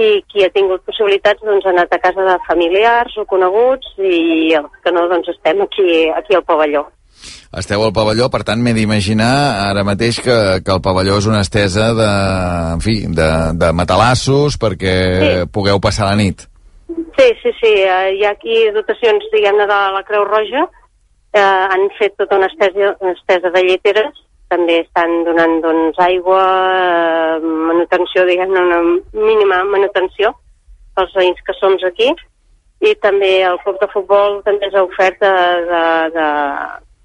i 0.00 0.22
qui 0.30 0.44
ha 0.44 0.52
tingut 0.54 0.84
possibilitats 0.88 1.42
doncs, 1.44 1.66
ha 1.66 1.74
anat 1.74 1.92
a 1.92 2.00
casa 2.02 2.24
de 2.26 2.36
familiars 2.46 3.16
o 3.20 3.26
coneguts 3.28 3.92
i 3.98 4.54
els 4.58 4.72
que 4.84 4.92
no 4.94 5.06
doncs, 5.10 5.28
estem 5.34 5.60
aquí, 5.66 5.90
aquí 6.16 6.38
al 6.38 6.46
pavelló. 6.48 6.86
Esteu 7.60 7.82
al 7.82 7.92
pavelló, 7.92 8.28
per 8.32 8.44
tant, 8.46 8.62
m'he 8.62 8.72
d'imaginar 8.76 9.32
ara 9.66 9.82
mateix 9.84 10.20
que, 10.24 10.36
que 10.64 10.72
el 10.72 10.82
pavelló 10.84 11.18
és 11.20 11.26
una 11.28 11.42
estesa 11.44 11.90
de, 11.98 12.10
en 12.76 12.84
fi, 12.84 12.94
de, 13.20 13.28
de 13.60 13.72
matalassos 13.76 14.56
perquè 14.62 14.94
sí. 15.24 15.32
pugueu 15.52 15.82
passar 15.82 16.08
la 16.08 16.16
nit. 16.20 16.46
Sí, 17.18 17.26
sí, 17.42 17.52
sí. 17.58 17.72
Eh, 17.84 18.14
hi 18.16 18.24
ha 18.24 18.32
aquí 18.36 18.62
dotacions, 18.74 19.26
diguem-ne, 19.34 19.66
de 19.68 19.80
la 19.96 20.02
Creu 20.08 20.24
Roja. 20.28 20.64
Eh, 21.34 21.42
han 21.42 21.90
fet 21.98 22.16
tota 22.18 22.38
una 22.38 22.48
estesa, 22.50 22.94
una 23.02 23.12
estesa 23.18 23.52
de 23.54 23.64
lleteres 23.66 24.24
també 24.50 24.80
estan 24.82 25.22
donant 25.26 25.60
doncs, 25.64 25.98
aigua, 26.04 26.42
eh, 26.80 27.38
manutenció, 27.70 28.26
diguem-ne, 28.28 28.64
una 28.66 28.80
mínima 29.14 29.62
manutenció 29.70 30.34
pels 30.96 31.14
veïns 31.16 31.40
que 31.46 31.54
som 31.60 31.78
aquí. 31.86 32.10
I 32.80 32.94
també 33.04 33.42
el 33.44 33.58
club 33.64 33.78
de 33.80 33.88
futbol 33.92 34.40
també 34.42 34.66
ens 34.66 34.74
ha 34.74 34.84
ofert 34.86 35.20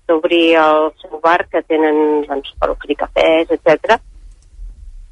d'obrir 0.08 0.56
el 0.62 0.92
seu 1.02 1.20
bar 1.22 1.42
que 1.52 1.62
tenen 1.68 2.24
doncs, 2.28 2.54
per 2.60 2.72
oferir 2.72 2.96
cafès, 3.04 3.52
etc 3.52 4.00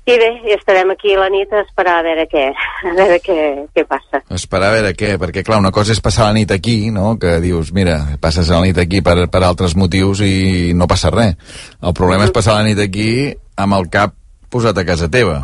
i 0.06 0.16
bé, 0.20 0.30
i 0.50 0.56
estarem 0.58 0.92
aquí 0.92 1.14
la 1.16 1.30
nit 1.32 1.52
a 1.54 1.62
esperar 1.64 2.00
a 2.00 2.04
veure 2.04 2.26
què, 2.32 2.44
a 2.90 2.96
veure 2.98 3.20
què, 3.24 3.38
què 3.76 3.86
passa. 3.88 4.20
Esperar 4.36 4.72
a 4.72 4.76
veure 4.76 4.92
què, 5.00 5.14
perquè 5.22 5.46
clar, 5.48 5.62
una 5.64 5.72
cosa 5.76 5.96
és 5.96 6.04
passar 6.04 6.28
la 6.28 6.38
nit 6.40 6.52
aquí, 6.52 6.92
no?, 6.92 7.14
que 7.22 7.38
dius, 7.44 7.72
mira, 7.76 8.02
passes 8.22 8.52
la 8.52 8.60
nit 8.66 8.82
aquí 8.84 9.00
per, 9.06 9.16
per 9.32 9.44
altres 9.44 9.78
motius 9.80 10.26
i 10.28 10.74
no 10.76 10.90
passa 10.92 11.14
res. 11.14 11.40
El 11.80 11.96
problema 11.96 12.28
és 12.28 12.36
passar 12.36 12.60
la 12.60 12.68
nit 12.68 12.84
aquí 12.84 13.10
amb 13.56 13.80
el 13.80 13.88
cap 13.94 14.18
posat 14.52 14.78
a 14.78 14.86
casa 14.86 15.10
teva. 15.10 15.40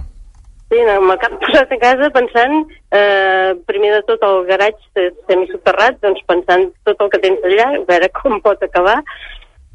Sí, 0.70 0.78
no, 0.86 1.00
amb 1.00 1.16
el 1.16 1.18
cap 1.24 1.34
posat 1.42 1.72
a 1.74 1.80
casa 1.82 2.12
pensant, 2.14 2.60
eh, 2.94 3.56
primer 3.66 3.96
de 3.96 4.04
tot 4.12 4.22
el 4.28 4.44
garatge 4.52 5.08
semisoterrat, 5.26 5.98
doncs 6.04 6.22
pensant 6.30 6.68
tot 6.86 7.00
el 7.02 7.10
que 7.16 7.22
tens 7.24 7.48
allà, 7.48 7.72
a 7.80 7.86
veure 7.88 8.12
com 8.20 8.38
pot 8.44 8.62
acabar, 8.68 9.00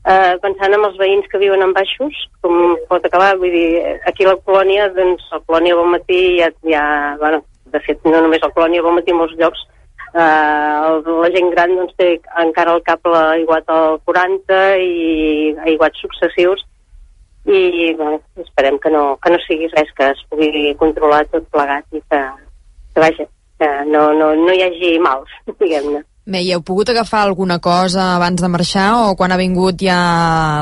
eh, 0.04 0.34
pensant 0.42 0.76
en 0.76 0.86
els 0.88 0.98
veïns 1.00 1.28
que 1.30 1.40
viuen 1.42 1.62
en 1.64 1.72
baixos, 1.76 2.16
com 2.44 2.76
pot 2.90 3.06
acabar, 3.06 3.34
vull 3.40 3.52
dir, 3.54 3.98
aquí 4.08 4.26
a 4.26 4.32
la 4.32 4.40
colònia, 4.48 4.90
doncs, 4.96 5.24
la 5.32 5.40
colònia 5.46 5.78
Bon 5.78 5.90
Matí 5.92 6.20
ja, 6.40 6.50
ja 6.68 6.84
bueno, 7.20 7.42
de 7.72 7.80
fet, 7.86 8.04
no 8.04 8.20
només 8.20 8.44
la 8.44 8.52
colònia 8.56 8.84
Bon 8.84 8.96
Matí, 8.98 9.16
molts 9.16 9.36
llocs, 9.40 9.64
eh, 10.12 11.00
la 11.24 11.32
gent 11.34 11.50
gran 11.56 11.74
doncs, 11.78 11.96
té 12.00 12.14
encara 12.44 12.76
al 12.76 12.84
cap 12.86 13.10
l'aiguat 13.16 13.68
al 13.72 13.98
40 14.04 14.62
i 14.84 14.94
aiguats 15.72 16.04
successius, 16.04 16.64
i 17.44 17.92
bueno, 17.98 18.22
esperem 18.40 18.78
que 18.80 18.90
no, 18.90 19.18
que 19.20 19.30
no 19.32 19.38
sigui 19.44 19.68
res 19.74 19.90
que 19.96 20.08
es 20.14 20.20
pugui 20.30 20.72
controlar 20.80 21.26
tot 21.28 21.44
plegat 21.52 21.84
i 21.92 22.00
que, 22.00 22.20
que 22.94 23.02
vaja, 23.04 23.26
que 23.60 23.70
no, 23.90 24.06
no, 24.16 24.32
no 24.38 24.52
hi 24.52 24.64
hagi 24.64 24.98
mals, 24.98 25.32
diguem-ne. 25.60 26.04
Bé, 26.24 26.40
i 26.40 26.54
heu 26.54 26.62
pogut 26.64 26.88
agafar 26.88 27.20
alguna 27.22 27.58
cosa 27.60 28.14
abans 28.16 28.40
de 28.40 28.48
marxar 28.48 28.88
o 28.96 29.14
quan 29.16 29.32
ha 29.32 29.36
vingut 29.36 29.76
ja 29.76 29.96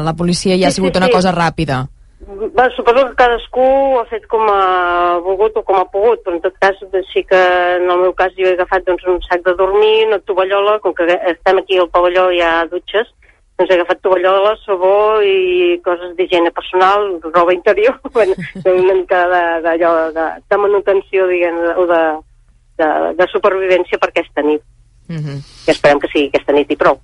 la 0.03 0.15
policia 0.19 0.57
ja 0.59 0.69
ha 0.69 0.75
sigut 0.75 0.91
sí, 0.91 0.99
sí, 0.99 1.03
una 1.03 1.11
sí. 1.11 1.15
cosa 1.15 1.31
ràpida? 1.37 1.85
Bé, 2.23 2.65
suposo 2.75 3.05
que 3.07 3.15
cadascú 3.19 3.63
ho 3.63 4.01
ha 4.01 4.05
fet 4.11 4.27
com 4.31 4.43
ha 4.51 5.19
volgut 5.23 5.57
o 5.59 5.63
com 5.67 5.79
ha 5.79 5.87
pogut, 5.93 6.19
però 6.25 6.35
en 6.35 6.43
tot 6.43 6.59
cas 6.59 6.79
sí 7.13 7.23
que 7.29 7.41
en 7.77 7.87
el 7.91 8.03
meu 8.03 8.13
cas 8.19 8.35
jo 8.35 8.49
he 8.49 8.55
agafat 8.57 8.87
doncs, 8.87 9.07
un 9.07 9.21
sac 9.23 9.45
de 9.47 9.55
dormir, 9.59 10.09
una 10.09 10.19
tovallola, 10.27 10.81
com 10.83 10.95
que 10.95 11.07
estem 11.31 11.63
aquí 11.63 11.79
al 11.79 11.91
pavelló 11.95 12.29
hi 12.31 12.43
ha 12.43 12.67
dutxes, 12.71 13.11
doncs 13.59 13.71
he 13.71 13.79
agafat 13.79 14.03
tovallola, 14.03 14.57
sabó 14.65 15.23
i 15.23 15.79
coses 15.87 16.17
d'higiene 16.19 16.51
personal, 16.51 17.09
roba 17.31 17.55
interior, 17.55 18.01
bueno, 18.19 18.35
una 18.65 18.99
mica 18.99 19.25
d'allò 19.63 19.95
de, 20.01 20.13
de, 20.19 20.29
de 20.51 20.63
manutenció, 20.67 21.31
diguem, 21.31 21.63
o 21.79 21.87
de, 21.95 22.05
de, 22.83 22.93
de 23.23 23.33
supervivència 23.35 24.03
per 24.03 24.11
aquesta 24.11 24.47
nit. 24.47 24.67
Mm 25.13 25.25
-hmm. 25.25 25.39
I 25.69 25.71
esperem 25.71 26.01
que 26.01 26.09
sigui 26.13 26.29
aquesta 26.29 26.53
nit 26.53 26.71
i 26.71 26.77
prou. 26.77 27.01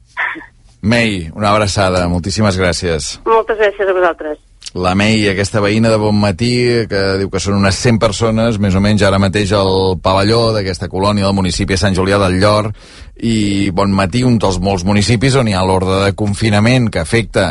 Mei, 0.81 1.31
una 1.35 1.51
abraçada, 1.51 2.09
moltíssimes 2.09 2.57
gràcies. 2.59 3.19
Moltes 3.27 3.59
gràcies 3.59 3.89
a 3.89 3.93
vosaltres. 3.93 4.39
La 4.75 4.95
Mei, 4.95 5.23
aquesta 5.31 5.63
veïna 5.65 5.89
de 5.89 5.97
Bon 5.97 6.15
Matí, 6.15 6.87
que 6.91 7.01
diu 7.17 7.31
que 7.33 7.41
són 7.41 7.57
unes 7.57 7.75
100 7.75 7.99
persones, 7.99 8.59
més 8.61 8.75
o 8.77 8.81
menys 8.85 9.03
ara 9.03 9.19
mateix 9.19 9.53
al 9.57 9.97
pavelló 10.05 10.53
d'aquesta 10.53 10.91
colònia 10.93 11.25
del 11.25 11.35
municipi 11.35 11.73
de 11.73 11.81
Sant 11.81 11.97
Julià 11.97 12.19
del 12.21 12.37
Llor, 12.37 12.69
i 13.19 13.71
Bon 13.75 13.91
Matí, 13.95 14.23
un 14.27 14.37
dels 14.39 14.59
molts 14.63 14.85
municipis 14.87 15.35
on 15.39 15.49
hi 15.51 15.55
ha 15.57 15.65
l'ordre 15.67 15.99
de 16.05 16.13
confinament 16.19 16.89
que 16.93 17.01
afecta, 17.03 17.51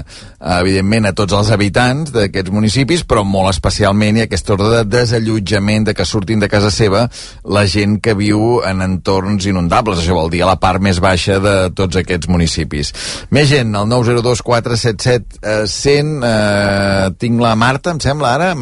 evidentment, 0.59 1.09
a 1.09 1.15
tots 1.17 1.35
els 1.35 1.51
habitants 1.51 2.13
d'aquests 2.15 2.53
municipis, 2.53 3.03
però 3.07 3.25
molt 3.27 3.51
especialment 3.51 4.17
hi 4.17 4.23
ha 4.23 4.27
aquest 4.29 4.51
ordre 4.55 4.69
de 4.77 4.83
desallotjament, 4.97 5.89
de 5.89 5.95
que 5.97 6.07
surtin 6.07 6.39
de 6.43 6.49
casa 6.51 6.71
seva 6.71 7.07
la 7.43 7.65
gent 7.67 7.97
que 8.03 8.15
viu 8.17 8.61
en 8.67 8.83
entorns 8.85 9.47
inundables. 9.49 9.99
Això 9.99 10.15
vol 10.15 10.31
dir 10.31 10.43
a 10.45 10.51
la 10.53 10.59
part 10.61 10.83
més 10.83 11.01
baixa 11.03 11.41
de 11.43 11.57
tots 11.75 11.99
aquests 11.99 12.31
municipis. 12.31 12.93
Més 13.35 13.51
gent, 13.51 13.75
el 13.75 13.91
902 13.91 14.43
477 14.47 15.41
eh, 15.43 15.67
100, 15.67 16.15
eh, 16.23 17.11
tinc 17.19 17.43
la 17.43 17.55
Marta, 17.59 17.91
em 17.91 17.99
sembla, 18.03 18.35
ara, 18.37 18.53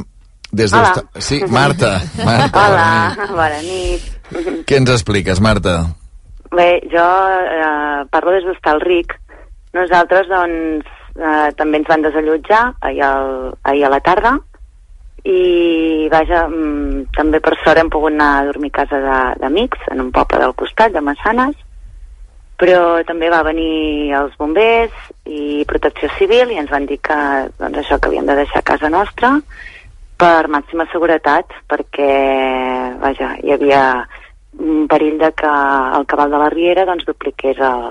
des 0.56 0.72
de... 0.72 0.80
Hola. 0.80 1.06
Sí, 1.20 1.42
Marta. 1.52 2.00
Marta 2.24 2.66
Hola, 2.66 3.30
bona 3.36 3.62
nit. 3.62 4.10
Què 4.66 4.80
ens 4.80 4.92
expliques, 4.96 5.44
Marta? 5.44 5.84
Bé, 6.52 6.82
jo 6.92 7.06
eh, 7.06 8.06
parlo 8.12 8.36
des 8.36 8.46
d'Hostalric. 8.46 9.16
Nosaltres, 9.74 10.28
doncs, 10.30 10.92
eh, 11.18 11.50
també 11.58 11.82
ens 11.82 11.90
van 11.90 12.06
desallotjar 12.06 12.62
ahir, 12.82 13.02
al, 13.04 13.56
ahir 13.64 13.86
a 13.86 13.94
la 13.96 14.02
tarda 14.04 14.38
i, 15.26 16.08
vaja, 16.12 16.46
mm, 16.48 17.06
també 17.18 17.42
per 17.42 17.56
sort 17.64 17.82
hem 17.82 17.90
pogut 17.90 18.14
anar 18.14 18.32
a 18.38 18.46
dormir 18.46 18.70
a 18.74 18.78
casa 18.84 19.00
d'amics 19.42 19.88
en 19.92 20.04
un 20.04 20.12
poble 20.14 20.40
del 20.40 20.54
costat, 20.54 20.94
de 20.94 21.02
Massanes, 21.02 21.56
però 22.62 23.04
també 23.08 23.30
va 23.34 23.44
venir 23.44 24.14
els 24.16 24.36
bombers 24.38 24.94
i 25.26 25.66
protecció 25.68 26.12
civil 26.20 26.54
i 26.54 26.60
ens 26.62 26.70
van 26.72 26.86
dir 26.86 27.00
que, 27.04 27.18
doncs, 27.58 27.82
això 27.82 27.98
que 28.00 28.12
havíem 28.12 28.30
de 28.30 28.38
deixar 28.38 28.64
casa 28.64 28.92
nostra 28.94 29.34
per 30.16 30.48
màxima 30.48 30.86
seguretat 30.94 31.52
perquè, 31.68 32.14
vaja, 33.02 33.34
hi 33.44 33.52
havia 33.52 33.82
un 34.60 34.88
perill 34.88 35.18
de 35.20 35.32
que 35.34 35.48
el 36.00 36.06
cabal 36.06 36.32
de 36.32 36.38
la 36.38 36.50
Riera 36.50 36.86
doncs 36.86 37.06
dupliqués 37.06 37.58
el, 37.60 37.90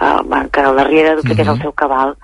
el 0.00 0.50
que 0.50 0.62
la 0.62 0.84
Riera 0.84 1.16
dupliqués 1.16 1.46
mm 1.46 1.50
-hmm. 1.50 1.56
el 1.56 1.62
seu 1.62 1.72
cabal 1.72 2.16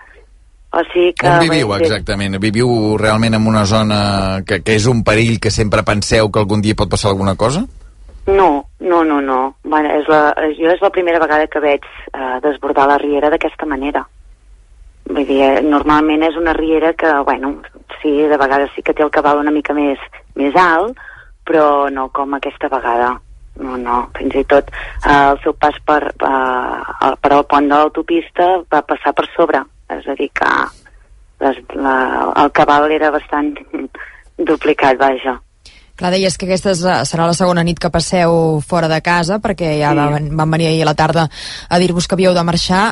o 0.71 0.83
sigui 0.93 1.13
que... 1.19 1.27
On 1.27 1.43
viviu 1.43 1.73
exactament? 1.75 2.39
Viviu 2.39 2.97
realment 2.99 3.35
en 3.35 3.47
una 3.47 3.65
zona 3.67 4.43
que, 4.47 4.61
que 4.63 4.77
és 4.79 4.87
un 4.87 5.03
perill 5.03 5.41
que 5.43 5.51
sempre 5.51 5.83
penseu 5.83 6.31
que 6.31 6.39
algun 6.39 6.63
dia 6.63 6.79
pot 6.79 6.91
passar 6.91 7.11
alguna 7.11 7.35
cosa? 7.35 7.65
No, 8.31 8.69
no, 8.79 9.03
no, 9.03 9.21
no. 9.21 9.57
Bueno, 9.65 9.91
és 9.99 10.07
la, 10.07 10.31
jo 10.55 10.71
és 10.71 10.83
la 10.85 10.93
primera 10.95 11.19
vegada 11.19 11.49
que 11.51 11.63
veig 11.65 11.83
eh, 11.83 12.39
desbordar 12.45 12.87
la 12.87 12.99
riera 13.03 13.33
d'aquesta 13.33 13.67
manera. 13.67 14.05
Vull 15.11 15.27
dir, 15.27 15.41
eh, 15.43 15.63
normalment 15.67 16.23
és 16.23 16.39
una 16.39 16.55
riera 16.55 16.93
que, 16.95 17.11
bueno, 17.27 17.57
sí, 18.01 18.13
de 18.31 18.39
vegades 18.39 18.71
sí 18.77 18.87
que 18.87 18.95
té 18.95 19.03
el 19.03 19.11
cabal 19.11 19.43
una 19.43 19.51
mica 19.51 19.75
més, 19.75 19.99
més 20.39 20.55
alt, 20.55 20.95
però 21.51 21.91
no 21.91 22.07
com 22.15 22.39
aquesta 22.39 22.71
vegada 22.71 23.17
no, 23.61 23.77
no, 23.77 23.97
fins 24.17 24.39
i 24.39 24.45
tot 24.49 24.71
eh, 24.71 25.11
el 25.11 25.41
seu 25.43 25.57
pas 25.59 25.77
per, 25.87 26.01
eh, 26.15 27.11
per 27.21 27.33
al 27.35 27.47
pont 27.51 27.67
de 27.67 27.75
l'autopista 27.75 28.53
va 28.71 28.85
passar 28.87 29.13
per 29.17 29.27
sobre, 29.35 29.65
és 29.91 30.07
a 30.07 30.17
dir 30.19 30.31
que 30.31 30.51
les, 31.43 31.61
la, 31.75 31.95
el 32.45 32.51
cabal 32.57 32.91
era 32.95 33.11
bastant 33.11 33.55
duplicat, 34.51 34.99
vaja. 35.01 35.41
Clar, 36.01 36.15
deies 36.15 36.39
que 36.41 36.47
aquesta 36.47 36.73
serà 37.05 37.27
la 37.29 37.37
segona 37.37 37.65
nit 37.67 37.77
que 37.81 37.91
passeu 37.93 38.61
fora 38.65 38.89
de 38.89 39.03
casa, 39.05 39.37
perquè 39.43 39.75
ja 39.83 39.91
sí. 39.93 39.99
van, 40.01 40.31
van 40.39 40.55
venir 40.57 40.71
ahir 40.71 40.87
a 40.87 40.89
la 40.89 40.97
tarda 40.97 41.27
a 41.69 41.81
dir-vos 41.83 42.07
que 42.09 42.17
havíeu 42.17 42.33
de 42.33 42.45
marxar. 42.47 42.87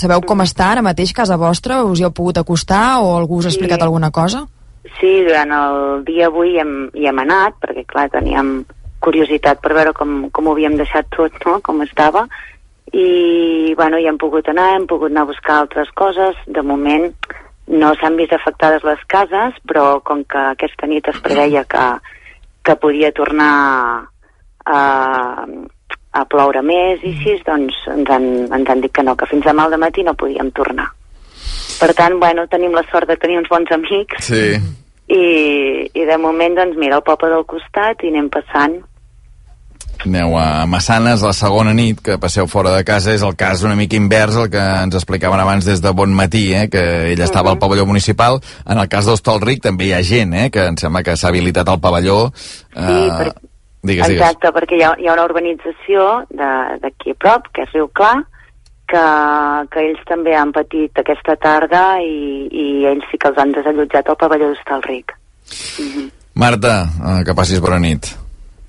Sabeu 0.00 0.24
com 0.24 0.40
està 0.40 0.70
ara 0.72 0.84
mateix 0.86 1.12
casa 1.12 1.36
vostra? 1.36 1.82
Us 1.84 2.00
hi 2.00 2.06
heu 2.08 2.14
pogut 2.16 2.40
acostar 2.40 3.02
o 3.04 3.18
algú 3.18 3.42
us 3.42 3.50
ha 3.50 3.52
explicat 3.52 3.82
sí. 3.82 3.84
alguna 3.84 4.08
cosa? 4.08 4.46
Sí, 4.98 5.12
durant 5.24 5.52
el 5.56 6.04
dia 6.04 6.28
avui 6.28 6.58
hem, 6.60 6.74
hi 6.92 7.08
hem 7.08 7.20
anat, 7.22 7.56
perquè 7.62 7.86
clar, 7.88 8.10
teníem 8.12 8.58
curiositat 9.04 9.60
per 9.64 9.72
veure 9.76 9.92
com, 9.96 10.28
com 10.32 10.48
ho 10.48 10.52
havíem 10.52 10.76
deixat 10.80 11.08
tot, 11.12 11.36
no?, 11.46 11.58
com 11.64 11.80
estava, 11.84 12.26
i 12.92 13.74
bueno, 13.78 13.98
hi 13.98 14.06
hem 14.08 14.18
pogut 14.20 14.48
anar, 14.52 14.74
hem 14.76 14.86
pogut 14.86 15.10
anar 15.10 15.24
a 15.24 15.30
buscar 15.32 15.56
altres 15.58 15.90
coses, 15.96 16.36
de 16.46 16.62
moment 16.62 17.08
no 17.66 17.94
s'han 17.96 18.16
vist 18.20 18.34
afectades 18.36 18.84
les 18.84 19.00
cases, 19.08 19.56
però 19.66 20.00
com 20.04 20.22
que 20.28 20.42
aquesta 20.52 20.86
nit 20.86 21.08
es 21.08 21.20
preveia 21.24 21.64
que, 21.64 21.84
que 22.64 22.76
podia 22.80 23.12
tornar 23.16 23.54
a, 24.64 24.82
a 26.12 26.26
ploure 26.28 26.62
més 26.62 27.00
i 27.02 27.14
així, 27.14 27.38
doncs 27.46 27.80
ens 27.94 28.12
han, 28.12 28.28
ens 28.52 28.68
han 28.70 28.84
dit 28.84 28.92
que 28.92 29.06
no, 29.06 29.16
que 29.16 29.28
fins 29.32 29.48
demà 29.48 29.64
al 29.64 29.80
matí 29.80 30.04
no 30.04 30.16
podíem 30.20 30.52
tornar. 30.52 30.90
Per 31.80 31.90
tant, 31.94 32.18
bueno, 32.20 32.46
tenim 32.48 32.72
la 32.76 32.84
sort 32.90 33.08
de 33.10 33.16
tenir 33.16 33.38
uns 33.42 33.48
bons 33.50 33.70
amics. 33.74 34.24
Sí. 34.30 34.56
i, 35.08 35.22
i 35.92 36.04
de 36.08 36.16
moment, 36.16 36.54
doncs 36.56 36.78
mira, 36.80 36.96
el 36.96 37.02
poble 37.04 37.28
del 37.28 37.44
costat 37.44 38.00
i 38.04 38.08
anem 38.12 38.30
passant. 38.32 38.78
Aneu 40.04 40.34
a 40.36 40.66
Massanes 40.68 41.22
la 41.24 41.32
segona 41.32 41.72
nit 41.76 42.00
que 42.04 42.16
passeu 42.20 42.48
fora 42.50 42.72
de 42.74 42.82
casa. 42.84 43.12
És 43.14 43.22
el 43.24 43.36
cas 43.40 43.62
una 43.64 43.76
mica 43.78 43.96
invers 43.96 44.36
el 44.36 44.50
que 44.52 44.60
ens 44.60 44.96
explicaven 44.98 45.40
abans 45.40 45.64
des 45.64 45.80
de 45.80 45.92
bon 45.96 46.12
matí 46.12 46.50
eh, 46.56 46.66
que 46.72 46.82
ell 47.12 47.20
estava 47.24 47.52
al 47.52 47.58
pavelló 47.62 47.86
municipal. 47.88 48.40
En 48.66 48.80
el 48.82 48.88
cas 48.92 49.06
d'Hostalric 49.08 49.62
també 49.64 49.86
hi 49.88 49.94
ha 49.96 50.02
gent 50.04 50.34
eh, 50.34 50.50
que 50.52 50.66
em 50.72 50.76
sembla 50.80 51.02
que 51.06 51.16
s'ha 51.16 51.30
habilitat 51.32 51.68
el 51.72 51.80
pavelló. 51.80 52.18
Sí, 52.34 52.74
per... 52.74 53.30
digues, 53.84 54.08
digues. 54.08 54.10
Exacte, 54.18 54.52
perquè 54.56 54.76
hi 54.80 54.84
ha, 54.84 54.92
hi 54.98 55.08
ha 55.08 55.14
una 55.16 55.24
urbanització 55.30 56.08
de- 56.30 56.78
d'aquí 56.84 57.14
a 57.14 57.20
prop, 57.24 57.48
que 57.54 57.64
és 57.64 57.72
Riu 57.72 57.88
Clar, 57.96 58.18
que, 58.90 59.04
que 59.72 59.86
ells 59.90 60.02
també 60.08 60.34
han 60.36 60.52
patit 60.54 61.02
aquesta 61.02 61.36
tarda 61.40 61.84
i, 62.02 62.48
i 62.50 62.66
ells 62.90 63.06
sí 63.10 63.20
que 63.20 63.30
els 63.32 63.40
han 63.40 63.54
desallotjat 63.56 64.10
al 64.10 64.20
pavelló 64.20 64.50
d'Hostalric. 64.52 65.16
Marta, 66.34 66.76
eh, 66.82 67.22
que 67.26 67.36
passis 67.36 67.62
bona 67.62 67.78
nit 67.82 68.14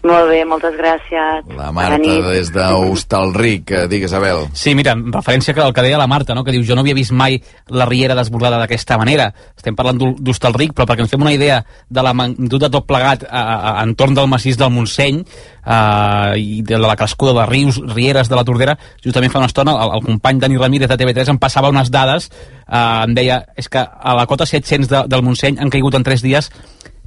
Molt 0.05 0.27
bé, 0.29 0.43
moltes 0.45 0.75
gràcies. 0.77 1.47
la 1.57 1.71
Marta 1.73 1.97
des 2.29 2.51
d'Hostalric 2.53 3.71
eh, 3.71 3.87
digues 3.89 4.13
Abel 4.13 4.43
Sí, 4.53 4.75
mira, 4.77 4.91
en 4.93 5.11
referència 5.13 5.55
al 5.63 5.73
que 5.73 5.81
deia 5.81 5.97
la 5.97 6.05
Marta, 6.07 6.35
no? 6.37 6.43
que 6.45 6.53
diu 6.53 6.61
jo 6.67 6.75
no 6.77 6.83
havia 6.85 6.93
vist 6.93 7.11
mai 7.11 7.39
la 7.73 7.87
riera 7.89 8.13
desbordada 8.15 8.59
d'aquesta 8.61 8.99
manera. 9.01 9.31
Estem 9.57 9.75
parlant 9.75 9.97
d'Hos- 9.97 10.19
d'Hostalric, 10.21 10.75
però 10.77 10.85
perquè 10.85 11.01
ens 11.05 11.09
fem 11.11 11.21
una 11.25 11.33
idea 11.33 11.63
de 11.89 12.03
la 12.05 12.13
magnitud 12.13 12.61
de 12.61 12.69
tot 12.69 12.85
plegat 12.85 13.25
a, 13.25 13.41
a, 13.41 13.55
a, 13.71 13.83
entorn 13.83 14.13
del 14.13 14.29
massís 14.29 14.57
del 14.61 14.69
Montseny 14.75 15.23
eh, 15.23 16.37
i 16.37 16.61
de 16.61 16.77
la 16.77 16.95
crescuda 16.95 17.33
de 17.41 17.47
rius, 17.49 17.81
rieres 17.95 18.29
de 18.29 18.35
la 18.37 18.45
Tordera, 18.45 18.77
justament 19.03 19.33
fa 19.33 19.41
una 19.41 19.49
estona 19.49 19.73
el, 19.73 19.95
el 19.97 20.05
company 20.05 20.39
Dani 20.39 20.57
Ramírez 20.61 20.89
de 20.91 20.97
TV3 21.01 21.33
em 21.33 21.41
passava 21.41 21.73
unes 21.73 21.89
dades, 21.89 22.29
eh, 22.69 23.03
em 23.07 23.17
deia 23.17 23.41
és 23.57 23.69
que 23.69 23.81
a 23.81 24.15
la 24.15 24.27
cota 24.29 24.45
700 24.45 24.89
de, 24.91 25.03
del 25.09 25.25
Montseny 25.25 25.57
han 25.59 25.73
caigut 25.73 25.95
en 25.97 26.05
3 26.05 26.21
dies 26.21 26.51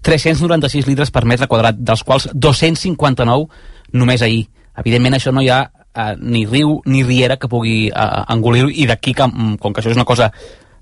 396 0.03 0.87
litres 0.87 1.11
per 1.15 1.25
metre 1.25 1.49
quadrat, 1.51 1.77
dels 1.79 2.05
quals 2.05 2.29
259 2.35 3.49
només 3.93 4.23
ahir. 4.23 4.47
Evidentment 4.79 5.19
això 5.19 5.33
no 5.35 5.43
hi 5.43 5.51
ha 5.51 5.65
eh, 5.95 6.15
ni 6.21 6.47
riu 6.47 6.81
ni 6.87 7.03
riera 7.03 7.37
que 7.37 7.51
pugui 7.51 7.89
eh, 7.89 8.23
engolir-ho 8.35 8.71
i 8.71 8.87
d'aquí 8.87 9.15
que, 9.15 9.27
mm, 9.27 9.59
com 9.59 9.73
que 9.73 9.83
això 9.83 9.91
és 9.91 9.99
una 9.99 10.09
cosa 10.09 10.31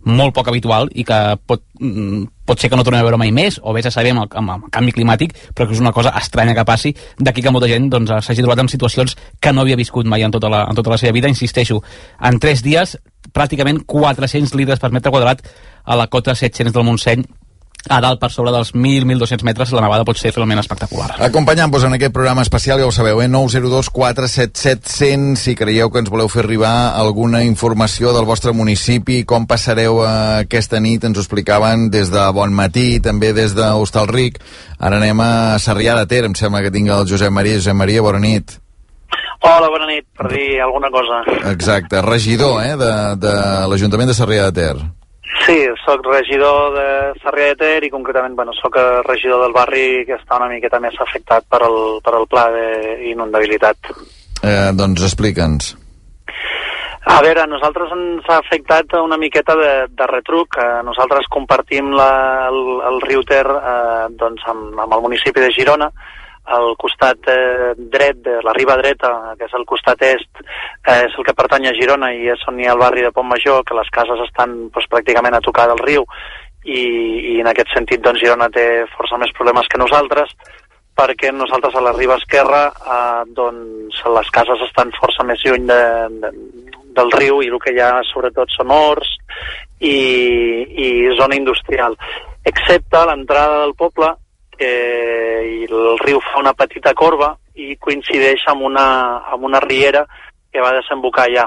molt 0.06 0.34
poc 0.34 0.48
habitual 0.48 0.88
i 0.94 1.02
que 1.04 1.16
pot, 1.46 1.64
mm, 1.80 2.26
pot 2.46 2.60
ser 2.60 2.70
que 2.70 2.76
no 2.78 2.84
tornem 2.84 3.00
a 3.00 3.06
veure 3.06 3.18
mai 3.18 3.32
més 3.34 3.58
o 3.62 3.72
vés 3.74 3.86
a 3.86 3.90
saber 3.90 4.12
amb 4.14 4.22
el, 4.22 4.28
amb 4.38 4.52
el 4.54 4.70
canvi 4.70 4.92
climàtic 4.94 5.34
però 5.52 5.66
que 5.66 5.74
és 5.74 5.82
una 5.82 5.92
cosa 5.92 6.12
estranya 6.20 6.54
que 6.54 6.64
passi 6.64 6.94
d'aquí 7.18 7.42
que 7.42 7.50
molta 7.50 7.66
gent 7.66 7.90
doncs, 7.90 8.12
s'hagi 8.22 8.44
trobat 8.44 8.62
en 8.62 8.70
situacions 8.70 9.16
que 9.40 9.52
no 9.52 9.62
havia 9.62 9.76
viscut 9.76 10.06
mai 10.06 10.22
en 10.22 10.30
tota 10.30 10.48
la, 10.48 10.62
en 10.70 10.78
tota 10.78 10.90
la 10.94 10.98
seva 10.98 11.12
vida 11.12 11.28
insisteixo, 11.28 11.82
en 12.20 12.38
3 12.38 12.62
dies 12.62 12.96
pràcticament 13.34 13.82
400 13.84 14.54
litres 14.54 14.78
per 14.78 14.92
metre 14.92 15.10
quadrat 15.10 15.42
a 15.84 15.96
la 15.96 16.06
cota 16.06 16.34
700 16.34 16.72
del 16.72 16.86
Montseny 16.86 17.26
a 17.89 18.01
dalt 18.03 18.20
per 18.20 18.30
sobre 18.34 18.53
dels 18.55 18.72
1.000-1.200 18.74 19.47
metres 19.47 19.72
la 19.74 19.82
nevada 19.84 20.05
pot 20.07 20.18
ser 20.18 20.32
realment 20.34 20.61
espectacular. 20.62 21.09
Acompanyant-vos 21.28 21.87
en 21.87 21.97
aquest 21.97 22.14
programa 22.14 22.43
especial, 22.43 22.80
ja 22.80 22.89
ho 22.89 22.95
sabeu, 22.95 23.20
eh? 23.22 23.28
902 23.28 23.91
477 23.91 24.91
100 24.91 25.37
si 25.41 25.55
creieu 25.59 25.91
que 25.91 26.03
ens 26.03 26.11
voleu 26.12 26.28
fer 26.32 26.45
arribar 26.45 26.74
alguna 26.99 27.43
informació 27.45 28.12
del 28.16 28.28
vostre 28.28 28.53
municipi, 28.57 29.22
com 29.24 29.47
passareu 29.47 30.03
eh, 30.05 30.11
aquesta 30.47 30.80
nit, 30.80 31.05
ens 31.05 31.18
ho 31.18 31.24
explicaven 31.24 31.89
des 31.91 32.12
de 32.12 32.26
Bon 32.37 32.53
Matí, 32.53 33.01
també 33.01 33.32
des 33.37 33.55
d'Hostalric. 33.57 34.41
Ara 34.78 35.01
anem 35.01 35.20
a 35.22 35.30
Sarrià 35.62 35.97
de 36.01 36.07
Ter, 36.11 36.24
em 36.26 36.37
sembla 36.39 36.62
que 36.64 36.74
tinc 36.74 36.91
el 36.93 37.09
Josep 37.09 37.32
Maria. 37.32 37.61
Josep 37.61 37.76
Maria, 37.76 38.05
bona 38.05 38.20
nit. 38.22 38.59
Hola, 39.47 39.68
bona 39.70 39.87
nit, 39.87 40.07
per 40.16 40.30
dir 40.32 40.61
alguna 40.64 40.91
cosa. 40.91 41.22
Exacte, 41.53 42.01
regidor 42.03 42.62
eh, 42.64 42.76
de, 42.80 42.93
de 43.22 43.34
l'Ajuntament 43.70 44.11
de 44.11 44.16
Sarrià 44.16 44.49
de 44.51 44.57
Ter. 44.57 45.05
Sí, 45.46 45.56
sóc 45.84 46.06
regidor 46.06 46.74
de 46.74 46.88
Sarrià 47.22 47.54
de 47.54 47.56
Ter 47.60 47.86
i 47.86 47.90
concretament, 47.90 48.34
bueno, 48.38 48.54
sóc 48.58 48.78
regidor 49.06 49.42
del 49.44 49.54
barri 49.54 50.04
que 50.06 50.18
està 50.18 50.38
una 50.38 50.50
miqueta 50.50 50.80
més 50.82 50.94
afectat 51.02 51.46
per 51.50 51.62
el, 51.66 51.80
per 52.02 52.14
el 52.18 52.28
pla 52.30 52.46
d'inundabilitat. 52.54 53.90
Eh, 54.42 54.70
doncs 54.78 55.02
explica'ns. 55.06 55.74
A 57.06 57.20
veure, 57.22 57.38
a 57.38 57.46
nosaltres 57.46 57.92
ens 57.94 58.26
ha 58.26 58.40
afectat 58.42 58.96
una 58.98 59.18
miqueta 59.18 59.54
de, 59.54 59.72
de 59.94 60.06
retruc. 60.10 60.58
Eh, 60.58 60.82
nosaltres 60.86 61.28
compartim 61.30 61.92
la, 61.94 62.10
el, 62.50 62.58
el 62.90 62.98
riu 63.04 63.22
Ter 63.28 63.44
eh, 63.46 64.06
doncs 64.18 64.42
amb, 64.50 64.74
amb 64.82 64.96
el 64.96 65.04
municipi 65.04 65.44
de 65.44 65.52
Girona. 65.54 65.86
Al 66.47 66.76
costat 66.78 67.26
eh, 67.32 67.72
dret, 67.76 68.20
de 68.22 68.36
la 68.47 68.55
riba 68.55 68.76
dreta, 68.78 69.11
que 69.38 69.49
és 69.49 69.55
el 69.59 69.64
costat 69.66 70.03
est, 70.07 70.42
eh, 70.86 71.03
és 71.09 71.16
el 71.18 71.26
que 71.26 71.34
pertany 71.34 71.66
a 71.66 71.74
Girona 71.74 72.12
i 72.14 72.28
és 72.30 72.44
on 72.47 72.61
hi 72.61 72.68
ha 72.68 72.74
el 72.76 72.82
barri 72.82 73.03
de 73.03 73.11
Pont 73.14 73.26
Major, 73.28 73.64
que 73.66 73.74
les 73.78 73.90
cases 73.94 74.22
estan 74.28 74.55
doncs, 74.68 74.86
pràcticament 74.92 75.34
a 75.34 75.42
tocar 75.42 75.66
del 75.72 75.82
riu. 75.82 76.07
I, 76.66 76.82
i 77.34 77.40
en 77.40 77.51
aquest 77.51 77.74
sentit 77.74 78.03
doncs, 78.03 78.22
Girona 78.22 78.51
té 78.55 78.86
força 78.94 79.18
més 79.18 79.34
problemes 79.34 79.68
que 79.70 79.82
nosaltres 79.82 80.32
perquè 80.97 81.28
nosaltres 81.32 81.74
a 81.76 81.82
la 81.84 81.92
riba 81.92 82.16
esquerra 82.16 82.62
eh, 82.72 83.22
doncs 83.36 84.01
les 84.16 84.30
cases 84.32 84.62
estan 84.64 84.94
força 84.97 85.26
més 85.28 85.42
lluny 85.44 85.66
de, 85.68 85.82
de, 86.22 86.30
del 86.97 87.12
riu 87.12 87.42
i 87.44 87.51
el 87.53 87.61
que 87.62 87.74
hi 87.74 87.82
ha 87.84 87.90
sobretot 88.09 88.55
són 88.55 88.72
horts 88.72 89.12
i, 89.80 89.97
i 90.86 90.88
zona 91.18 91.36
industrial. 91.36 91.99
Excepte 92.49 93.03
l'entrada 93.11 93.61
del 93.64 93.74
poble 93.76 94.14
que 94.59 94.72
i 95.46 95.68
el 95.68 95.98
riu 96.02 96.20
fa 96.24 96.40
una 96.40 96.54
petita 96.57 96.94
corba 96.94 97.34
i 97.54 97.76
coincideix 97.80 98.44
amb 98.52 98.66
una, 98.68 98.86
amb 99.32 99.46
una 99.48 99.61
riera 99.61 100.04
que 100.52 100.64
va 100.64 100.74
desembocar 100.76 101.26
allà. 101.26 101.46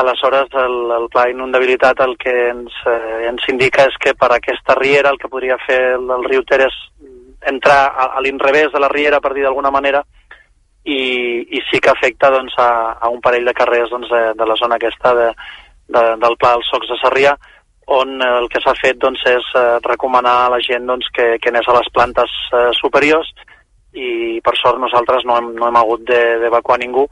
Aleshores, 0.00 0.52
el, 0.54 0.76
el 0.94 1.08
pla 1.10 1.26
d'inundabilitat 1.26 2.00
el 2.04 2.14
que 2.18 2.34
ens, 2.52 2.74
eh, 2.86 3.26
ens 3.26 3.46
indica 3.50 3.88
és 3.90 3.96
que 3.98 4.14
per 4.14 4.30
aquesta 4.36 4.76
riera 4.78 5.10
el 5.10 5.18
que 5.18 5.30
podria 5.30 5.58
fer 5.66 5.80
el, 5.96 6.06
el 6.14 6.26
riu 6.30 6.44
Ter 6.46 6.60
és 6.68 6.76
entrar 7.50 7.80
a, 7.88 8.10
a 8.14 8.22
l'inrevés 8.22 8.70
de 8.72 8.82
la 8.82 8.90
riera, 8.92 9.18
per 9.20 9.34
dir 9.34 9.42
d'alguna 9.46 9.72
manera, 9.74 10.04
i, 10.84 11.00
i 11.56 11.62
sí 11.68 11.80
que 11.82 11.90
afecta 11.90 12.30
doncs, 12.30 12.54
a, 12.58 12.98
a 13.00 13.10
un 13.10 13.20
parell 13.20 13.48
de 13.48 13.56
carrers 13.56 13.90
doncs, 13.90 14.08
de, 14.12 14.22
de 14.38 14.46
la 14.46 14.56
zona 14.60 14.78
aquesta 14.78 15.14
de, 15.14 15.28
de, 15.88 16.04
del 16.22 16.38
Pla 16.38 16.54
dels 16.54 16.70
Socs 16.70 16.92
de 16.92 16.98
Sarrià, 17.02 17.34
on 17.90 18.16
eh, 18.22 18.30
el 18.38 18.48
que 18.48 18.62
s'ha 18.62 18.74
fet 18.78 18.98
doncs, 19.02 19.22
és 19.26 19.52
eh, 19.58 19.78
recomanar 19.86 20.36
a 20.44 20.50
la 20.54 20.60
gent 20.62 20.86
doncs, 20.86 21.08
que, 21.14 21.32
que 21.42 21.50
anés 21.50 21.68
a 21.68 21.76
les 21.78 21.88
plantes 21.94 22.34
eh, 22.54 22.68
superiors 22.78 23.30
i 23.98 24.38
per 24.44 24.54
sort 24.54 24.78
nosaltres 24.78 25.24
no 25.26 25.36
hem, 25.38 25.48
no 25.58 25.66
hem 25.66 25.78
hagut 25.80 26.04
de- 26.06 26.38
d'evacuar 26.38 26.78
ningú, 26.78 27.08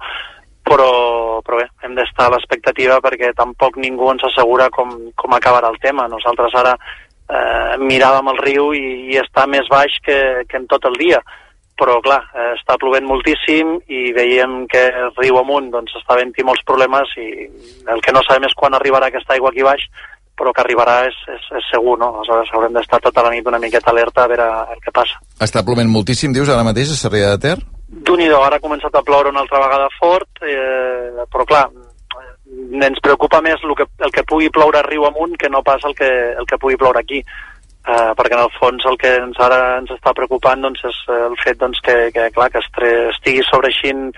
però, 0.68 1.40
però 1.42 1.58
bé, 1.58 1.66
hem 1.82 1.96
d'estar 1.96 2.28
a 2.28 2.34
l'expectativa 2.36 3.00
perquè 3.02 3.32
tampoc 3.34 3.78
ningú 3.80 4.10
ens 4.12 4.22
assegura 4.28 4.68
com, 4.70 4.92
com 5.16 5.34
acabarà 5.34 5.72
el 5.72 5.80
tema. 5.82 6.06
Nosaltres 6.12 6.54
ara 6.60 6.76
eh, 6.76 7.74
miràvem 7.82 8.30
el 8.34 8.40
riu 8.44 8.72
i, 8.76 8.84
i 9.12 9.18
està 9.18 9.46
més 9.50 9.66
baix 9.72 9.98
que, 10.04 10.18
que 10.48 10.60
en 10.60 10.68
tot 10.70 10.86
el 10.86 10.98
dia, 11.00 11.18
però 11.78 11.98
clar, 12.04 12.20
eh, 12.34 12.52
està 12.58 12.76
plovent 12.78 13.06
moltíssim 13.08 13.76
i 13.88 14.12
veiem 14.12 14.60
que 14.70 14.84
riu 15.18 15.40
amunt 15.40 15.72
doncs, 15.74 15.96
està 15.98 16.14
havent-hi 16.14 16.46
molts 16.46 16.62
problemes 16.68 17.10
i 17.18 17.28
el 17.88 18.04
que 18.04 18.14
no 18.14 18.22
sabem 18.26 18.46
és 18.48 18.56
quan 18.58 18.76
arribarà 18.76 19.10
aquesta 19.10 19.34
aigua 19.34 19.50
aquí 19.54 19.66
baix, 19.66 19.84
però 20.38 20.52
que 20.54 20.62
arribarà 20.62 21.00
és, 21.08 21.16
és, 21.34 21.48
és 21.58 21.72
segur, 21.72 21.96
no? 21.98 22.12
Aleshores 22.18 22.52
haurem 22.54 22.76
d'estar 22.76 23.02
tota 23.04 23.26
la 23.26 23.34
nit 23.34 23.46
una 23.50 23.60
miqueta 23.62 23.90
alerta 23.90 24.24
a 24.24 24.30
veure 24.30 24.46
el 24.76 24.84
que 24.84 24.94
passa. 24.94 25.18
Està 25.42 25.64
plovent 25.66 25.90
moltíssim, 25.90 26.32
dius, 26.36 26.48
ara 26.48 26.66
mateix 26.66 26.94
a 26.94 27.00
Sarrià 27.00 27.34
de 27.34 27.42
Ter? 27.48 27.58
d'un 27.88 28.20
i 28.20 28.28
ara 28.28 28.58
ha 28.58 28.64
començat 28.64 28.94
a 28.94 29.02
ploure 29.02 29.30
una 29.32 29.40
altra 29.44 29.60
vegada 29.62 29.88
fort, 29.96 30.42
eh, 30.44 31.24
però 31.32 31.46
clar, 31.48 31.64
ens 32.88 33.00
preocupa 33.04 33.40
més 33.44 33.62
el 33.64 33.74
que, 33.76 33.86
el 34.04 34.12
que 34.12 34.26
pugui 34.28 34.50
ploure 34.52 34.82
riu 34.84 35.06
amunt 35.08 35.36
que 35.40 35.48
no 35.48 35.62
pas 35.64 35.84
el 35.88 35.96
que, 35.96 36.10
el 36.36 36.46
que 36.48 36.60
pugui 36.60 36.76
ploure 36.76 37.00
aquí. 37.00 37.22
Eh, 37.88 38.12
perquè 38.18 38.36
en 38.36 38.42
el 38.42 38.52
fons 38.58 38.84
el 38.84 38.98
que 39.00 39.14
ens 39.16 39.38
ara 39.40 39.78
ens 39.78 39.90
està 39.94 40.12
preocupant 40.12 40.60
doncs, 40.60 40.82
és 40.84 40.96
eh, 41.08 41.20
el 41.30 41.36
fet 41.40 41.56
doncs, 41.60 41.80
que, 41.84 41.96
que, 42.12 42.28
clar, 42.36 42.50
que 42.52 42.60
estigui 42.60 43.40
sobreixint 43.48 44.10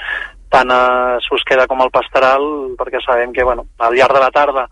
tant 0.51 0.73
a 0.75 0.83
Susqueda 1.23 1.69
com 1.71 1.79
al 1.85 1.93
Pastoral, 1.95 2.43
perquè 2.79 2.99
sabem 3.05 3.31
que 3.31 3.47
bueno, 3.47 3.69
al 3.79 3.95
llarg 3.95 4.19
de 4.19 4.25
la 4.25 4.33
tarda 4.35 4.67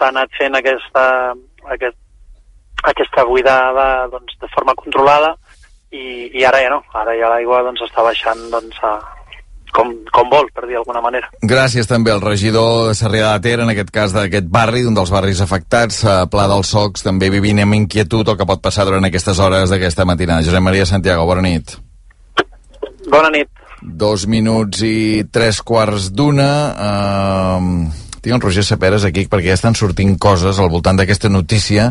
s'ha 0.00 0.08
anat 0.08 0.32
fent 0.38 0.56
aquesta, 0.56 1.04
aquest, 1.76 1.98
aquesta 2.88 3.28
buidada 3.28 4.08
doncs, 4.12 4.38
de 4.40 4.48
forma 4.56 4.74
controlada 4.78 5.34
i, 5.92 6.30
i 6.32 6.44
ara 6.48 6.62
ja 6.64 6.70
no, 6.72 6.80
ara 6.96 7.16
ja 7.18 7.28
l'aigua 7.34 7.60
doncs, 7.66 7.82
està 7.84 8.04
baixant 8.06 8.40
doncs, 8.52 8.78
a, 8.86 8.96
com, 9.76 9.92
com 10.14 10.30
vol, 10.32 10.48
per 10.54 10.66
dir 10.66 10.78
d'alguna 10.78 11.02
manera. 11.04 11.28
Gràcies 11.42 11.88
també 11.90 12.12
al 12.14 12.22
regidor 12.24 12.88
de 12.88 12.96
Sarrià 12.98 13.34
de 13.34 13.44
Ter, 13.44 13.56
en 13.62 13.72
aquest 13.72 13.92
cas 13.94 14.14
d'aquest 14.16 14.48
barri, 14.50 14.84
d'un 14.86 14.96
dels 14.96 15.12
barris 15.12 15.42
afectats, 15.44 16.02
a 16.08 16.16
Pla 16.30 16.46
dels 16.50 16.72
Socs, 16.72 17.04
també 17.06 17.30
vivint 17.34 17.62
amb 17.62 17.78
inquietud 17.78 18.28
el 18.28 18.38
que 18.40 18.48
pot 18.48 18.62
passar 18.64 18.86
durant 18.88 19.06
aquestes 19.06 19.38
hores 19.38 19.70
d'aquesta 19.70 20.06
matinada. 20.08 20.46
Josep 20.46 20.64
Maria 20.64 20.88
Santiago, 20.88 21.26
bona 21.28 21.44
nit. 21.46 21.76
Bona 23.10 23.30
nit. 23.34 23.50
Dos 23.80 24.26
minuts 24.28 24.82
i 24.84 25.24
tres 25.32 25.62
quarts 25.64 26.10
d'una. 26.12 26.50
Uh, 26.76 28.09
tinc 28.20 28.36
el 28.36 28.42
Roger 28.44 28.64
Saperes 28.66 29.06
aquí 29.08 29.26
perquè 29.30 29.52
ja 29.52 29.58
estan 29.58 29.76
sortint 29.78 30.16
coses 30.20 30.60
al 30.60 30.70
voltant 30.72 31.00
d'aquesta 31.00 31.30
notícia 31.32 31.90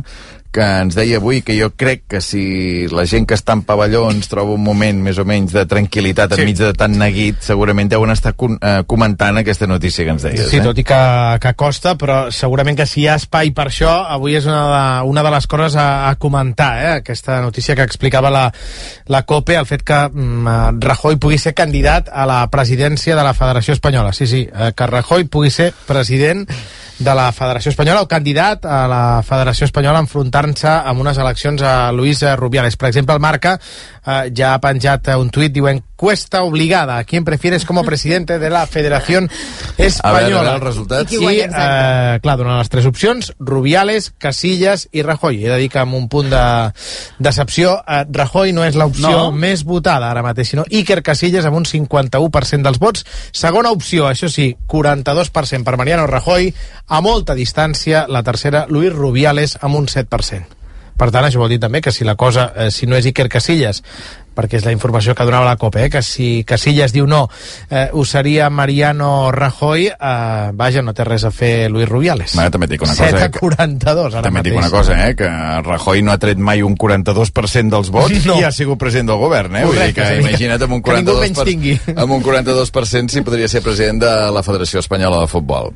que 0.52 0.66
ens 0.66 0.96
deia 0.98 1.20
avui 1.20 1.44
que 1.46 1.54
jo 1.58 1.70
crec 1.78 2.06
que 2.10 2.22
si 2.26 2.88
la 2.90 3.06
gent 3.10 3.28
que 3.30 3.38
està 3.38 3.54
en 3.58 3.62
pavellons 3.68 4.30
troba 4.32 4.56
un 4.56 4.64
moment 4.66 5.02
més 5.06 5.20
o 5.22 5.26
menys 5.28 5.54
de 5.54 5.66
tranquil·litat 5.70 6.34
sí. 6.34 6.42
enmig 6.42 6.58
de 6.58 6.72
tant 6.78 6.96
neguit, 6.98 7.38
segurament 7.46 7.92
deuen 7.92 8.14
estar 8.14 8.34
con, 8.34 8.58
eh, 8.58 8.82
comentant 8.90 9.38
aquesta 9.42 9.68
notícia 9.70 10.06
que 10.06 10.16
ens 10.16 10.26
deies. 10.26 10.50
Sí, 10.50 10.58
eh? 10.58 10.66
tot 10.66 10.82
i 10.82 10.86
que, 10.88 11.02
que 11.44 11.54
costa, 11.60 11.94
però 12.00 12.20
segurament 12.34 12.80
que 12.80 12.88
si 12.90 13.04
hi 13.04 13.08
ha 13.12 13.20
espai 13.22 13.54
per 13.56 13.68
això, 13.70 13.94
avui 14.10 14.40
és 14.40 14.50
una 14.50 14.64
de, 14.74 14.84
una 15.12 15.26
de 15.26 15.36
les 15.36 15.50
coses 15.52 15.78
a, 15.78 15.88
a 16.10 16.16
comentar, 16.22 16.72
eh? 16.82 16.92
aquesta 17.04 17.40
notícia 17.46 17.78
que 17.78 17.86
explicava 17.86 18.34
la, 18.34 18.48
la 19.08 19.24
COPE, 19.30 19.60
el 19.62 19.70
fet 19.70 19.86
que 19.86 20.02
mm, 20.10 20.82
Rajoy 20.82 21.22
pugui 21.22 21.38
ser 21.38 21.54
candidat 21.54 22.10
a 22.10 22.26
la 22.30 22.42
presidència 22.50 23.16
de 23.16 23.26
la 23.26 23.38
Federació 23.38 23.78
Espanyola. 23.78 24.14
Sí, 24.18 24.28
sí, 24.28 24.48
eh, 24.50 24.74
que 24.76 24.90
Rajoy 24.90 25.30
pugui 25.30 25.54
ser 25.54 25.74
president 25.86 26.48
de 27.00 27.16
la 27.16 27.32
Federació 27.32 27.72
Espanyola 27.72 28.04
o 28.04 28.10
candidat 28.12 28.66
a 28.68 28.84
la 28.92 29.04
Federació 29.24 29.70
Espanyola 29.70 30.02
enfrontant-se 30.40 30.90
amb 30.90 31.02
unes 31.02 31.18
eleccions 31.18 31.62
a 31.62 31.92
Luis 31.92 32.22
Rubiales. 32.38 32.78
Per 32.78 32.90
exemple, 32.90 33.16
el 33.16 33.20
Marca 33.22 33.60
eh, 33.60 34.32
ja 34.36 34.54
ha 34.54 34.62
penjat 34.64 35.12
un 35.18 35.30
tuit 35.30 35.54
diuen 35.54 35.84
cuesta 36.00 36.44
obligada. 36.44 36.98
¿A 36.98 37.04
quién 37.04 37.26
prefieres 37.26 37.66
como 37.66 37.84
presidente 37.84 38.40
de 38.40 38.50
la 38.50 38.66
Federación 38.68 39.30
Espanyola? 39.78 40.00
A 40.00 40.14
veure, 40.14 40.36
a 40.36 40.40
veure 40.40 40.56
els 40.56 40.64
resultats. 40.64 41.12
I, 41.12 41.18
I 41.20 41.42
eh, 41.44 42.20
clar, 42.24 42.38
donen 42.40 42.58
les 42.58 42.72
tres 42.72 42.88
opcions, 42.88 43.34
Rubiales, 43.40 44.14
Casillas 44.18 44.88
i 44.92 45.04
Rajoy. 45.04 45.44
He 45.44 45.50
de 45.52 45.58
dir 45.60 45.70
que 45.70 45.82
amb 45.84 45.98
un 45.98 46.08
punt 46.08 46.32
de 46.32 46.44
decepció, 47.20 47.82
eh, 47.84 48.06
Rajoy 48.08 48.54
no 48.56 48.64
és 48.64 48.80
l'opció 48.80 49.10
No. 49.10 49.32
més 49.36 49.66
votada 49.68 50.08
ara 50.10 50.24
mateix, 50.24 50.54
sinó 50.54 50.64
Iker 50.72 51.02
Casillas 51.04 51.46
amb 51.50 51.60
un 51.60 51.68
51% 51.68 52.64
dels 52.64 52.80
vots. 52.80 53.06
Segona 53.36 53.74
opció, 53.76 54.08
això 54.08 54.32
sí, 54.32 54.54
42% 54.68 55.68
per 55.68 55.76
Mariano 55.78 56.08
Rajoy, 56.08 56.54
a 56.88 57.02
molta 57.02 57.36
distància, 57.36 58.06
la 58.08 58.24
tercera, 58.24 58.66
Luis 58.70 58.94
Rubiales 58.94 59.58
amb 59.62 59.76
un 59.76 59.88
7%. 59.88 60.29
Per 61.00 61.10
tant, 61.16 61.24
això 61.30 61.40
vol 61.40 61.50
dir 61.54 61.62
també 61.64 61.80
que 61.82 61.94
si 61.96 62.04
la 62.04 62.16
cosa, 62.20 62.52
eh, 62.56 62.70
si 62.76 62.86
no 62.86 62.98
és 63.00 63.06
Iker 63.08 63.30
Casillas, 63.32 63.80
perquè 64.40 64.56
és 64.60 64.64
la 64.66 64.72
informació 64.72 65.14
que 65.16 65.26
donava 65.28 65.46
la 65.48 65.56
COPE, 65.60 65.86
eh, 65.86 65.90
que 65.90 66.02
si 66.04 66.44
Casillas 66.48 66.94
diu 66.96 67.08
no, 67.08 67.26
eh, 67.70 67.90
ho 67.92 68.04
seria 68.08 68.50
Mariano 68.50 69.32
Rajoy, 69.32 69.88
eh, 69.88 70.52
vaja, 70.54 70.82
no 70.84 70.94
té 70.96 71.04
res 71.08 71.24
a 71.28 71.32
fer 71.32 71.70
Luis 71.72 71.88
Rubiales. 71.90 72.36
Bueno, 72.36 72.52
també 72.52 72.68
dic 72.72 72.82
una 72.84 72.94
7 72.96 73.12
cosa, 73.12 73.24
a 73.24 73.26
eh, 73.28 73.32
que- 73.32 73.40
42, 73.40 74.14
ara 74.14 74.22
També 74.24 74.40
mateix. 74.40 74.54
dic 74.54 74.60
una 74.62 74.70
cosa, 74.70 75.00
eh, 75.10 75.16
que 75.16 75.28
Rajoy 75.66 76.02
no 76.04 76.12
ha 76.14 76.18
tret 76.18 76.38
mai 76.38 76.62
un 76.62 76.76
42% 76.78 77.70
dels 77.76 77.90
vots 77.92 78.26
No. 78.30 78.40
i 78.40 78.44
ha 78.44 78.52
sigut 78.52 78.78
president 78.80 79.10
del 79.10 79.18
govern, 79.20 79.56
eh? 79.56 79.66
Vull 79.66 79.76
dir 79.76 79.94
Correcte, 79.94 80.02
que 80.02 80.22
sí. 80.22 80.28
imagina't 80.28 80.64
amb 80.64 80.74
un 80.74 80.82
Que 80.84 80.98
ningú 81.00 81.12
42%, 81.18 81.20
menys 81.20 81.44
tingui. 81.44 81.80
amb 81.96 82.12
un 82.12 82.24
42% 82.24 83.10
si 83.10 83.22
podria 83.22 83.48
ser 83.48 83.62
president 83.62 84.00
de 84.04 84.14
la 84.32 84.44
Federació 84.44 84.80
Espanyola 84.80 85.22
de 85.22 85.28
Futbol. 85.28 85.72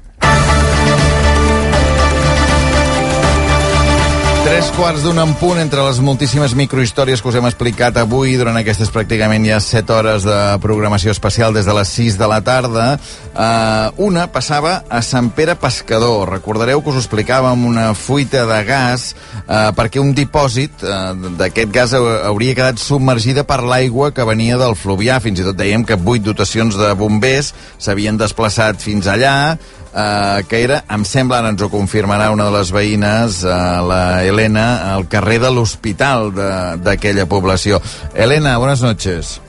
Tres 4.43 4.67
quarts 4.75 5.05
d'un 5.05 5.17
en 5.23 5.31
punt 5.39 5.55
entre 5.61 5.81
les 5.85 6.01
moltíssimes 6.03 6.51
microhistòries 6.59 7.21
que 7.23 7.29
us 7.31 7.35
hem 7.39 7.45
explicat 7.47 7.95
avui 8.01 8.33
durant 8.37 8.57
aquestes 8.59 8.89
pràcticament 8.91 9.45
ja 9.47 9.59
7 9.63 9.93
hores 9.95 10.25
de 10.27 10.35
programació 10.61 11.13
especial 11.15 11.55
des 11.55 11.63
de 11.65 11.73
les 11.77 11.91
6 11.95 12.17
de 12.19 12.27
la 12.27 12.41
tarda. 12.43 12.87
Uh, 13.31 14.03
una 14.09 14.25
passava 14.35 14.81
a 14.91 14.99
Sant 15.01 15.29
Pere 15.33 15.55
Pescador. 15.55 16.27
Recordareu 16.35 16.83
que 16.83 16.91
us 16.91 16.99
ho 16.99 17.03
explicàvem 17.05 17.63
una 17.69 17.85
fuita 17.95 18.43
de 18.49 18.59
gas 18.67 19.13
uh, 19.47 19.71
perquè 19.77 20.03
un 20.03 20.11
dipòsit 20.17 20.83
uh, 20.83 21.13
d'aquest 21.39 21.71
gas 21.73 21.95
hau- 21.95 22.09
hauria 22.33 22.57
quedat 22.59 22.83
submergida 22.83 23.45
per 23.47 23.61
l'aigua 23.63 24.11
que 24.11 24.27
venia 24.27 24.59
del 24.59 24.75
Fluvià. 24.75 25.21
Fins 25.23 25.39
i 25.39 25.47
tot 25.47 25.55
dèiem 25.57 25.87
que 25.87 25.95
vuit 25.95 26.21
dotacions 26.23 26.75
de 26.77 26.91
bombers 26.99 27.53
s'havien 27.79 28.19
desplaçat 28.19 28.83
fins 28.83 29.07
allà 29.07 29.55
Uh, 29.93 30.41
que 30.49 30.63
era, 30.63 30.83
em 30.89 31.03
sembla, 31.05 31.37
ara 31.37 31.51
ens 31.53 31.61
ho 31.61 31.67
confirmarà 31.69 32.31
una 32.33 32.47
de 32.49 32.51
les 32.57 32.71
veïnes, 32.73 33.43
uh, 33.45 33.83
la 33.85 34.23
Elena, 34.25 34.95
al 34.95 35.07
carrer 35.07 35.37
de 35.39 35.51
l'hospital 35.53 36.31
de- 36.33 36.77
d'aquella 36.81 37.27
població. 37.27 37.79
Elena, 38.15 38.57
buenas 38.57 38.81
noches. 38.81 39.39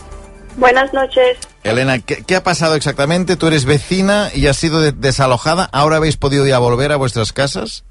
Buenas 0.56 0.92
noches. 0.92 1.38
Elena, 1.62 1.98
¿qué, 2.00 2.22
qué 2.26 2.36
ha 2.36 2.42
pasado 2.44 2.74
exactamente? 2.74 3.36
Tú 3.36 3.46
eres 3.46 3.64
vecina 3.64 4.28
y 4.34 4.46
has 4.46 4.58
sido 4.58 4.82
de- 4.82 4.92
desalojada. 4.92 5.70
¿Ahora 5.72 5.96
habéis 5.96 6.18
podido 6.18 6.46
ya 6.46 6.58
volver 6.58 6.92
a 6.92 6.96
vuestras 6.96 7.32
casas? 7.32 7.84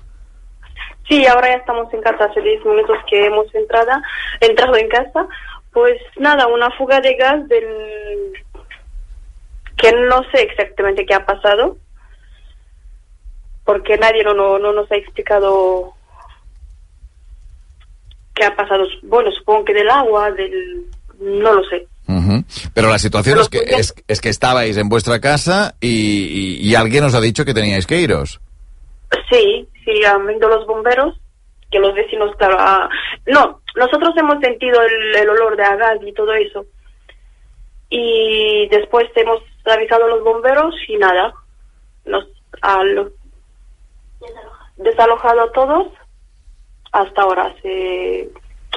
Sí, 1.10 1.26
ahora 1.26 1.50
ya 1.50 1.56
estamos 1.56 1.92
en 1.92 2.02
casa 2.02 2.26
hace 2.26 2.40
10 2.40 2.64
minutos 2.66 2.98
que 3.10 3.26
hemos 3.26 3.48
entrado, 3.56 3.92
entrado 4.40 4.76
en 4.78 4.88
casa. 4.90 5.26
Pues 5.74 5.96
nada, 6.20 6.46
una 6.46 6.70
fuga 6.78 7.02
de 7.02 7.16
gas 7.16 7.48
del 7.50 7.66
que 9.76 9.92
no 10.08 10.22
sé 10.32 10.44
exactamente 10.44 11.04
qué 11.06 11.16
ha 11.16 11.26
pasado, 11.26 11.78
porque 13.66 13.98
nadie 13.98 14.24
no, 14.24 14.34
no, 14.34 14.60
no 14.60 14.74
nos 14.74 14.92
ha 14.92 14.96
explicado 14.96 15.94
qué 18.36 18.46
ha 18.46 18.56
pasado. 18.56 18.86
Bueno, 19.04 19.32
supongo 19.32 19.66
que 19.66 19.74
del 19.74 19.90
agua, 19.90 20.32
del... 20.32 20.86
no 21.20 21.54
lo 21.54 21.64
sé. 21.70 21.88
Pero 22.74 22.90
la 22.90 23.00
situación 23.00 23.40
es 23.40 23.50
que, 23.50 23.60
es, 23.60 23.94
es 24.08 24.20
que 24.22 24.30
estabais 24.30 24.78
en 24.78 24.90
vuestra 24.90 25.20
casa 25.20 25.76
y, 25.80 25.88
y- 25.88 26.70
y 26.70 26.76
alguien 26.76 27.04
os 27.06 27.16
ha 27.16 27.22
dicho 27.22 27.46
que 27.46 27.54
teníais 27.54 27.88
que 27.88 28.00
iros. 28.00 28.40
Sí, 29.32 29.68
sí, 29.86 30.04
han 30.06 30.26
venido 30.26 30.50
los 30.50 30.66
bomberos, 30.68 31.16
que 31.72 31.80
los 31.80 31.94
vecinos, 31.96 32.36
claro, 32.38 32.58
ah, 32.60 32.90
no, 33.28 33.62
nosotros 33.76 34.12
hemos 34.18 34.40
sentido 34.42 34.82
el, 34.82 35.16
el 35.16 35.30
olor 35.30 35.56
de 35.56 35.64
a 35.64 35.76
gas 35.76 35.98
y 36.06 36.14
todo 36.14 36.34
eso. 36.34 36.66
Y 37.90 38.68
después 38.70 39.06
hemos 39.16 39.42
avisado 39.66 40.06
a 40.06 40.10
los 40.10 40.24
bomberos 40.24 40.76
y 40.88 40.98
nada, 40.98 41.34
nos 42.06 42.26
han 42.62 43.10
desalojado 44.78 45.42
a 45.42 45.52
todos 45.52 45.88
hasta 46.92 47.22
ahora, 47.22 47.46
hace 47.48 48.30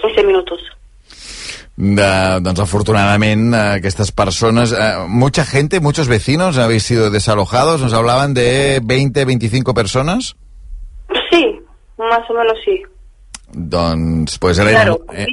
15 0.03 0.23
minutos. 0.25 0.61
De, 1.77 2.41
doncs 2.41 2.61
eh, 3.53 3.77
aquestes 3.77 4.11
persones, 4.11 4.73
eh, 4.73 4.95
mucha 5.09 5.45
gente, 5.45 5.81
muchos 5.81 6.09
vecinos 6.09 6.57
habéis 6.57 6.85
sido 6.85 7.11
desalojados, 7.11 7.83
nos 7.83 7.93
hablaban 7.93 8.33
de 8.33 8.81
20, 8.83 9.27
25 9.27 9.75
personas. 9.75 10.37
Sí, 11.31 11.61
más 11.99 12.31
o 12.31 12.33
menos 12.33 12.57
sí. 12.65 12.83
Doncs, 13.59 14.39
pues 14.39 14.59
Elena, 14.59 14.83
Claro, 14.85 15.01
eh, 15.15 15.27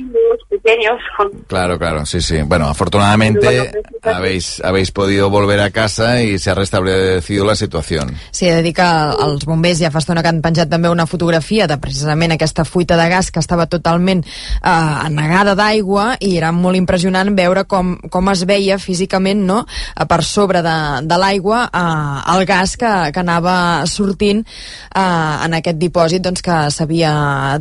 pequeños. 0.50 1.00
claro, 1.48 1.78
claro, 1.78 2.06
sí, 2.06 2.22
sí. 2.22 2.42
Bueno, 2.44 2.68
afortunadamente 2.70 3.72
habéis, 4.02 4.62
habéis 4.64 4.92
podido 4.92 5.30
volver 5.30 5.60
a 5.60 5.72
casa 5.72 6.22
y 6.22 6.40
se 6.40 6.50
ha 6.50 6.56
restablecido 6.56 7.46
la 7.46 7.56
situación. 7.56 8.16
Sí, 8.32 8.48
he 8.48 8.56
de 8.56 8.62
dir 8.64 8.74
que 8.74 8.86
els 9.26 9.44
bombers 9.46 9.82
ja 9.82 9.92
fa 9.92 10.00
estona 10.00 10.22
que 10.24 10.32
han 10.32 10.40
penjat 10.42 10.70
també 10.72 10.88
una 10.90 11.06
fotografia 11.06 11.68
de 11.68 11.78
precisament 11.82 12.32
aquesta 12.32 12.64
fuita 12.64 12.96
de 12.96 13.10
gas 13.12 13.30
que 13.32 13.42
estava 13.44 13.66
totalment 13.68 14.24
eh, 14.24 14.62
anegada 14.64 15.56
d'aigua 15.60 16.14
i 16.24 16.38
era 16.38 16.54
molt 16.56 16.78
impressionant 16.80 17.34
veure 17.36 17.66
com, 17.68 17.98
com 18.10 18.30
es 18.32 18.46
veia 18.48 18.80
físicament 18.80 19.44
no? 19.44 19.66
per 20.08 20.22
sobre 20.24 20.62
de, 20.64 20.78
de 21.04 21.18
l'aigua 21.20 21.66
eh, 21.68 22.38
el 22.38 22.46
gas 22.46 22.78
que, 22.80 22.94
que 23.12 23.20
anava 23.20 23.84
sortint 23.90 24.46
eh, 24.46 25.36
en 25.46 25.60
aquest 25.60 25.82
dipòsit 25.82 26.24
doncs, 26.24 26.42
que 26.46 26.60
s'havia 26.72 27.14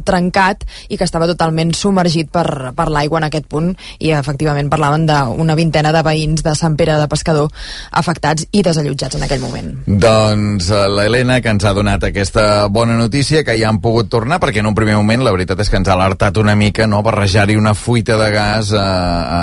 trencat 0.04 0.51
i 0.88 0.98
que 0.98 1.04
estava 1.08 1.28
totalment 1.30 1.72
submergit 1.76 2.30
per, 2.32 2.74
per 2.76 2.88
l'aigua 2.92 3.22
en 3.22 3.28
aquest 3.28 3.48
punt 3.48 3.72
i 3.98 4.12
efectivament 4.12 4.70
parlaven 4.72 5.06
d'una 5.08 5.56
vintena 5.58 5.92
de 5.94 6.02
veïns 6.04 6.42
de 6.44 6.54
Sant 6.58 6.76
Pere 6.76 6.98
de 7.00 7.08
Pescador 7.08 7.50
afectats 7.90 8.46
i 8.52 8.62
desallotjats 8.64 9.16
en 9.18 9.26
aquell 9.26 9.42
moment. 9.42 9.72
Doncs 9.86 10.70
eh, 10.70 10.84
l'Helena, 10.88 11.40
que 11.42 11.52
ens 11.52 11.64
ha 11.64 11.74
donat 11.76 12.04
aquesta 12.08 12.66
bona 12.72 12.96
notícia, 12.98 13.44
que 13.44 13.56
ja 13.58 13.70
han 13.70 13.80
pogut 13.84 14.10
tornar, 14.12 14.40
perquè 14.42 14.62
en 14.62 14.70
un 14.70 14.76
primer 14.78 14.96
moment 14.98 15.24
la 15.24 15.34
veritat 15.34 15.60
és 15.62 15.70
que 15.70 15.80
ens 15.80 15.90
ha 15.90 15.96
alertat 15.96 16.38
una 16.42 16.56
mica, 16.58 16.86
no?, 16.90 17.02
barrejar-hi 17.02 17.56
una 17.58 17.74
fuita 17.78 18.18
de 18.20 18.30
gas 18.34 18.72
a, 18.76 18.84
a 18.84 19.42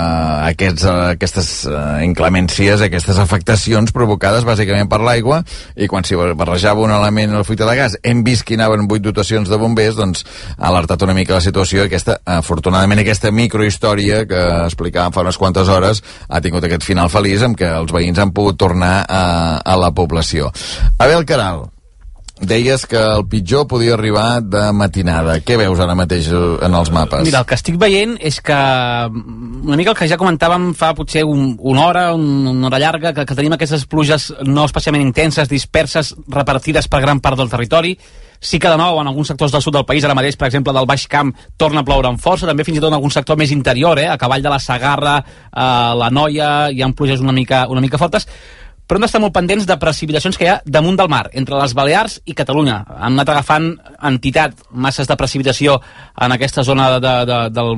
aquests, 0.50 0.86
a 0.86 0.96
aquestes 1.14 1.50
eh, 1.68 1.80
inclemències, 2.06 2.84
aquestes 2.86 3.20
afectacions 3.22 3.94
provocades 3.96 4.46
bàsicament 4.48 4.90
per 4.90 5.00
l'aigua, 5.04 5.42
i 5.76 5.88
quan 5.90 6.06
s'hi 6.06 6.18
barrejava 6.38 6.84
un 6.84 6.94
element 6.94 7.34
a 7.34 7.42
la 7.42 7.48
fuita 7.48 7.68
de 7.68 7.76
gas, 7.78 7.98
hem 8.02 8.24
vist 8.26 8.46
que 8.46 8.58
anaven 8.58 8.88
vuit 8.90 9.04
dotacions 9.04 9.50
de 9.50 9.58
bombers, 9.60 9.96
doncs 9.98 10.24
ha 10.56 10.72
alertat 10.90 11.06
una 11.06 11.14
mica 11.14 11.36
la 11.38 11.44
situació, 11.44 11.84
aquesta, 11.84 12.18
afortunadament 12.26 13.00
aquesta 13.00 13.30
microhistòria 13.30 14.24
que 14.26 14.40
explicàvem 14.66 15.14
fa 15.14 15.22
unes 15.22 15.38
quantes 15.38 15.68
hores 15.68 16.02
ha 16.28 16.40
tingut 16.40 16.64
aquest 16.64 16.84
final 16.84 17.10
feliç 17.10 17.42
amb 17.46 17.58
què 17.58 17.68
els 17.80 17.92
veïns 17.92 18.18
han 18.18 18.32
pogut 18.34 18.58
tornar 18.58 19.04
a, 19.06 19.60
a 19.62 19.76
la 19.78 19.92
població. 19.94 20.50
Abel 20.98 21.24
Caral, 21.26 21.68
deies 22.40 22.86
que 22.88 22.98
el 22.98 23.26
pitjor 23.28 23.66
podia 23.68 23.94
arribar 23.94 24.40
de 24.42 24.70
matinada. 24.72 25.36
Què 25.44 25.58
veus 25.60 25.78
ara 25.80 25.94
mateix 25.94 26.30
en 26.32 26.74
els 26.74 26.90
mapes? 26.90 27.22
Mira, 27.28 27.42
el 27.44 27.46
que 27.46 27.58
estic 27.58 27.76
veient 27.78 28.16
és 28.18 28.40
que 28.42 28.56
mm, 28.56 29.68
una 29.68 29.78
mica 29.78 29.92
el 29.92 29.98
que 29.98 30.08
ja 30.10 30.18
comentàvem 30.18 30.72
fa 30.74 30.94
potser 30.96 31.22
un, 31.28 31.52
una 31.58 31.84
hora, 31.86 32.08
un, 32.16 32.48
una 32.56 32.70
hora 32.70 32.80
llarga, 32.82 33.14
que, 33.14 33.26
que 33.28 33.36
tenim 33.38 33.54
aquestes 33.54 33.86
pluges 33.86 34.32
no 34.48 34.66
especialment 34.66 35.04
intenses, 35.06 35.52
disperses, 35.52 36.16
repartides 36.26 36.88
per 36.90 37.04
gran 37.04 37.22
part 37.22 37.38
del 37.38 37.52
territori. 37.52 37.94
Sí 38.40 38.58
que 38.58 38.70
de 38.72 38.76
nou 38.80 38.96
en 39.02 39.08
alguns 39.10 39.28
sectors 39.28 39.52
del 39.52 39.60
sud 39.60 39.74
del 39.76 39.84
país, 39.84 40.04
ara 40.04 40.16
mateix, 40.16 40.38
per 40.40 40.48
exemple, 40.48 40.72
del 40.72 40.86
Baix 40.88 41.04
Camp, 41.12 41.34
torna 41.60 41.82
a 41.82 41.84
ploure 41.84 42.08
amb 42.08 42.20
força, 42.20 42.48
també 42.48 42.64
fins 42.64 42.78
i 42.78 42.80
tot 42.80 42.88
en 42.88 42.96
algun 42.96 43.12
sector 43.12 43.36
més 43.36 43.52
interior, 43.52 44.00
eh? 44.00 44.08
a 44.08 44.16
cavall 44.16 44.40
de 44.40 44.52
la 44.52 44.58
Sagarra, 44.58 45.18
a 45.52 45.66
la 45.94 46.08
Noia, 46.08 46.70
hi 46.72 46.80
ha 46.80 46.88
pluges 46.96 47.20
una 47.20 47.36
mica, 47.36 47.66
una 47.68 47.84
mica 47.84 48.00
fortes, 48.00 48.24
però 48.90 48.98
hem 48.98 49.04
d'estar 49.04 49.20
molt 49.22 49.30
pendents 49.30 49.68
de 49.68 49.74
precipitacions 49.78 50.34
que 50.34 50.48
hi 50.48 50.48
ha 50.50 50.56
damunt 50.66 50.96
del 50.98 51.06
mar, 51.06 51.28
entre 51.38 51.54
les 51.60 51.76
Balears 51.78 52.16
i 52.26 52.34
Catalunya. 52.34 52.80
Han 52.90 53.14
anat 53.14 53.28
agafant 53.30 53.68
entitat, 54.08 54.56
masses 54.74 55.06
de 55.06 55.14
precipitació 55.14 55.76
en 56.18 56.34
aquesta 56.34 56.64
zona 56.66 56.88
de, 56.96 56.98
de, 57.04 57.12
de, 57.30 57.36
del, 57.54 57.70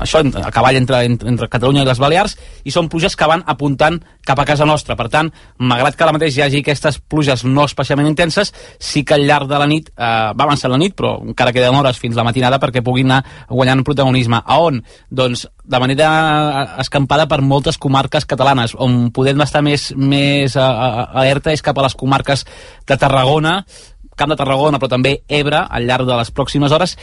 això, 0.00 0.22
a 0.40 0.52
cavall 0.54 0.78
entre, 0.80 1.02
entre, 1.10 1.28
entre 1.28 1.50
Catalunya 1.52 1.84
i 1.84 1.90
les 1.90 2.00
Balears, 2.00 2.38
i 2.64 2.72
són 2.72 2.88
pluges 2.88 3.18
que 3.20 3.28
van 3.28 3.44
apuntant 3.44 3.98
cap 4.24 4.40
a 4.40 4.46
casa 4.48 4.64
nostra. 4.64 4.96
Per 4.96 5.10
tant, 5.12 5.28
malgrat 5.60 5.92
que 5.92 6.06
ara 6.06 6.16
mateix 6.16 6.38
hi 6.38 6.46
hagi 6.46 6.64
aquestes 6.64 7.02
pluges 7.04 7.44
no 7.44 7.68
especialment 7.68 8.08
intenses, 8.08 8.54
sí 8.80 9.04
que 9.04 9.18
al 9.18 9.28
llarg 9.28 9.52
de 9.52 9.60
la 9.60 9.68
nit, 9.68 9.92
eh, 9.92 10.08
va 10.32 10.48
avançar 10.48 10.72
la 10.72 10.80
nit, 10.80 10.96
però 10.96 11.18
encara 11.20 11.52
queden 11.52 11.76
hores 11.76 12.00
fins 12.00 12.16
la 12.16 12.24
matinada 12.24 12.62
perquè 12.64 12.80
puguin 12.80 13.12
anar 13.12 13.44
guanyant 13.50 13.84
protagonisme. 13.84 14.40
A 14.40 14.58
on? 14.64 14.80
Doncs 15.12 15.44
de 15.66 15.80
manera 15.82 16.76
escampada 16.82 17.26
per 17.26 17.40
moltes 17.42 17.78
comarques 17.78 18.26
catalanes, 18.28 18.76
on 18.78 19.10
podem 19.14 19.42
estar 19.42 19.64
més, 19.66 19.90
més 19.96 20.56
alerta 20.56 21.52
és 21.52 21.62
cap 21.62 21.78
a 21.78 21.86
les 21.86 21.98
comarques 21.98 22.46
de 22.86 22.96
Tarragona, 22.96 23.60
Camp 24.16 24.32
de 24.32 24.36
Tarragona, 24.40 24.78
però 24.80 24.88
també 24.88 25.18
Ebre, 25.28 25.58
al 25.60 25.84
llarg 25.84 26.06
de 26.08 26.16
les 26.16 26.30
pròximes 26.32 26.72
hores, 26.72 26.94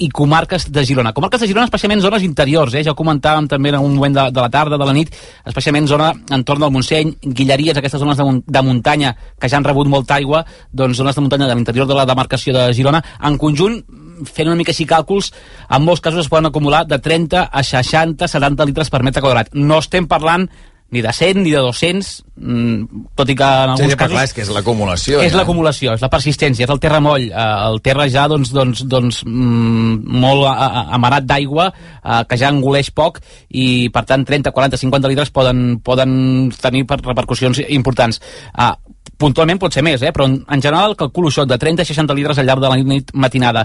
i 0.00 0.08
comarques 0.08 0.70
de 0.72 0.84
Girona. 0.88 1.12
Comarques 1.12 1.42
de 1.42 1.46
Girona, 1.50 1.66
especialment 1.68 2.00
zones 2.00 2.24
interiors, 2.24 2.72
eh? 2.74 2.82
ja 2.86 2.94
ho 2.94 2.98
comentàvem 2.98 3.46
també 3.50 3.74
en 3.74 3.82
un 3.82 3.98
moment 3.98 4.16
de, 4.16 4.24
de 4.32 4.40
la 4.40 4.48
tarda, 4.50 4.78
de 4.80 4.88
la 4.88 4.94
nit, 4.96 5.12
especialment 5.46 5.86
zona 5.90 6.08
entorn 6.32 6.64
del 6.64 6.72
Montseny, 6.72 7.12
Guilleries, 7.22 7.76
aquestes 7.76 8.00
zones 8.00 8.16
de, 8.16 8.26
de 8.46 8.62
muntanya 8.64 9.12
que 9.38 9.52
ja 9.52 9.60
han 9.60 9.68
rebut 9.68 9.90
molta 9.92 10.16
aigua, 10.16 10.46
doncs 10.72 10.96
zones 10.96 11.18
de 11.18 11.26
muntanya 11.26 11.50
de 11.50 11.58
l'interior 11.58 11.86
de 11.86 11.98
la 11.98 12.08
demarcació 12.08 12.56
de 12.56 12.70
Girona. 12.72 13.04
En 13.20 13.36
conjunt, 13.38 13.82
fent 14.28 14.50
una 14.50 14.58
mica 14.58 14.74
així 14.74 14.86
càlculs, 14.88 15.32
en 15.68 15.86
molts 15.86 16.02
casos 16.04 16.26
es 16.26 16.32
poden 16.32 16.50
acumular 16.50 16.84
de 16.86 16.98
30 17.02 17.48
a 17.52 17.62
60, 17.62 18.28
70 18.28 18.68
litres 18.68 18.92
per 18.92 19.02
metre 19.02 19.24
quadrat. 19.24 19.52
No 19.54 19.80
estem 19.82 20.08
parlant 20.10 20.48
ni 20.92 21.00
de 21.00 21.10
100 21.10 21.40
ni 21.40 21.50
de 21.50 21.60
200, 21.64 22.08
mm, 22.36 23.06
tot 23.16 23.30
i 23.32 23.34
que 23.34 23.42
en 23.42 23.70
alguns 23.72 23.94
sí, 23.94 23.96
casos... 23.96 24.12
Clar, 24.12 24.24
és 24.28 24.34
que 24.36 24.42
és 24.44 24.50
l'acumulació. 24.52 25.22
És 25.24 25.32
ja. 25.32 25.38
l'acumulació, 25.40 25.94
és 25.96 26.04
la 26.04 26.10
persistència, 26.12 26.66
és 26.66 26.72
el 26.74 26.82
terra 26.84 27.00
moll, 27.00 27.30
eh, 27.30 27.46
el 27.70 27.80
terra 27.80 28.04
ja 28.12 28.26
doncs, 28.28 28.52
doncs, 28.52 28.84
doncs, 28.92 29.22
mm, 29.24 30.20
molt 30.20 30.44
amarat 30.52 31.24
d'aigua, 31.24 31.70
eh, 31.72 32.20
que 32.28 32.36
ja 32.36 32.52
engoleix 32.52 32.92
poc, 32.92 33.22
i 33.48 33.88
per 33.94 34.04
tant 34.04 34.28
30, 34.28 34.52
40, 34.52 34.82
50 34.84 35.14
litres 35.14 35.32
poden, 35.32 35.80
poden 35.80 36.52
tenir 36.60 36.84
per 36.84 37.00
repercussions 37.00 37.64
importants. 37.72 38.20
Eh, 38.52 38.74
puntualment 39.16 39.62
pot 39.62 39.72
ser 39.72 39.80
més, 39.86 40.02
eh? 40.04 40.12
però 40.12 40.28
en, 40.28 40.42
en 40.44 40.60
general 40.60 40.92
calculo 40.98 41.32
això 41.32 41.46
de 41.48 41.56
30 41.56 41.86
a 41.86 41.88
60 41.88 42.20
litres 42.20 42.38
al 42.38 42.52
llarg 42.52 42.60
de 42.60 42.68
la 42.68 42.76
nit 42.76 43.16
matinada. 43.16 43.64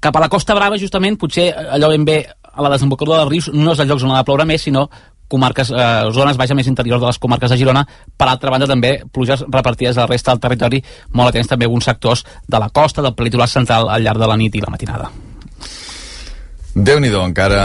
Cap 0.00 0.16
a 0.16 0.20
la 0.22 0.28
Costa 0.30 0.54
Brava, 0.54 0.78
justament, 0.78 1.18
potser 1.18 1.50
allò 1.52 1.90
ben 1.90 2.04
bé 2.06 2.18
a 2.42 2.62
la 2.62 2.70
desembocadura 2.74 3.22
dels 3.22 3.32
rius 3.32 3.48
no 3.54 3.74
és 3.74 3.80
el 3.82 3.88
lloc 3.90 4.02
on 4.02 4.14
ha 4.14 4.22
de 4.22 4.26
ploure 4.28 4.46
més, 4.46 4.62
sinó 4.62 4.88
comarques, 5.28 5.70
eh, 5.70 6.08
zones 6.14 6.38
baixes 6.40 6.56
més 6.56 6.70
interiors 6.70 7.02
de 7.02 7.06
les 7.06 7.18
comarques 7.18 7.50
de 7.50 7.58
Girona. 7.60 7.84
Per 8.16 8.28
altra 8.28 8.50
banda, 8.50 8.66
també 8.66 9.02
pluges 9.12 9.44
repartides 9.46 9.98
a 9.98 10.06
la 10.06 10.12
resta 10.14 10.32
del 10.32 10.40
territori, 10.40 10.82
molt 11.12 11.34
atents 11.34 11.48
també 11.48 11.68
alguns 11.68 11.84
sectors 11.84 12.24
de 12.46 12.58
la 12.58 12.70
costa, 12.70 13.02
del 13.02 13.14
litoral 13.18 13.48
central 13.48 13.90
al 13.90 14.02
llarg 14.02 14.18
de 14.18 14.30
la 14.30 14.36
nit 14.36 14.54
i 14.54 14.64
la 14.64 14.70
matinada 14.72 15.27
déu 16.84 17.00
nhi 17.02 17.10
encara 17.10 17.62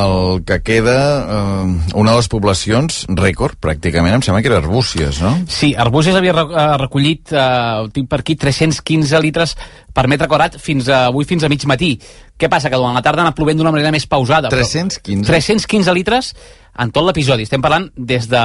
el 0.00 0.42
que 0.46 0.60
queda, 0.64 0.96
eh, 1.24 1.94
una 1.94 2.12
de 2.12 2.16
les 2.16 2.28
poblacions, 2.28 3.04
rècord, 3.08 3.58
pràcticament, 3.60 4.14
em 4.16 4.22
sembla 4.24 4.42
que 4.42 4.48
era 4.48 4.58
Arbúcies, 4.62 5.20
no? 5.20 5.34
Sí, 5.48 5.74
Arbúcies 5.76 6.16
havia 6.16 6.32
recollit, 6.78 7.32
eh, 7.32 7.88
tinc 7.92 8.08
per 8.08 8.20
aquí, 8.20 8.36
315 8.36 9.20
litres 9.20 9.56
per 9.92 10.08
metre 10.08 10.28
quadrat 10.28 10.58
fins 10.58 10.88
a, 10.88 11.06
avui 11.06 11.24
fins 11.24 11.44
a 11.44 11.48
mig 11.48 11.64
matí. 11.66 11.98
Què 12.38 12.48
passa? 12.50 12.70
Que 12.70 12.76
durant 12.76 12.94
la 12.94 13.02
tarda 13.02 13.22
ha 13.22 13.26
anat 13.28 13.36
plovent 13.36 13.58
d'una 13.58 13.70
manera 13.70 13.92
més 13.94 14.06
pausada. 14.06 14.48
315? 14.50 15.26
315 15.28 15.94
litres 15.94 16.34
en 16.78 16.90
tot 16.90 17.06
l'episodi. 17.06 17.44
Estem 17.46 17.62
parlant 17.62 17.86
des 17.96 18.26
de, 18.30 18.42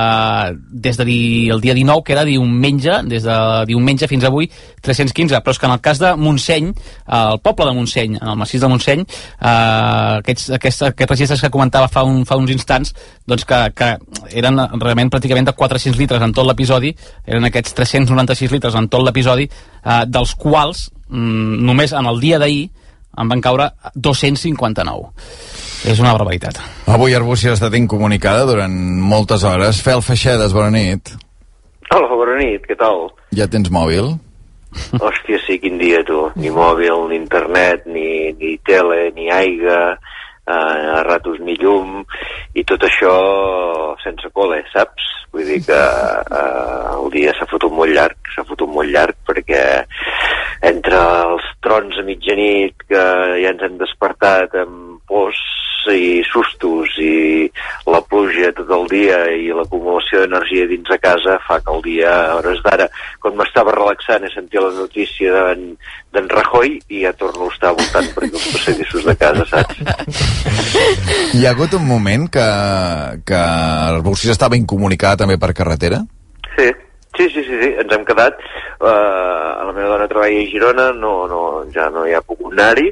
des 0.70 0.98
de 1.00 1.06
di, 1.08 1.20
el 1.50 1.62
dia 1.62 1.74
19, 1.74 2.04
que 2.06 2.14
era 2.14 2.26
diumenge, 2.28 3.00
des 3.10 3.26
de 3.26 3.38
diumenge 3.70 4.10
fins 4.10 4.26
avui, 4.28 4.50
315. 4.86 5.40
Però 5.42 5.56
és 5.56 5.62
que 5.62 5.70
en 5.70 5.76
el 5.76 5.82
cas 5.86 6.02
de 6.02 6.14
Montseny, 6.20 6.70
el 7.20 7.40
poble 7.46 7.70
de 7.70 7.76
Montseny, 7.78 8.20
en 8.20 8.34
el 8.34 8.38
massís 8.40 8.62
de 8.62 8.70
Montseny, 8.72 9.06
eh, 9.06 9.54
aquests, 10.20 10.50
aquests, 10.60 10.82
aquests 10.92 11.16
registres 11.16 11.46
que 11.46 11.54
comentava 11.54 11.90
fa, 11.92 12.06
un, 12.06 12.22
fa 12.30 12.38
uns 12.38 12.54
instants, 12.54 12.94
doncs 13.30 13.48
que, 13.50 13.62
que 13.78 13.92
eren 14.38 14.62
realment 14.78 15.10
pràcticament 15.14 15.50
de 15.50 15.56
400 15.58 15.98
litres 16.00 16.26
en 16.26 16.36
tot 16.36 16.48
l'episodi, 16.48 16.94
eren 17.26 17.50
aquests 17.50 17.74
396 17.82 18.54
litres 18.54 18.78
en 18.78 18.92
tot 18.94 19.06
l'episodi, 19.06 19.50
eh, 19.50 20.04
dels 20.06 20.36
quals, 20.38 20.90
mm, 21.10 21.66
només 21.66 21.98
en 21.98 22.14
el 22.14 22.22
dia 22.22 22.38
d'ahir, 22.42 22.70
en 23.18 23.32
van 23.32 23.42
caure 23.42 23.72
259. 23.96 25.10
És 25.90 26.00
una 26.04 26.12
barbaritat. 26.12 26.60
Avui 26.92 27.16
Arbúcies 27.16 27.54
ha 27.54 27.58
estat 27.58 27.76
incomunicada 27.80 28.46
durant 28.50 28.74
moltes 29.00 29.46
hores. 29.48 29.80
Fel 29.84 30.04
Feixedes, 30.04 30.54
bona 30.54 30.74
nit. 30.76 31.14
Hola, 31.90 32.10
bona 32.12 32.36
nit, 32.42 32.66
què 32.68 32.76
tal? 32.78 33.08
Ja 33.36 33.48
tens 33.48 33.72
mòbil? 33.74 34.12
Hòstia, 35.00 35.40
sí, 35.48 35.58
quin 35.64 35.80
dia, 35.82 36.04
tu. 36.06 36.28
Ni 36.38 36.52
mòbil, 36.54 37.08
ni 37.10 37.18
internet, 37.18 37.88
ni, 37.90 38.34
ni 38.38 38.58
tele, 38.68 39.08
ni 39.16 39.32
aigua, 39.34 39.96
eh, 40.50 40.90
a 40.98 41.04
ratos 41.08 41.40
ni 41.46 41.56
llum, 41.62 42.02
i 42.58 42.66
tot 42.68 42.84
això 42.88 43.14
sense 44.04 44.32
col·le, 44.36 44.64
saps? 44.74 45.08
Vull 45.34 45.46
dir 45.46 45.62
que 45.68 45.78
eh, 45.78 46.84
el 46.96 47.10
dia 47.14 47.34
s'ha 47.38 47.48
fotut 47.50 47.74
molt 47.74 47.94
llarg, 47.94 48.18
s'ha 48.34 48.46
fotut 48.50 48.72
molt 48.74 48.90
llarg 48.90 49.18
perquè 49.30 49.64
entre 50.70 51.00
els 51.30 51.46
trons 51.64 52.00
a 52.00 52.04
mitjanit 52.08 52.88
que 52.90 53.04
ja 53.40 53.54
ens 53.54 53.64
hem 53.64 53.78
despertat 53.80 54.58
amb 54.64 55.00
pors 55.10 55.40
i 55.94 56.20
sustos 56.28 56.96
i 57.02 57.48
la 57.90 58.02
pluja 58.06 58.52
tot 58.58 58.72
el 58.76 58.88
dia 58.92 59.20
i 59.34 59.50
l'acumulació 59.56 60.24
d'energia 60.24 60.68
dins 60.70 60.90
de 60.90 60.98
casa 61.02 61.38
fa 61.46 61.60
que 61.64 61.72
el 61.74 61.82
dia, 61.86 62.10
a 62.10 62.36
hores 62.40 62.62
d'ara, 62.66 62.90
quan 63.24 63.38
m'estava 63.40 63.74
relaxant 63.76 64.26
he 64.26 64.34
sentit 64.34 64.60
la 64.62 64.74
notícia 64.76 65.46
d'en 65.56 66.30
Rajoy 66.30 66.76
i 66.90 67.06
ja 67.06 67.14
torno 67.14 67.48
a 67.48 67.54
estar 67.54 67.74
voltant 67.78 68.12
per 68.16 68.28
els 68.28 68.50
passadissos 68.54 69.08
de 69.08 69.16
casa, 69.24 69.48
saps? 69.50 69.80
Hi 71.38 71.46
ha 71.46 71.56
hagut 71.56 71.74
un 71.78 71.88
moment 71.88 72.28
que, 72.34 72.50
que 73.26 73.40
Arbúcies 73.40 74.36
estava 74.36 74.60
incomunicat 74.60 75.24
també 75.24 75.40
per 75.42 75.54
carretera? 75.58 76.04
Sí, 76.56 76.70
Sí, 77.18 77.28
sí, 77.30 77.44
sí, 77.44 77.56
sí, 77.62 77.70
ens 77.82 77.92
hem 77.96 78.06
quedat. 78.08 78.38
Uh, 78.80 79.66
la 79.68 79.74
meva 79.74 79.96
dona 79.96 80.08
treballa 80.08 80.40
a 80.40 80.48
Girona, 80.52 80.86
no, 80.94 81.14
no, 81.28 81.42
ja 81.74 81.90
no 81.92 82.06
hi 82.08 82.14
ha 82.16 82.22
pogut 82.24 82.54
anar-hi, 82.54 82.88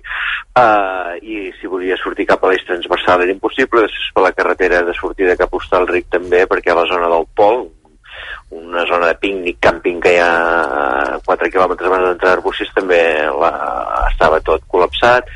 uh, 0.58 1.14
i 1.22 1.48
si 1.60 1.70
volia 1.72 1.96
sortir 2.02 2.26
cap 2.28 2.44
a 2.44 2.52
l'eix 2.52 2.66
transversal 2.68 3.24
era 3.24 3.36
impossible, 3.36 3.86
després 3.86 4.12
per 4.16 4.26
la 4.26 4.34
carretera 4.36 4.82
de 4.84 4.96
sortida 4.98 5.38
cap 5.40 5.54
a 5.54 5.62
Hostalric 5.62 6.10
també, 6.12 6.44
perquè 6.50 6.74
a 6.74 6.80
la 6.82 6.88
zona 6.90 7.12
del 7.14 7.30
Pol, 7.38 7.68
una 8.58 8.86
zona 8.88 9.12
de 9.12 9.18
pícnic, 9.22 9.60
càmping 9.64 10.00
que 10.02 10.14
hi 10.16 10.20
ha 10.24 10.34
a 11.14 11.20
4 11.26 11.50
quilòmetres 11.54 11.90
abans 11.90 12.06
d'entrar 12.08 12.32
a 12.32 12.38
Arbúcies 12.38 12.72
també 12.76 13.02
la, 13.28 13.52
estava 14.12 14.40
tot 14.40 14.64
col·lapsat. 14.72 15.28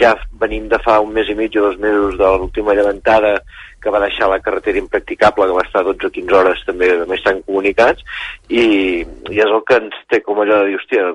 Ja 0.00 0.14
venim 0.40 0.68
de 0.70 0.78
fa 0.84 1.00
un 1.02 1.10
mes 1.12 1.28
i 1.28 1.36
mig 1.36 1.56
o 1.58 1.66
dos 1.66 1.80
mesos 1.82 2.16
de 2.18 2.30
l'última 2.38 2.76
llevantada 2.78 3.40
que 3.80 3.92
va 3.92 4.02
deixar 4.02 4.28
la 4.28 4.40
carretera 4.44 4.78
impracticable, 4.78 5.46
que 5.46 5.56
va 5.56 5.66
estar 5.66 5.84
12 5.86 6.06
o 6.06 6.14
15 6.18 6.36
hores 6.36 6.64
també 6.68 6.92
només 7.00 7.22
estan 7.22 7.42
comunicats, 7.46 8.04
i, 8.50 8.64
i 9.30 9.38
és 9.38 9.50
el 9.50 9.62
que 9.66 9.78
ens 9.78 9.96
té 10.10 10.20
com 10.26 10.40
allò 10.42 10.60
de 10.60 10.70
dir, 10.72 10.78
hòstia, 10.80 11.06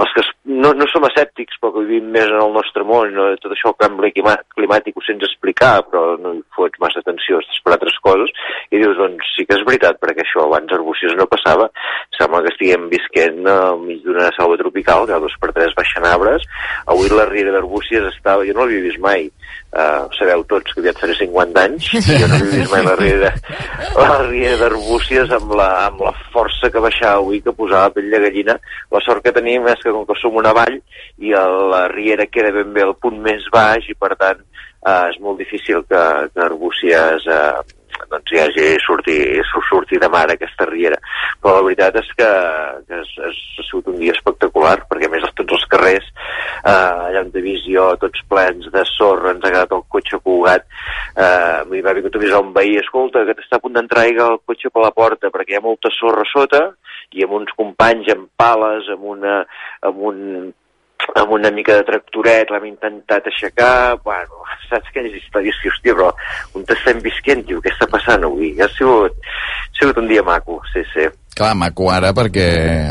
els 0.00 0.12
que 0.16 0.24
no, 0.48 0.72
no 0.76 0.86
som 0.90 1.04
escèptics, 1.08 1.58
però 1.60 1.74
que 1.74 1.84
vivim 1.84 2.08
més 2.14 2.30
en 2.32 2.40
el 2.40 2.54
nostre 2.54 2.84
món, 2.88 3.12
no? 3.14 3.26
tot 3.42 3.52
això 3.52 3.70
el 3.70 3.78
canvi 3.80 4.12
climàtic 4.14 4.96
ho 4.96 5.04
sents 5.04 5.26
explicar, 5.28 5.74
però 5.90 6.16
no 6.20 6.34
hi 6.34 6.42
fots 6.56 6.80
massa 6.82 7.02
atenció, 7.04 7.42
per 7.64 7.74
altres 7.76 7.98
coses, 8.04 8.32
i 8.70 8.80
dius, 8.80 8.96
doncs 8.98 9.34
sí 9.36 9.44
que 9.48 9.58
és 9.58 9.64
veritat, 9.68 10.00
perquè 10.00 10.24
això 10.24 10.46
abans 10.46 10.72
a 10.72 10.78
Arbúcies 10.78 11.14
no 11.18 11.28
passava, 11.30 11.68
sembla 12.16 12.42
que 12.44 12.52
estiguem 12.54 12.88
visquent 12.92 13.44
al 13.50 13.80
mig 13.84 14.02
d'una 14.04 14.30
selva 14.36 14.58
tropical, 14.60 15.06
que 15.08 15.20
dos 15.26 15.36
per 15.40 15.52
tres 15.56 15.76
baixen 15.76 16.08
arbres, 16.08 16.48
avui 16.88 17.12
la 17.12 17.28
riera 17.28 17.54
d'Arbúcies 17.54 18.08
estava, 18.14 18.46
jo 18.48 18.56
no 18.56 18.64
l'havia 18.64 18.84
vist 18.88 19.02
mai, 19.04 19.28
uh, 19.76 20.08
sabeu 20.18 20.44
tots 20.50 20.72
que 20.72 20.82
aviat 20.82 21.00
faré 21.00 21.16
50 21.20 21.64
anys, 21.68 21.92
jo 22.08 22.28
no 22.28 22.40
havia 22.40 22.58
vist 22.58 22.74
mai 22.74 22.84
la 22.88 22.96
riera, 23.00 23.32
la 24.00 24.20
riera 24.26 24.60
d'Arbúcies 24.64 25.36
amb 25.38 25.56
la, 25.60 25.70
amb 25.88 26.04
la 26.08 26.13
força 26.32 26.70
que 26.70 26.82
baixava 26.82 27.20
avui, 27.20 27.40
que 27.44 27.54
posava 27.56 27.92
pell 27.94 28.10
de 28.10 28.20
gallina. 28.26 28.58
La 28.92 29.02
sort 29.04 29.24
que 29.24 29.34
tenim 29.34 29.66
és 29.70 29.82
que 29.82 29.92
com 29.94 30.06
que 30.08 30.18
som 30.20 30.36
una 30.40 30.54
vall 30.56 30.78
i 31.18 31.34
la 31.34 31.86
riera 31.92 32.26
queda 32.26 32.52
ben 32.54 32.72
bé 32.74 32.84
al 32.84 32.96
punt 33.00 33.20
més 33.22 33.46
baix 33.52 33.88
i 33.90 33.96
per 33.98 34.14
tant 34.20 34.40
eh, 34.40 35.04
és 35.10 35.20
molt 35.20 35.40
difícil 35.40 35.84
que, 35.88 36.02
que 36.34 36.44
Arbúcies 36.46 37.28
eh, 37.30 37.62
doncs 38.10 38.32
hi 38.32 38.40
hagi 38.42 38.66
sortir, 38.84 39.18
sortir 39.68 40.00
de 40.02 40.08
mar 40.12 40.26
aquesta 40.30 40.66
riera. 40.68 40.98
Però 41.42 41.56
la 41.58 41.64
veritat 41.66 41.98
és 42.00 42.10
que, 42.18 42.30
que 42.88 43.00
és, 43.00 43.12
és, 43.30 43.40
ha 43.58 43.66
sigut 43.68 43.90
un 43.92 43.98
dia 44.00 44.14
espectacular, 44.16 44.76
perquè 44.90 45.10
més 45.12 45.26
tots 45.34 45.56
els 45.58 45.66
carrers, 45.72 46.06
eh, 46.62 46.72
allà 47.10 47.24
de 47.34 47.44
visió, 47.44 47.90
tots 48.02 48.24
plens 48.30 48.70
de 48.74 48.84
sorra, 48.94 49.34
ens 49.34 49.44
ha 49.44 49.52
quedat 49.52 49.76
el 49.76 49.84
cotxe 49.92 50.20
cugat, 50.24 50.66
eh, 51.16 51.60
m'hi 51.70 51.84
va 51.84 51.94
vingut 51.96 52.16
a 52.16 52.22
avisar 52.22 52.42
un 52.44 52.52
veí, 52.56 52.76
escolta, 52.80 53.24
que 53.28 53.36
t'està 53.38 53.60
a 53.60 53.64
punt 53.64 53.76
d'entrar 53.76 54.08
el 54.08 54.40
cotxe 54.46 54.70
per 54.70 54.84
la 54.84 54.94
porta, 54.94 55.32
perquè 55.34 55.54
hi 55.54 55.60
ha 55.60 55.64
molta 55.64 55.92
sorra 55.94 56.26
sota, 56.30 56.66
i 57.14 57.24
amb 57.24 57.38
uns 57.38 57.52
companys 57.56 58.10
amb 58.14 58.28
pales, 58.40 58.88
amb, 58.90 59.04
una, 59.14 59.40
amb 59.86 60.04
un 60.10 60.20
amb 61.14 61.34
una 61.36 61.50
mica 61.54 61.76
de 61.78 61.86
tractoret 61.86 62.50
l'hem 62.50 62.68
intentat 62.70 63.26
aixecar, 63.30 63.96
bueno, 64.06 64.44
saps 64.70 64.90
aquelles 64.90 65.18
històries 65.20 65.58
que, 65.62 65.72
hòstia, 65.72 65.96
però 65.98 66.10
on 66.58 66.66
estem 66.76 67.02
visquent, 67.04 67.44
tio, 67.48 67.60
què 67.64 67.72
està 67.74 67.88
passant 67.90 68.26
avui? 68.26 68.54
Ha 68.60 68.70
sigut, 68.76 69.18
ha 69.28 69.78
sigut 69.80 70.00
un 70.02 70.10
dia 70.10 70.24
maco, 70.26 70.60
sí, 70.72 70.84
sí. 70.94 71.08
Clar, 71.34 71.50
maco 71.58 71.88
ara 71.90 72.12
perquè 72.14 72.44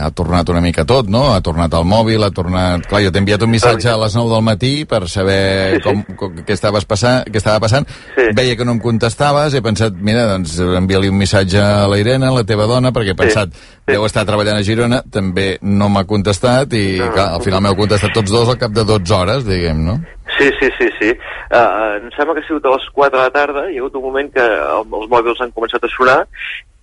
ha 0.04 0.10
tornat 0.12 0.50
una 0.52 0.60
mica 0.60 0.84
tot, 0.84 1.08
no? 1.08 1.30
Ha 1.32 1.40
tornat 1.44 1.72
al 1.78 1.86
mòbil, 1.88 2.26
ha 2.26 2.32
tornat... 2.36 2.84
Clar, 2.90 3.00
jo 3.06 3.12
t'he 3.14 3.22
enviat 3.24 3.46
un 3.46 3.54
missatge 3.54 3.88
a 3.88 3.96
les 4.02 4.18
9 4.20 4.34
del 4.34 4.44
matí 4.44 4.72
per 4.90 5.06
saber 5.08 5.80
com, 5.86 6.02
com, 6.20 6.42
què, 6.42 6.58
estaves 6.58 6.84
passant, 6.90 7.24
què 7.32 7.40
estava 7.40 7.62
passant. 7.64 7.88
Veia 8.36 8.58
que 8.60 8.68
no 8.68 8.76
em 8.76 8.82
contestaves, 8.84 9.56
he 9.56 9.64
pensat, 9.64 9.96
mira, 9.96 10.26
doncs 10.34 10.58
envia-li 10.60 11.12
un 11.14 11.22
missatge 11.22 11.62
a 11.64 11.86
la 11.88 12.02
Irene, 12.02 12.34
la 12.36 12.44
teva 12.48 12.68
dona, 12.68 12.92
perquè 12.92 13.16
he 13.16 13.22
pensat, 13.24 13.56
deu 13.88 14.04
estar 14.10 14.26
treballant 14.28 14.60
a 14.60 14.66
Girona, 14.68 15.00
també 15.08 15.54
no 15.64 15.88
m'ha 15.94 16.04
contestat 16.10 16.76
i, 16.76 16.86
clar, 17.00 17.30
al 17.38 17.46
final 17.48 17.64
m'heu 17.64 17.80
contestat 17.80 18.12
tots 18.18 18.34
dos 18.34 18.52
al 18.52 18.60
cap 18.60 18.76
de 18.76 18.84
12 18.92 19.16
hores, 19.22 19.48
diguem, 19.48 19.86
no? 19.88 20.02
Sí, 20.36 20.50
sí, 20.60 20.68
sí, 20.80 20.90
sí. 21.00 21.14
Uh, 21.54 22.00
em 22.02 22.12
sembla 22.18 22.36
que 22.36 22.44
ha 22.44 22.48
sigut 22.48 22.66
a 22.68 22.76
les 22.76 22.92
4 22.92 23.18
de 23.18 23.24
la 23.24 23.32
tarda, 23.32 23.70
hi 23.70 23.78
ha 23.78 23.84
hagut 23.86 23.96
un 24.00 24.08
moment 24.10 24.32
que 24.36 24.44
el, 24.44 24.88
els 25.00 25.12
mòbils 25.12 25.44
han 25.46 25.56
començat 25.56 25.84
a 25.86 25.92
sonar 25.96 26.24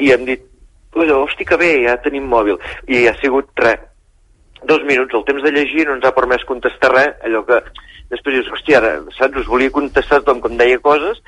i 0.01 0.13
hem 0.15 0.25
dit, 0.29 0.45
allò, 0.97 1.23
hosti 1.25 1.47
que 1.47 1.57
bé, 1.61 1.71
ja 1.87 1.97
tenim 2.03 2.27
mòbil. 2.31 2.59
I 2.89 3.07
ha 3.09 3.15
sigut 3.21 3.51
res, 3.63 3.87
dos 4.65 4.83
minuts, 4.85 5.15
el 5.15 5.25
temps 5.25 5.43
de 5.43 5.53
llegir 5.55 5.87
no 5.87 5.97
ens 5.97 6.05
ha 6.05 6.17
permès 6.17 6.45
contestar 6.49 6.93
res, 6.95 7.15
allò 7.25 7.45
que 7.49 7.61
després 8.11 8.37
dius, 8.37 8.51
hòstia, 8.51 8.81
ara, 8.81 8.93
saps, 9.15 9.39
us 9.45 9.49
volia 9.49 9.73
contestar 9.73 10.21
tothom 10.21 10.43
com 10.45 10.59
deia 10.59 10.81
coses 10.83 11.21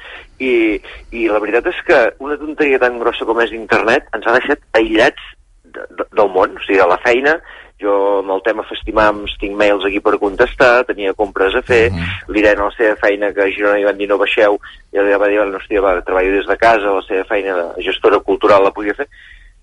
i, 0.42 0.80
i 1.14 1.28
la 1.30 1.40
veritat 1.42 1.70
és 1.70 1.80
que 1.86 2.00
una 2.24 2.38
tonteria 2.40 2.80
tan 2.82 2.98
grossa 2.98 3.26
com 3.28 3.38
és 3.44 3.54
internet 3.54 4.10
ens 4.16 4.26
ha 4.26 4.34
deixat 4.40 4.64
aïllats 4.78 5.28
de, 5.62 5.86
de, 5.86 6.06
del 6.10 6.32
món, 6.34 6.56
o 6.58 6.64
sigui, 6.66 6.80
a 6.82 6.88
la 6.90 6.98
feina, 7.04 7.36
jo 7.82 7.94
amb 8.20 8.34
el 8.34 8.42
tema 8.46 8.66
Festimams 8.68 9.34
tinc 9.40 9.56
mails 9.58 9.86
aquí 9.86 10.00
per 10.02 10.18
contestar, 10.22 10.84
tenia 10.90 11.14
compres 11.18 11.54
a 11.58 11.62
fer, 11.66 11.90
mm 11.90 11.98
-hmm. 11.98 12.34
l'Irene 12.34 12.62
a 12.62 12.68
la 12.70 12.76
seva 12.76 12.96
feina 12.96 13.32
que 13.32 13.42
a 13.42 13.50
Girona 13.50 13.78
hi 13.78 13.84
van 13.84 13.98
dir 13.98 14.08
no 14.08 14.18
baixeu, 14.18 14.58
i 14.92 14.98
ella 14.98 15.18
va 15.18 15.28
dir, 15.28 15.38
no, 15.38 15.58
hòstia, 15.58 15.80
va, 15.80 16.00
treballo 16.02 16.32
des 16.36 16.46
de 16.46 16.56
casa, 16.56 16.94
la 16.98 17.02
seva 17.02 17.24
feina 17.24 17.56
de 17.56 17.82
gestora 17.82 18.18
cultural 18.20 18.62
la 18.62 18.70
podia 18.70 18.94
fer, 18.94 19.08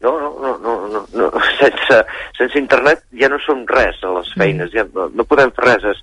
no, 0.01 0.19
no, 0.19 0.29
no, 0.39 0.57
no, 0.57 0.87
no, 0.87 1.05
no. 1.13 1.31
Sense, 1.59 2.05
sense 2.37 2.59
internet 2.59 3.03
ja 3.19 3.27
no 3.31 3.39
som 3.43 3.65
res 3.67 3.99
a 4.03 4.13
les 4.15 4.29
feines, 4.39 4.71
ja 4.71 4.85
no, 4.95 5.09
no 5.11 5.25
podem 5.27 5.51
fer 5.57 5.65
res, 5.65 5.87
és, 5.91 5.99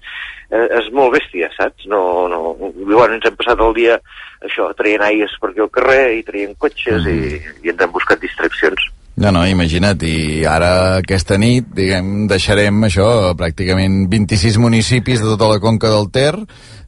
eh, 0.51 0.67
és 0.81 0.91
molt 0.93 1.15
bèstia, 1.17 1.49
saps? 1.57 1.87
No, 1.89 2.01
no, 2.29 2.43
bueno, 2.59 3.17
ens 3.17 3.25
hem 3.25 3.39
passat 3.41 3.63
el 3.65 3.73
dia 3.79 3.97
això, 4.45 4.69
traient 4.77 5.07
aires 5.07 5.33
per 5.41 5.51
aquí 5.51 5.65
al 5.65 5.73
carrer 5.73 6.03
i 6.19 6.27
traient 6.27 6.53
cotxes 6.61 7.07
mm. 7.07 7.17
i, 7.17 7.41
i 7.65 7.73
ens 7.73 7.81
hem 7.87 7.95
buscat 7.95 8.21
distraccions. 8.21 8.91
No, 9.17 9.31
no, 9.33 9.47
imagina't, 9.49 10.03
i 10.05 10.45
ara 10.45 10.99
aquesta 10.99 11.39
nit, 11.41 11.71
diguem, 11.73 12.27
deixarem 12.29 12.85
això, 12.85 13.09
pràcticament 13.39 14.03
26 14.13 14.61
municipis 14.61 15.25
de 15.25 15.31
tota 15.33 15.49
la 15.55 15.63
conca 15.63 15.89
del 15.89 16.11
Ter, 16.13 16.35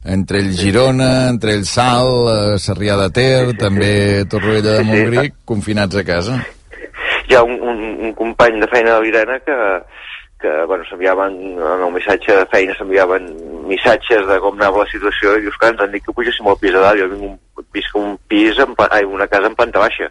entre 0.05 0.43
el 0.45 0.53
Girona, 0.53 1.09
entre 1.31 1.57
el 1.57 1.65
Sal, 1.65 2.13
eh, 2.29 2.61
Sarrià 2.61 3.01
de 3.01 3.09
Ter, 3.17 3.33
sí, 3.47 3.55
sí, 3.55 3.59
també 3.65 3.91
Torroella 4.29 4.77
de 4.77 4.85
Montgrí, 4.85 5.25
sí, 5.25 5.35
confinats 5.49 5.97
a 5.97 6.05
casa 6.05 6.37
hi 7.29 7.35
ha 7.37 7.43
un, 7.43 7.59
un, 7.61 7.81
un 8.07 8.13
company 8.17 8.59
de 8.59 8.67
feina 8.71 8.95
de 8.95 9.01
l'Irene 9.03 9.39
que, 9.45 9.57
que 10.39 10.65
bueno, 10.65 10.85
s'enviaven 10.89 11.35
en 11.59 11.83
el 11.83 11.91
missatge 11.91 12.35
de 12.35 12.45
feina 12.47 12.73
s'enviaven 12.77 13.27
missatges 13.67 14.25
de 14.25 14.39
com 14.39 14.55
anava 14.55 14.85
la 14.85 14.89
situació 14.89 15.35
i 15.35 15.43
dius 15.43 15.57
que 15.59 15.67
ens 15.69 15.83
han 15.83 15.91
dit 15.91 16.05
que 16.05 16.15
pugéssim 16.15 16.47
al 16.47 16.57
pis 16.61 16.73
de 16.73 16.81
dalt 16.81 17.01
jo 17.01 17.09
vinc 17.11 17.25
un, 17.27 17.65
visc 17.75 17.97
un 17.99 18.15
pis 18.31 18.57
en, 18.63 18.73
ai, 18.87 19.03
una 19.03 19.27
casa 19.27 19.51
en 19.51 19.57
planta 19.59 19.83
baixa 19.83 20.07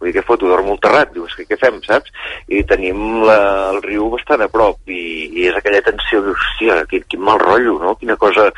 vull 0.00 0.08
dir 0.08 0.14
que 0.16 0.24
foto, 0.26 0.48
dormo 0.48 0.74
al 0.74 0.80
terrat 0.80 1.12
dius 1.12 1.36
que 1.36 1.44
què 1.46 1.60
fem, 1.60 1.76
saps? 1.84 2.10
i 2.48 2.64
tenim 2.64 3.20
la, 3.28 3.38
el 3.74 3.82
riu 3.84 4.08
bastant 4.16 4.42
a 4.42 4.48
prop 4.50 4.80
i, 4.88 5.02
i 5.28 5.46
és 5.50 5.60
aquella 5.60 5.84
tensió, 5.84 6.24
dius, 6.24 6.40
hòstia, 6.40 6.80
quin, 6.90 7.04
quin 7.06 7.22
mal 7.28 7.38
rotllo, 7.44 7.76
no? 7.84 7.94
quina 8.00 8.16
cosa 8.16 8.48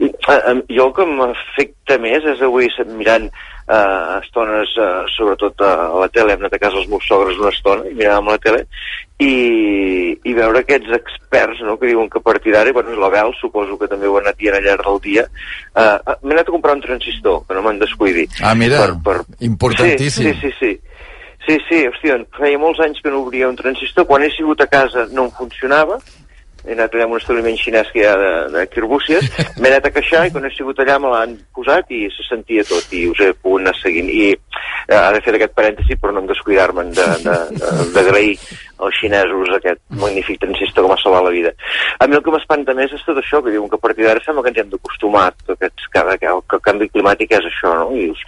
i, 0.00 0.08
eh, 0.08 0.58
jo 0.72 0.88
el 0.88 0.96
que 0.96 1.06
m'afecta 1.06 2.00
més 2.00 2.24
és 2.32 2.40
avui 2.48 2.72
mirant 2.96 3.28
eh, 3.70 4.20
estones, 4.24 4.72
eh, 4.76 5.04
sobretot 5.16 5.62
a 5.62 5.74
la 6.00 6.08
tele, 6.08 6.34
hem 6.34 6.42
anat 6.42 6.56
a 6.56 6.62
casa 6.62 6.80
els 6.80 6.88
meus 6.90 7.06
sogres 7.06 7.38
una 7.38 7.52
estona 7.54 7.86
i 7.86 7.94
miràvem 7.94 8.30
la 8.32 8.38
tele, 8.42 8.64
i, 9.20 9.32
i 10.26 10.34
veure 10.34 10.62
aquests 10.62 10.92
experts 10.96 11.62
no, 11.66 11.76
que 11.78 11.90
diuen 11.90 12.10
que 12.10 12.18
a 12.18 12.26
partir 12.26 12.54
d'ara, 12.54 12.72
bueno, 12.74 12.96
la 12.98 13.12
Bel 13.12 13.34
suposo 13.38 13.78
que 13.78 13.88
també 13.90 14.08
ho 14.08 14.16
han 14.18 14.26
anat 14.26 14.40
dient 14.40 14.58
al 14.58 14.66
llarg 14.66 14.86
del 14.88 15.02
dia, 15.06 15.26
eh, 15.74 16.16
m'he 16.22 16.36
anat 16.36 16.48
a 16.48 16.54
comprar 16.56 16.76
un 16.78 16.84
transistor, 16.86 17.42
que 17.46 17.56
no 17.56 17.64
me'n 17.66 17.82
descuidi. 17.82 18.26
Ah, 18.42 18.54
mira, 18.58 18.82
per, 18.82 18.96
per... 19.06 19.44
importantíssim. 19.46 20.32
Sí, 20.32 20.38
sí, 20.40 20.50
sí, 20.50 20.56
sí. 20.58 20.72
Sí, 21.46 21.56
sí, 21.66 21.78
hòstia, 21.88 22.18
feia 22.36 22.58
molts 22.60 22.82
anys 22.84 23.00
que 23.02 23.10
no 23.10 23.22
obria 23.24 23.48
un 23.48 23.56
transistor, 23.58 24.04
quan 24.06 24.22
he 24.22 24.28
sigut 24.34 24.60
a 24.60 24.68
casa 24.70 25.06
no 25.10 25.24
em 25.26 25.30
funcionava, 25.38 25.96
he 26.66 26.74
anat 26.76 26.94
allà 26.94 27.06
amb 27.06 27.16
un 27.16 27.20
establiment 27.20 27.58
xinès 27.58 27.90
que 27.92 28.02
hi 28.02 28.06
ha 28.08 28.16
de, 28.20 28.32
de 28.54 28.64
quirbúcies, 28.72 29.28
m'he 29.60 29.70
anat 29.70 29.88
a 29.88 29.92
queixar 29.94 30.26
i 30.26 30.34
quan 30.34 30.46
he 30.46 30.52
sigut 30.54 30.80
allà 30.82 30.98
me 31.00 31.12
l'han 31.12 31.36
posat 31.56 31.92
i 31.96 32.06
se 32.14 32.26
sentia 32.28 32.64
tot 32.68 32.92
i 32.96 33.06
us 33.10 33.22
he 33.24 33.32
pogut 33.34 33.64
anar 33.64 33.76
seguint 33.78 34.10
i 34.12 34.24
eh, 34.32 34.96
ara 34.96 35.18
he 35.18 35.24
fet 35.24 35.38
aquest 35.38 35.56
parèntesi 35.56 35.96
per 36.00 36.12
no 36.14 36.24
descuidar-me'n 36.30 36.92
d'agrair 36.96 38.34
als 38.80 38.96
xinesos 38.96 39.54
aquest 39.56 39.80
magnífic 40.02 40.40
transistor 40.40 40.84
que 40.84 40.92
m'ha 40.92 41.00
salvat 41.02 41.26
la 41.26 41.34
vida. 41.34 41.52
A 42.00 42.06
mi 42.08 42.16
el 42.16 42.24
que 42.24 42.32
m'espanta 42.32 42.74
més 42.76 42.92
és 42.96 43.04
tot 43.04 43.18
això, 43.20 43.42
que 43.44 43.52
diuen 43.52 43.68
que 43.68 43.76
a 43.76 43.84
partir 43.86 44.06
d'ara 44.06 44.22
sembla 44.24 44.44
que 44.44 44.54
ens 44.54 44.62
hem 44.62 44.70
d'acostumar, 44.72 45.30
que, 45.46 45.56
que, 45.60 46.04
que 46.22 46.34
el 46.34 46.64
canvi 46.64 46.88
climàtic 46.88 47.36
és 47.36 47.50
això, 47.50 47.74
no? 47.76 47.90
I 47.92 48.08
dius, 48.08 48.24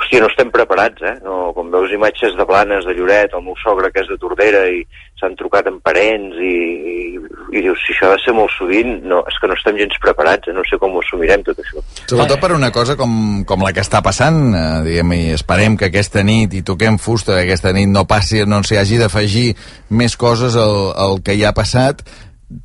hòstia, 0.00 0.20
no 0.22 0.30
estem 0.30 0.50
preparats, 0.50 1.02
eh? 1.02 1.16
No, 1.24 1.52
com 1.56 1.70
veus 1.70 1.92
imatges 1.92 2.34
de 2.36 2.44
Blanes, 2.48 2.86
de 2.88 2.94
Lloret, 2.96 3.34
el 3.36 3.44
meu 3.44 3.56
sogre 3.60 3.90
que 3.92 4.02
és 4.02 4.08
de 4.08 4.16
Tordera 4.20 4.64
i 4.72 4.80
s'han 5.20 5.36
trucat 5.36 5.68
amb 5.68 5.82
parents 5.84 6.38
i, 6.40 6.54
i, 6.92 6.94
i 7.52 7.62
dius, 7.66 7.82
si 7.84 7.92
això 7.92 8.08
ha 8.08 8.16
de 8.16 8.22
ser 8.24 8.34
molt 8.36 8.52
sovint, 8.56 8.96
no, 9.04 9.20
és 9.28 9.36
que 9.40 9.50
no 9.50 9.56
estem 9.58 9.76
gens 9.76 10.00
preparats, 10.00 10.48
eh? 10.48 10.56
no 10.56 10.64
sé 10.68 10.78
com 10.80 10.96
ho 10.96 11.02
assumirem 11.04 11.44
tot 11.44 11.60
això. 11.60 11.84
Sobretot 12.06 12.40
per 12.40 12.54
una 12.56 12.72
cosa 12.72 12.96
com, 12.96 13.12
com 13.48 13.66
la 13.66 13.74
que 13.76 13.84
està 13.84 14.00
passant, 14.04 14.40
eh, 14.56 14.64
diguem, 14.88 15.14
i 15.18 15.20
esperem 15.36 15.76
que 15.76 15.90
aquesta 15.90 16.24
nit, 16.26 16.56
i 16.56 16.64
toquem 16.66 16.96
fusta, 17.02 17.36
que 17.36 17.44
aquesta 17.50 17.74
nit 17.76 17.92
no 17.92 18.06
passi, 18.08 18.42
no 18.48 18.62
s'hi 18.64 18.80
hagi 18.80 19.02
d'afegir 19.02 19.46
més 20.00 20.16
coses 20.16 20.56
al, 20.56 20.94
al 20.96 21.20
que 21.26 21.36
ja 21.36 21.52
ha 21.52 21.56
passat, 21.56 22.06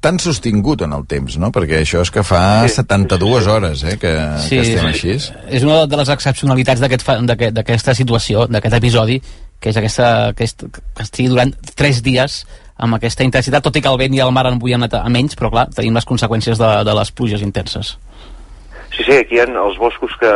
tan 0.01 0.17
sostingut 0.19 0.81
en 0.81 0.93
el 0.97 1.05
temps, 1.09 1.38
no? 1.41 1.51
Perquè 1.53 1.81
això 1.83 2.01
és 2.05 2.11
que 2.13 2.23
fa 2.25 2.41
sí. 2.65 2.75
72 2.81 3.47
hores 3.51 3.83
eh, 3.86 3.97
que, 4.01 4.13
sí, 4.41 4.57
que 4.57 4.63
estem 4.63 4.89
així. 4.89 5.15
És 5.53 5.65
una 5.65 5.83
de 5.89 5.99
les 5.99 6.11
excepcionalitats 6.13 6.81
d'aquesta 6.81 7.19
aquest, 7.61 7.91
situació, 7.99 8.47
d'aquest 8.49 8.77
episodi, 8.79 9.19
que 9.61 9.71
és 9.71 9.77
aquesta, 9.81 10.11
aquest, 10.33 10.65
que 10.73 11.05
estigui 11.05 11.29
durant 11.31 11.53
3 11.77 12.01
dies 12.05 12.43
amb 12.75 12.97
aquesta 12.97 13.23
intensitat, 13.23 13.63
tot 13.63 13.77
i 13.77 13.83
que 13.83 13.91
el 13.91 14.01
vent 14.01 14.17
i 14.17 14.23
el 14.25 14.33
mar 14.36 14.47
han 14.49 14.57
avui 14.59 14.75
anat 14.75 14.97
a 14.99 15.05
menys, 15.11 15.38
però 15.39 15.53
clar, 15.53 15.69
tenim 15.75 15.95
les 15.95 16.07
conseqüències 16.07 16.59
de, 16.59 16.71
de 16.88 16.95
les 16.97 17.13
pluges 17.15 17.45
intenses. 17.45 17.95
Sí, 18.95 19.03
sí, 19.03 19.15
aquí 19.15 19.38
hi 19.38 19.43
ha 19.43 19.47
els 19.47 19.77
boscos 19.79 20.11
que 20.19 20.31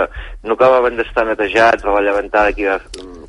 no 0.48 0.56
acabaven 0.56 0.98
d'estar 1.00 1.26
netejats, 1.28 1.84
a 1.84 1.96
la 1.96 2.04
llevantada 2.06 2.54
que 2.56 2.64
hi 2.64 2.70
va, 2.70 2.80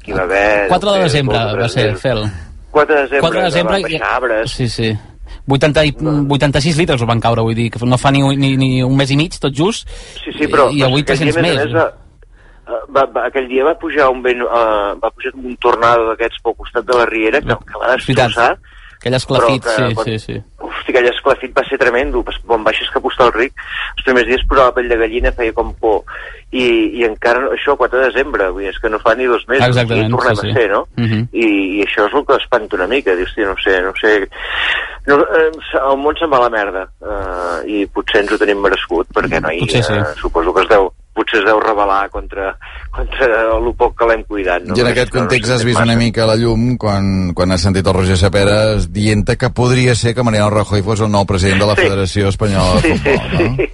que 0.02 0.12
hi 0.12 0.16
va 0.16 0.24
haver... 0.28 0.68
4 0.70 0.94
de 0.94 1.04
desembre 1.06 1.44
va 1.60 1.68
ser, 1.70 1.92
Fel. 2.02 2.24
4 2.70 2.94
de 2.94 3.02
desembre, 3.02 3.20
4 3.26 3.40
de 3.40 3.46
desembre 3.46 3.74
van 3.74 3.86
baixar 3.88 4.12
arbres. 4.16 4.54
Sí, 4.58 4.68
sí. 4.68 4.90
80 5.48 5.86
i, 5.88 5.94
86 6.00 6.78
litres 6.80 7.06
van 7.08 7.22
caure, 7.22 7.44
vull 7.46 7.56
dir, 7.56 7.70
que 7.72 7.80
no 7.86 7.98
fa 8.00 8.12
ni, 8.14 8.22
ni, 8.36 8.54
ni 8.60 8.70
un 8.86 8.96
mes 8.98 9.10
i 9.10 9.18
mig, 9.20 9.38
tot 9.40 9.54
just, 9.56 9.88
sí, 10.20 10.34
sí, 10.36 10.48
però, 10.50 10.68
i 10.74 10.84
avui 10.86 11.06
300 11.06 11.40
més. 11.40 11.64
més 11.64 11.74
va, 11.74 11.88
va, 12.88 13.06
va, 13.14 13.26
aquell 13.28 13.48
dia 13.50 13.64
va 13.66 13.76
pujar 13.78 14.10
un 14.12 14.22
vent, 14.24 14.42
uh, 14.46 14.96
va 15.00 15.10
pujar 15.14 15.32
un 15.38 15.56
tornado 15.62 16.10
d'aquests 16.10 16.42
pel 16.44 16.56
costat 16.58 16.86
de 16.86 16.98
la 17.00 17.06
riera 17.10 17.42
que, 17.44 17.56
que 17.66 17.82
va 17.82 17.96
destrossar. 17.96 18.52
Aquell 19.00 19.16
esclafit, 19.16 19.64
que, 19.64 19.70
sí, 19.72 19.94
sí, 20.04 20.18
sí. 20.18 20.34
Hosti, 20.60 20.92
aquell 20.92 21.06
esclafit 21.08 21.54
va 21.56 21.62
ser 21.64 21.78
tremendo. 21.80 22.20
Quan 22.44 22.66
baixes 22.66 22.90
cap 22.92 23.06
a 23.08 23.28
Ric, 23.32 23.54
els 23.96 24.04
primers 24.04 24.28
dies 24.28 24.44
posava 24.44 24.68
la 24.68 24.74
pell 24.76 24.90
de 24.92 24.98
gallina, 25.00 25.32
feia 25.32 25.54
com 25.56 25.72
por. 25.80 26.02
I, 26.52 26.66
i 27.00 27.06
encara, 27.06 27.46
això, 27.54 27.78
4 27.80 27.96
de 27.96 28.10
desembre, 28.10 28.50
vull 28.52 28.66
dir, 28.66 28.74
és 28.74 28.82
que 28.82 28.90
no 28.92 29.00
fa 29.00 29.14
ni 29.16 29.24
dos 29.30 29.46
mesos. 29.48 29.70
Exactament, 29.70 30.10
i 30.10 30.12
tornem 30.12 30.36
sí, 30.36 30.42
sí. 30.42 30.50
a 30.50 30.58
ser, 30.58 30.68
no? 30.74 30.82
Uh 30.98 31.08
-huh. 31.08 31.22
I, 31.32 31.46
I 31.78 31.82
això 31.86 32.06
és 32.10 32.14
el 32.20 32.26
que 32.26 32.36
espanta 32.36 32.76
una 32.76 32.90
mica. 32.92 33.16
Dius, 33.16 33.32
no 33.38 33.56
sé, 33.64 33.80
no 33.80 33.92
sé... 33.96 34.28
No, 35.06 35.16
eh, 35.16 35.50
el 35.80 35.96
món 35.96 36.16
se'n 36.16 36.30
va 36.30 36.36
a 36.36 36.44
la 36.44 36.50
merda. 36.50 36.86
Uh, 37.00 37.64
I 37.64 37.86
potser 37.86 38.20
ens 38.20 38.32
ho 38.32 38.38
tenim 38.38 38.60
merescut, 38.60 39.08
perquè 39.14 39.40
no 39.40 39.48
hi, 39.48 39.60
Potser 39.60 39.82
sí. 39.82 39.92
uh, 39.96 40.12
suposo 40.20 40.52
que 40.52 40.60
es 40.60 40.68
deu 40.68 40.92
potser 41.20 41.42
es 41.42 41.46
deu 41.46 41.60
rebel·lar 41.62 42.08
contra, 42.10 42.50
contra 42.96 43.28
el 43.54 43.70
poc 43.78 43.94
que 44.00 44.08
l'hem 44.10 44.24
cuidat. 44.28 44.64
No? 44.66 44.74
I 44.76 44.84
en 44.84 44.90
aquest 44.90 45.12
context 45.14 45.52
has 45.54 45.64
vist 45.68 45.80
una 45.80 45.96
mica 46.00 46.26
la 46.28 46.38
llum 46.40 46.74
quan, 46.80 47.30
quan 47.36 47.52
has 47.54 47.62
sentit 47.68 47.86
el 47.86 47.96
Roger 48.00 48.16
Saperes 48.18 48.88
dient 48.90 49.22
que 49.36 49.50
podria 49.54 49.94
ser 49.94 50.14
que 50.16 50.24
Mariano 50.26 50.50
Rajoy 50.50 50.82
fos 50.82 51.04
el 51.04 51.12
nou 51.12 51.26
president 51.28 51.60
de 51.62 51.68
la 51.70 51.76
Sí. 51.76 51.86
Federació 51.86 52.28
Espanyola 52.32 52.80
de 52.80 52.88
Sí, 52.88 52.96
sí, 52.96 52.98
Futbol, 52.98 53.30
no? 53.32 53.56
sí. 53.56 53.68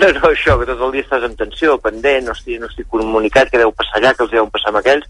No, 0.00 0.08
no, 0.16 0.20
això, 0.30 0.54
que 0.60 0.66
tot 0.70 0.80
el 0.86 0.92
dia 0.94 1.04
estàs 1.04 1.24
en 1.26 1.34
tensió, 1.36 1.74
pendent, 1.82 2.24
no 2.24 2.32
estic, 2.32 2.60
no 2.60 2.68
estic 2.70 2.86
comunicat, 2.88 3.50
que 3.52 3.58
deu 3.60 3.72
passar 3.76 3.98
allà, 4.00 4.14
que 4.16 4.24
els 4.24 4.32
deuen 4.32 4.48
passar 4.54 4.70
amb 4.72 4.80
aquells, 4.80 5.04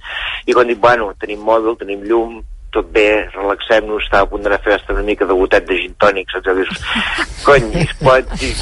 i 0.51 0.57
quan 0.57 0.67
dic, 0.67 0.81
bueno, 0.83 1.13
tenim 1.21 1.45
mòbil, 1.47 1.77
tenim 1.79 2.03
llum, 2.09 2.41
tot 2.71 2.87
bé, 2.95 3.27
relaxem-nos, 3.35 4.05
estava 4.05 4.23
a 4.27 4.31
punt 4.31 4.43
d'anar 4.45 4.59
a 4.61 4.63
fer 4.65 4.75
hasta 4.77 4.93
una 4.95 5.03
mica 5.07 5.27
de 5.27 5.35
gotet 5.35 5.67
de 5.69 5.77
gin 5.81 5.95
tònic, 5.99 6.31
saps? 6.31 6.51
Dius, 6.57 6.83
cony, 7.47 7.71
es 7.85 7.95
pot 8.03 8.35
dir... 8.41 8.55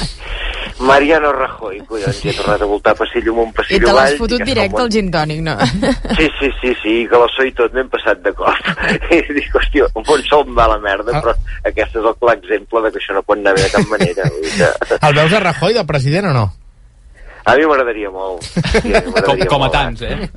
Mariano 0.79 1.33
Rajoy, 1.35 1.81
collons, 1.89 2.21
i 2.23 2.29
he 2.29 2.33
tornat 2.37 2.61
a 2.63 2.67
voltar 2.69 2.93
passillo 2.95 3.33
amunt, 3.33 3.49
I 3.51 3.55
passillo 3.57 3.83
te 3.83 3.89
avall. 3.91 4.05
l'has 4.07 4.19
fotut 4.21 4.43
directe 4.47 4.75
"Home, 4.77 4.83
al 4.85 4.91
gin 4.93 5.09
tònic, 5.11 5.41
no? 5.43 5.55
Sí, 6.15 6.29
sí, 6.39 6.49
sí, 6.61 6.71
sí, 6.81 6.93
que 7.11 7.19
la 7.19 7.27
so 7.35 7.43
i 7.43 7.51
tot 7.57 7.73
m'hem 7.75 7.89
passat 7.91 8.21
de 8.23 8.31
cop. 8.37 8.69
I 9.11 9.19
dic, 9.35 9.49
hòstia, 9.59 9.89
un 9.99 10.05
bon 10.07 10.23
sol 10.29 10.45
em 10.47 10.55
va 10.55 10.69
la 10.71 10.77
merda, 10.79 11.11
Ah. 11.17 11.19
però 11.25 11.33
aquest 11.67 11.97
és 11.99 12.05
el 12.05 12.15
clar 12.21 12.37
exemple 12.39 12.81
de 12.85 12.93
que 12.95 13.01
això 13.03 13.17
no 13.17 13.23
pot 13.27 13.37
anar 13.41 13.53
bé 13.59 13.65
de 13.67 13.73
cap 13.75 13.91
manera. 13.91 14.29
Que... 14.31 14.71
El 15.09 15.19
veus 15.19 15.33
a 15.35 15.43
Rajoy 15.49 15.73
de 15.81 15.83
president 15.91 16.31
o 16.31 16.33
no? 16.39 16.45
A 17.49 17.55
mi 17.57 17.65
m'agradaria 17.65 18.09
molt. 18.13 18.43
Sí, 18.43 18.93
a 18.93 19.01
mi 19.03 19.11
Com, 19.25 19.39
com 19.49 19.63
a 19.63 19.67
molt, 19.67 19.73
tants, 19.73 20.01
eh? 20.05 20.29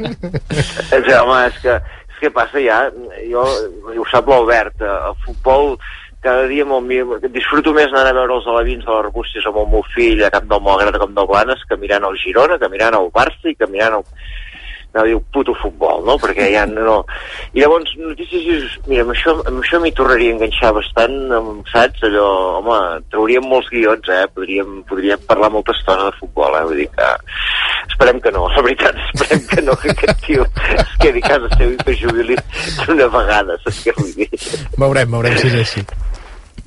És, 0.97 1.09
home, 1.19 1.39
és 1.47 1.59
que, 1.63 1.75
què 2.23 2.31
passa 2.35 2.63
ja? 2.63 2.85
Jo, 3.31 3.43
ho 3.99 4.07
sap 4.11 4.31
l'Albert, 4.31 4.81
eh, 4.81 4.95
el 5.11 5.19
futbol 5.27 5.75
cada 6.23 6.47
dia 6.47 6.65
molt, 6.65 6.87
mi- 6.87 7.03
disfruto 7.35 7.73
més 7.75 7.91
anar 7.91 8.13
a 8.13 8.15
veure 8.15 8.37
els 8.39 8.47
alevins 8.47 8.85
de 8.87 8.91
les 8.93 9.01
Arbúcies 9.05 9.47
amb 9.51 9.57
el 9.59 9.67
meu 9.73 9.83
fill 9.95 10.23
a 10.23 10.31
Camp 10.31 10.47
del 10.53 10.63
Malgrat 10.63 10.99
Camp 11.03 11.17
del 11.17 11.27
Blanes 11.27 11.65
que 11.69 11.77
mirant 11.83 12.07
el 12.07 12.15
Girona, 12.23 12.59
que 12.63 12.69
mirant 12.71 12.95
el 12.95 13.11
Barça 13.11 13.51
i 13.51 13.57
que 13.59 13.67
mirant 13.67 13.97
el, 13.99 14.05
no 14.95 15.05
diu 15.09 15.21
puto 15.33 15.55
futbol, 15.57 16.05
no? 16.07 16.17
Perquè 16.21 16.51
ja 16.53 16.65
no... 16.73 17.01
I 17.53 17.63
llavors, 17.63 17.93
notícies, 18.01 18.45
dius, 18.45 18.77
mira, 18.89 19.07
amb 19.07 19.15
això, 19.15 19.35
amb 19.49 19.63
això 19.63 19.81
m'hi 19.83 19.93
tornaria 19.97 20.33
a 20.33 20.37
enganxar 20.37 20.73
bastant, 20.77 21.17
amb, 21.39 21.67
saps? 21.73 22.05
Allò, 22.09 22.29
home, 22.61 22.79
trauríem 23.13 23.49
molts 23.49 23.71
guions, 23.73 24.13
eh? 24.13 24.25
Podríem, 24.37 24.81
podríem 24.89 25.27
parlar 25.29 25.53
molta 25.55 25.75
estona 25.77 26.11
de 26.11 26.17
futbol, 26.21 26.57
eh? 26.59 26.65
Vull 26.69 26.85
dir 26.85 26.89
que... 26.97 27.11
Esperem 27.93 28.23
que 28.23 28.31
no, 28.33 28.47
la 28.49 28.63
veritat, 28.65 28.97
esperem 29.13 29.45
que 29.51 29.65
no, 29.67 29.77
que 29.83 29.93
aquest 29.93 30.25
tio 30.27 30.47
es 30.79 30.97
quedi 31.03 31.21
a 31.25 31.35
casa 31.35 31.51
seu 31.59 31.75
i 31.75 31.77
que 31.83 31.99
jubili 31.99 32.39
d'una 32.87 33.11
vegada, 33.13 33.59
saps 33.67 33.85
què 33.85 33.97
vull 33.99 34.17
dir? 34.17 34.31
Veurem, 34.79 35.19
veurem 35.19 35.39
si 35.39 35.53
és 35.53 35.61
així. 35.67 35.87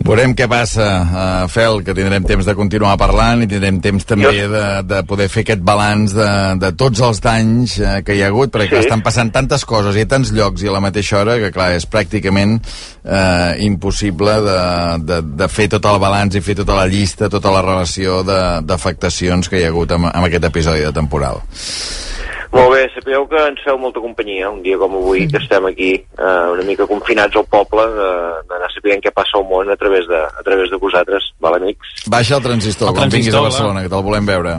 Veurem 0.06 0.36
què 0.38 0.46
passa, 0.46 0.86
uh, 1.02 1.48
Fel, 1.50 1.80
que 1.82 1.94
tindrem 1.98 2.22
temps 2.30 2.46
de 2.46 2.54
continuar 2.54 2.92
parlant 3.02 3.40
i 3.42 3.48
tindrem 3.50 3.80
temps 3.82 4.06
també 4.06 4.44
de, 4.52 4.62
de 4.86 5.00
poder 5.10 5.26
fer 5.34 5.42
aquest 5.42 5.64
balanç 5.66 6.14
de, 6.14 6.28
de 6.62 6.70
tots 6.78 7.02
els 7.08 7.22
danys 7.26 7.74
uh, 7.82 7.96
que 8.06 8.14
hi 8.14 8.22
ha 8.22 8.28
hagut, 8.30 8.52
perquè 8.54 8.76
Sí. 8.78 8.84
estan 8.86 9.02
passant 9.02 9.32
tantes 9.34 9.66
coses 9.66 9.98
i 9.98 10.04
a 10.06 10.10
tants 10.12 10.30
llocs 10.36 10.62
i 10.62 10.70
a 10.70 10.76
la 10.76 10.84
mateixa 10.84 11.24
hora 11.24 11.40
que, 11.42 11.50
clar, 11.56 11.72
és 11.80 11.88
pràcticament 11.90 12.60
uh, 12.62 13.56
impossible 13.66 14.38
de, 14.46 14.60
de, 15.10 15.20
de 15.42 15.50
fer 15.50 15.68
tot 15.74 15.90
el 15.90 15.98
balanç 16.04 16.38
i 16.38 16.44
fer 16.46 16.60
tota 16.62 16.78
la 16.78 16.86
llista, 16.92 17.32
tota 17.34 17.50
la 17.56 17.66
relació 17.66 18.22
de- 18.28 18.62
d'afectacions 18.62 19.50
que 19.50 19.58
hi 19.58 19.66
ha 19.66 19.74
hagut 19.74 19.98
amb, 19.98 20.12
amb 20.14 20.30
aquest 20.30 20.46
episodi 20.54 20.86
de 20.86 20.94
temporal. 20.94 21.42
Molt 22.56 22.72
bé, 22.72 22.86
sapigueu 22.94 23.26
que 23.28 23.42
ens 23.50 23.64
feu 23.66 23.78
molta 23.82 24.00
companyia 24.00 24.48
un 24.48 24.62
dia 24.64 24.78
com 24.80 24.94
avui, 24.96 25.26
que 25.28 25.42
estem 25.42 25.66
aquí 25.68 25.90
eh, 26.00 26.46
una 26.54 26.64
mica 26.64 26.88
confinats 26.88 27.36
al 27.36 27.48
poble, 27.52 27.84
eh, 27.84 28.38
d'anar 28.48 28.70
sapient 28.72 29.04
què 29.04 29.12
passa 29.16 29.36
al 29.42 29.44
món 29.50 29.72
a 29.74 29.76
través 29.82 30.08
de, 30.08 30.22
a 30.24 30.46
través 30.48 30.72
de 30.72 30.80
vosaltres, 30.80 31.28
val, 31.44 31.60
amics? 31.60 32.08
Baixa 32.08 32.40
el 32.40 32.48
transistor, 32.48 32.94
El 32.94 33.00
quan 33.02 33.12
vinguis 33.12 33.34
a 33.34 33.36
transistor, 33.36 33.50
Barcelona, 33.52 33.84
que 33.84 33.92
te'l 33.92 34.08
volem 34.08 34.32
veure. 34.32 34.56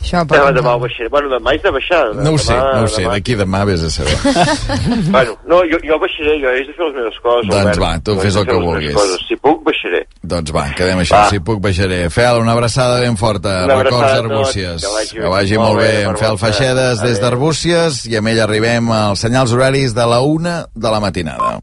Això, 0.00 0.22
Demà, 0.24 0.50
demà 0.56 0.74
ho 0.76 0.80
baixaré. 0.80 1.08
Bueno, 1.12 1.28
demà 1.28 1.52
és 1.54 1.62
de 1.62 1.70
baixar. 1.70 2.14
No 2.16 2.30
ho 2.32 2.38
sé, 2.40 2.54
demà, 2.54 2.70
no 2.74 2.84
ho 2.84 2.88
sé, 2.88 3.02
demà. 3.02 3.12
d'aquí 3.14 3.34
demà 3.36 3.64
vés 3.68 3.82
a 3.84 3.90
saber. 3.90 4.16
Bueno, 5.10 5.36
no, 5.46 5.58
jo, 5.70 5.78
jo 5.84 5.98
baixaré, 6.00 6.34
jo 6.40 6.48
he 6.50 6.64
de 6.64 6.72
fer 6.72 6.86
les 6.86 6.94
meves 6.96 7.18
coses. 7.22 7.48
Doncs 7.50 7.60
Albert. 7.60 7.80
va, 7.82 7.90
tu 8.06 8.16
fes 8.20 8.36
el 8.40 8.46
que 8.46 8.54
vulguis. 8.56 8.94
Coses. 8.94 9.20
Si 9.28 9.36
puc, 9.36 9.62
baixaré. 9.66 10.00
Doncs 10.22 10.52
va, 10.56 10.64
quedem 10.76 10.98
així, 11.04 11.12
Va. 11.14 11.28
si 11.30 11.38
puc 11.44 11.60
baixaré. 11.60 12.00
Fel, 12.10 12.40
una 12.40 12.52
abraçada 12.56 13.00
ben 13.00 13.16
forta, 13.20 13.64
Una 13.64 13.76
records 13.82 13.96
abraçada 13.96 14.18
a 14.18 14.22
tots, 14.22 14.28
d'Arbúcies. 14.30 14.80
que 14.82 14.94
vagi- 14.96 15.20
Que 15.20 15.28
vagi 15.36 15.56
molt 15.58 15.68
molt 15.68 15.80
bé, 15.80 15.88
bé, 15.92 16.02
en 16.02 16.14
per 16.14 16.18
Fel. 16.24 16.38
Feixedes 16.38 17.02
des 17.02 17.20
d'Arbúcies 17.20 18.06
i 18.06 18.16
amb 18.16 18.28
ell 18.28 18.40
arribem 18.40 18.90
als 18.92 19.20
senyals 19.20 19.52
horaris 19.52 19.94
de 19.94 20.06
la 20.06 20.20
una 20.22 20.64
de 20.74 20.90
la 20.90 21.00
matinada. 21.00 21.58